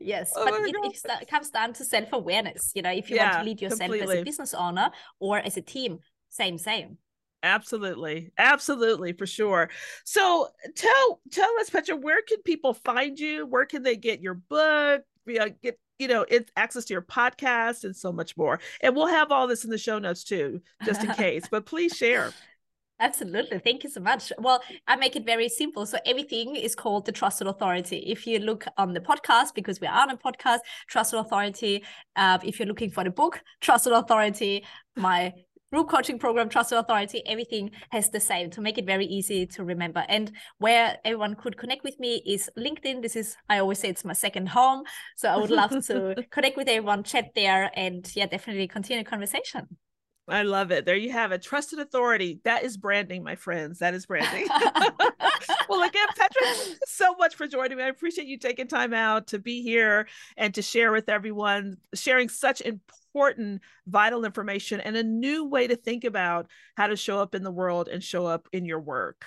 yes 0.00 0.32
oh 0.36 0.44
but 0.44 0.54
it, 0.60 0.74
it, 1.22 1.28
comes 1.28 1.50
down 1.50 1.72
to 1.72 1.84
self-awareness 1.84 2.72
you 2.74 2.82
know 2.82 2.90
if 2.90 3.10
you 3.10 3.16
yeah, 3.16 3.30
want 3.30 3.38
to 3.38 3.44
lead 3.44 3.60
yourself 3.60 3.80
completely. 3.80 4.16
as 4.16 4.22
a 4.22 4.24
business 4.24 4.54
owner 4.54 4.90
or 5.20 5.38
as 5.38 5.56
a 5.56 5.62
team 5.62 5.98
same 6.36 6.58
same. 6.58 6.98
Absolutely 7.42 8.32
absolutely 8.38 9.12
for 9.12 9.26
sure. 9.26 9.70
So 10.04 10.48
tell 10.74 11.20
tell 11.30 11.50
us 11.60 11.70
petra 11.70 11.96
where 11.96 12.22
can 12.22 12.42
people 12.42 12.74
find 12.74 13.18
you? 13.18 13.46
Where 13.46 13.66
can 13.66 13.82
they 13.82 13.96
get 13.96 14.20
your 14.20 14.34
book? 14.34 15.02
Get 15.26 15.78
you 15.98 16.08
know 16.08 16.26
it's 16.28 16.50
access 16.56 16.84
to 16.86 16.94
your 16.94 17.02
podcast 17.02 17.84
and 17.84 17.94
so 17.94 18.12
much 18.12 18.36
more. 18.36 18.58
And 18.80 18.96
we'll 18.96 19.06
have 19.06 19.30
all 19.30 19.46
this 19.46 19.64
in 19.64 19.70
the 19.70 19.78
show 19.78 19.98
notes 19.98 20.24
too 20.24 20.60
just 20.84 21.04
in 21.04 21.10
case 21.14 21.44
but 21.50 21.66
please 21.66 21.96
share 21.96 22.32
Absolutely. 22.98 23.58
Thank 23.58 23.84
you 23.84 23.90
so 23.90 24.00
much. 24.00 24.32
Well, 24.38 24.62
I 24.86 24.96
make 24.96 25.16
it 25.16 25.26
very 25.26 25.50
simple. 25.50 25.84
So 25.84 25.98
everything 26.06 26.56
is 26.56 26.74
called 26.74 27.04
the 27.04 27.12
Trusted 27.12 27.46
Authority. 27.46 27.98
If 27.98 28.26
you 28.26 28.38
look 28.38 28.64
on 28.78 28.94
the 28.94 29.00
podcast, 29.00 29.54
because 29.54 29.80
we 29.80 29.86
are 29.86 30.00
on 30.00 30.10
a 30.10 30.16
podcast, 30.16 30.60
Trusted 30.88 31.20
Authority. 31.20 31.84
Uh, 32.16 32.38
if 32.42 32.58
you're 32.58 32.68
looking 32.68 32.90
for 32.90 33.04
the 33.04 33.10
book, 33.10 33.42
Trusted 33.60 33.92
Authority, 33.92 34.64
my 34.96 35.34
group 35.70 35.90
coaching 35.90 36.18
program, 36.18 36.48
Trusted 36.48 36.78
Authority, 36.78 37.22
everything 37.26 37.70
has 37.90 38.08
the 38.08 38.20
same 38.20 38.48
to 38.50 38.62
make 38.62 38.78
it 38.78 38.86
very 38.86 39.04
easy 39.04 39.44
to 39.46 39.62
remember. 39.62 40.06
And 40.08 40.32
where 40.56 40.96
everyone 41.04 41.34
could 41.34 41.58
connect 41.58 41.84
with 41.84 42.00
me 42.00 42.22
is 42.26 42.48
LinkedIn. 42.58 43.02
This 43.02 43.14
is, 43.14 43.36
I 43.50 43.58
always 43.58 43.78
say 43.78 43.90
it's 43.90 44.06
my 44.06 44.14
second 44.14 44.48
home. 44.48 44.84
So 45.16 45.28
I 45.28 45.36
would 45.36 45.50
love 45.50 45.84
to 45.88 46.14
connect 46.30 46.56
with 46.56 46.68
everyone, 46.68 47.02
chat 47.02 47.32
there, 47.34 47.70
and 47.74 48.10
yeah, 48.16 48.24
definitely 48.24 48.68
continue 48.68 49.04
conversation. 49.04 49.76
I 50.28 50.42
love 50.42 50.72
it. 50.72 50.84
There 50.84 50.96
you 50.96 51.12
have 51.12 51.30
it. 51.30 51.42
Trusted 51.42 51.78
authority. 51.78 52.40
That 52.44 52.64
is 52.64 52.76
branding, 52.76 53.22
my 53.22 53.36
friends. 53.36 53.78
That 53.78 53.94
is 53.94 54.06
branding. 54.06 54.48
well, 55.68 55.82
again, 55.82 56.08
Petra, 56.16 56.76
so 56.86 57.14
much 57.14 57.36
for 57.36 57.46
joining 57.46 57.78
me. 57.78 57.84
I 57.84 57.88
appreciate 57.88 58.26
you 58.26 58.38
taking 58.38 58.66
time 58.66 58.92
out 58.92 59.28
to 59.28 59.38
be 59.38 59.62
here 59.62 60.08
and 60.36 60.52
to 60.54 60.62
share 60.62 60.90
with 60.90 61.08
everyone, 61.08 61.76
sharing 61.94 62.28
such 62.28 62.60
important, 62.60 63.62
vital 63.86 64.24
information 64.24 64.80
and 64.80 64.96
a 64.96 65.02
new 65.04 65.44
way 65.44 65.68
to 65.68 65.76
think 65.76 66.04
about 66.04 66.48
how 66.76 66.88
to 66.88 66.96
show 66.96 67.20
up 67.20 67.34
in 67.34 67.44
the 67.44 67.52
world 67.52 67.88
and 67.88 68.02
show 68.02 68.26
up 68.26 68.48
in 68.52 68.64
your 68.64 68.80
work. 68.80 69.26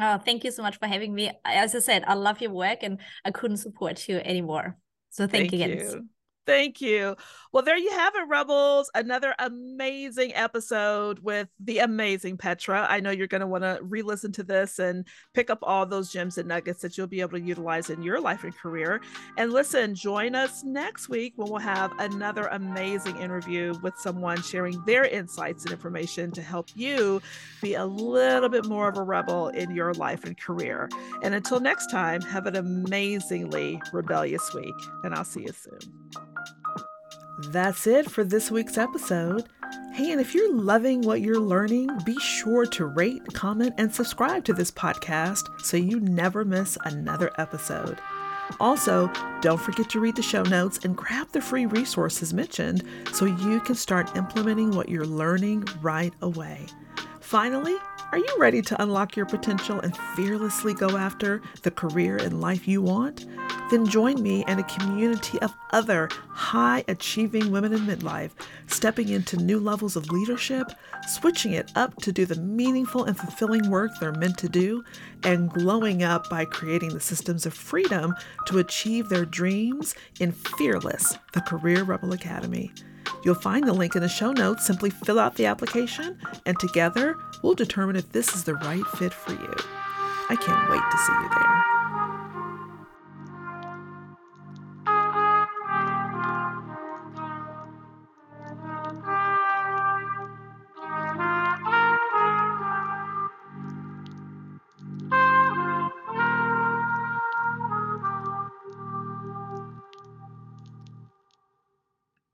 Oh, 0.00 0.18
thank 0.18 0.44
you 0.44 0.50
so 0.50 0.62
much 0.62 0.78
for 0.78 0.86
having 0.86 1.14
me. 1.14 1.30
As 1.44 1.74
I 1.74 1.78
said, 1.80 2.04
I 2.06 2.14
love 2.14 2.40
your 2.40 2.52
work 2.52 2.78
and 2.82 2.98
I 3.24 3.30
couldn't 3.30 3.58
support 3.58 4.08
you 4.08 4.16
anymore. 4.16 4.76
So 5.10 5.26
thank, 5.26 5.50
thank 5.50 5.52
you 5.52 5.64
again. 5.64 5.78
You. 5.78 6.08
Thank 6.46 6.80
you. 6.80 7.16
Well, 7.52 7.62
there 7.62 7.76
you 7.76 7.90
have 7.90 8.14
it, 8.14 8.26
Rebels. 8.28 8.90
Another 8.94 9.34
amazing 9.38 10.34
episode 10.34 11.18
with 11.20 11.48
the 11.60 11.78
amazing 11.78 12.38
Petra. 12.38 12.86
I 12.88 13.00
know 13.00 13.10
you're 13.10 13.26
going 13.26 13.40
to 13.42 13.46
want 13.46 13.64
to 13.64 13.78
re 13.82 14.02
listen 14.02 14.32
to 14.32 14.42
this 14.42 14.78
and 14.78 15.06
pick 15.34 15.50
up 15.50 15.58
all 15.62 15.84
those 15.84 16.12
gems 16.12 16.38
and 16.38 16.48
nuggets 16.48 16.80
that 16.82 16.96
you'll 16.96 17.06
be 17.06 17.20
able 17.20 17.38
to 17.38 17.40
utilize 17.40 17.90
in 17.90 18.02
your 18.02 18.20
life 18.20 18.44
and 18.44 18.56
career. 18.56 19.00
And 19.36 19.52
listen, 19.52 19.94
join 19.94 20.34
us 20.34 20.64
next 20.64 21.08
week 21.08 21.34
when 21.36 21.50
we'll 21.50 21.60
have 21.60 21.92
another 21.98 22.46
amazing 22.46 23.16
interview 23.18 23.78
with 23.82 23.96
someone 23.98 24.40
sharing 24.42 24.82
their 24.86 25.04
insights 25.04 25.64
and 25.64 25.72
information 25.72 26.30
to 26.32 26.42
help 26.42 26.68
you 26.74 27.20
be 27.60 27.74
a 27.74 27.84
little 27.84 28.48
bit 28.48 28.64
more 28.64 28.88
of 28.88 28.96
a 28.96 29.02
rebel 29.02 29.48
in 29.48 29.70
your 29.72 29.92
life 29.94 30.24
and 30.24 30.40
career. 30.40 30.88
And 31.22 31.34
until 31.34 31.60
next 31.60 31.90
time, 31.90 32.22
have 32.22 32.46
an 32.46 32.56
amazingly 32.56 33.80
rebellious 33.92 34.54
week. 34.54 34.74
And 35.04 35.14
I'll 35.14 35.24
see 35.24 35.42
you 35.42 35.52
soon. 35.52 36.00
That's 37.38 37.86
it 37.86 38.10
for 38.10 38.24
this 38.24 38.50
week's 38.50 38.76
episode. 38.76 39.48
Hey, 39.92 40.10
and 40.12 40.20
if 40.20 40.34
you're 40.34 40.54
loving 40.54 41.02
what 41.02 41.20
you're 41.20 41.38
learning, 41.38 41.88
be 42.04 42.18
sure 42.18 42.66
to 42.66 42.86
rate, 42.86 43.22
comment, 43.32 43.74
and 43.78 43.94
subscribe 43.94 44.44
to 44.44 44.52
this 44.52 44.70
podcast 44.70 45.48
so 45.62 45.76
you 45.76 46.00
never 46.00 46.44
miss 46.44 46.76
another 46.84 47.30
episode. 47.38 47.98
Also, 48.58 49.10
don't 49.40 49.60
forget 49.60 49.88
to 49.90 50.00
read 50.00 50.16
the 50.16 50.22
show 50.22 50.42
notes 50.42 50.80
and 50.84 50.96
grab 50.96 51.28
the 51.32 51.40
free 51.40 51.66
resources 51.66 52.34
mentioned 52.34 52.82
so 53.12 53.24
you 53.24 53.60
can 53.60 53.74
start 53.74 54.16
implementing 54.16 54.72
what 54.72 54.88
you're 54.88 55.06
learning 55.06 55.64
right 55.80 56.12
away. 56.22 56.66
Finally, 57.20 57.76
are 58.12 58.18
you 58.18 58.36
ready 58.38 58.60
to 58.60 58.82
unlock 58.82 59.14
your 59.14 59.26
potential 59.26 59.78
and 59.78 59.96
fearlessly 60.16 60.74
go 60.74 60.96
after 60.96 61.40
the 61.62 61.70
career 61.70 62.16
and 62.16 62.40
life 62.40 62.66
you 62.66 62.82
want? 62.82 63.26
Then 63.70 63.86
join 63.86 64.20
me 64.20 64.42
and 64.48 64.58
a 64.58 64.64
community 64.64 65.38
of 65.38 65.54
other 65.70 66.08
high 66.28 66.82
achieving 66.88 67.52
women 67.52 67.72
in 67.72 67.80
midlife, 67.80 68.32
stepping 68.66 69.10
into 69.10 69.36
new 69.36 69.60
levels 69.60 69.94
of 69.94 70.10
leadership, 70.10 70.72
switching 71.06 71.52
it 71.52 71.70
up 71.76 71.94
to 72.02 72.10
do 72.10 72.26
the 72.26 72.34
meaningful 72.34 73.04
and 73.04 73.16
fulfilling 73.16 73.70
work 73.70 73.92
they're 74.00 74.10
meant 74.10 74.38
to 74.38 74.48
do, 74.48 74.82
and 75.22 75.50
glowing 75.50 76.02
up 76.02 76.28
by 76.28 76.44
creating 76.44 76.88
the 76.88 76.98
systems 76.98 77.46
of 77.46 77.54
freedom 77.54 78.12
to 78.46 78.58
achieve 78.58 79.08
their 79.08 79.24
dreams 79.24 79.94
in 80.18 80.32
Fearless, 80.32 81.16
the 81.32 81.42
Career 81.42 81.84
Rebel 81.84 82.12
Academy. 82.12 82.72
You'll 83.24 83.34
find 83.34 83.66
the 83.66 83.72
link 83.72 83.94
in 83.94 84.02
the 84.02 84.08
show 84.08 84.32
notes. 84.32 84.66
Simply 84.66 84.90
fill 84.90 85.18
out 85.18 85.36
the 85.36 85.46
application, 85.46 86.18
and 86.46 86.58
together 86.58 87.16
we'll 87.42 87.54
determine 87.54 87.96
if 87.96 88.12
this 88.12 88.34
is 88.34 88.44
the 88.44 88.54
right 88.54 88.86
fit 88.96 89.12
for 89.12 89.32
you. 89.32 89.54
I 90.28 90.36
can't 90.36 90.70
wait 90.70 90.82
to 90.90 90.98
see 90.98 91.12
you 91.12 91.28
there. 91.28 91.79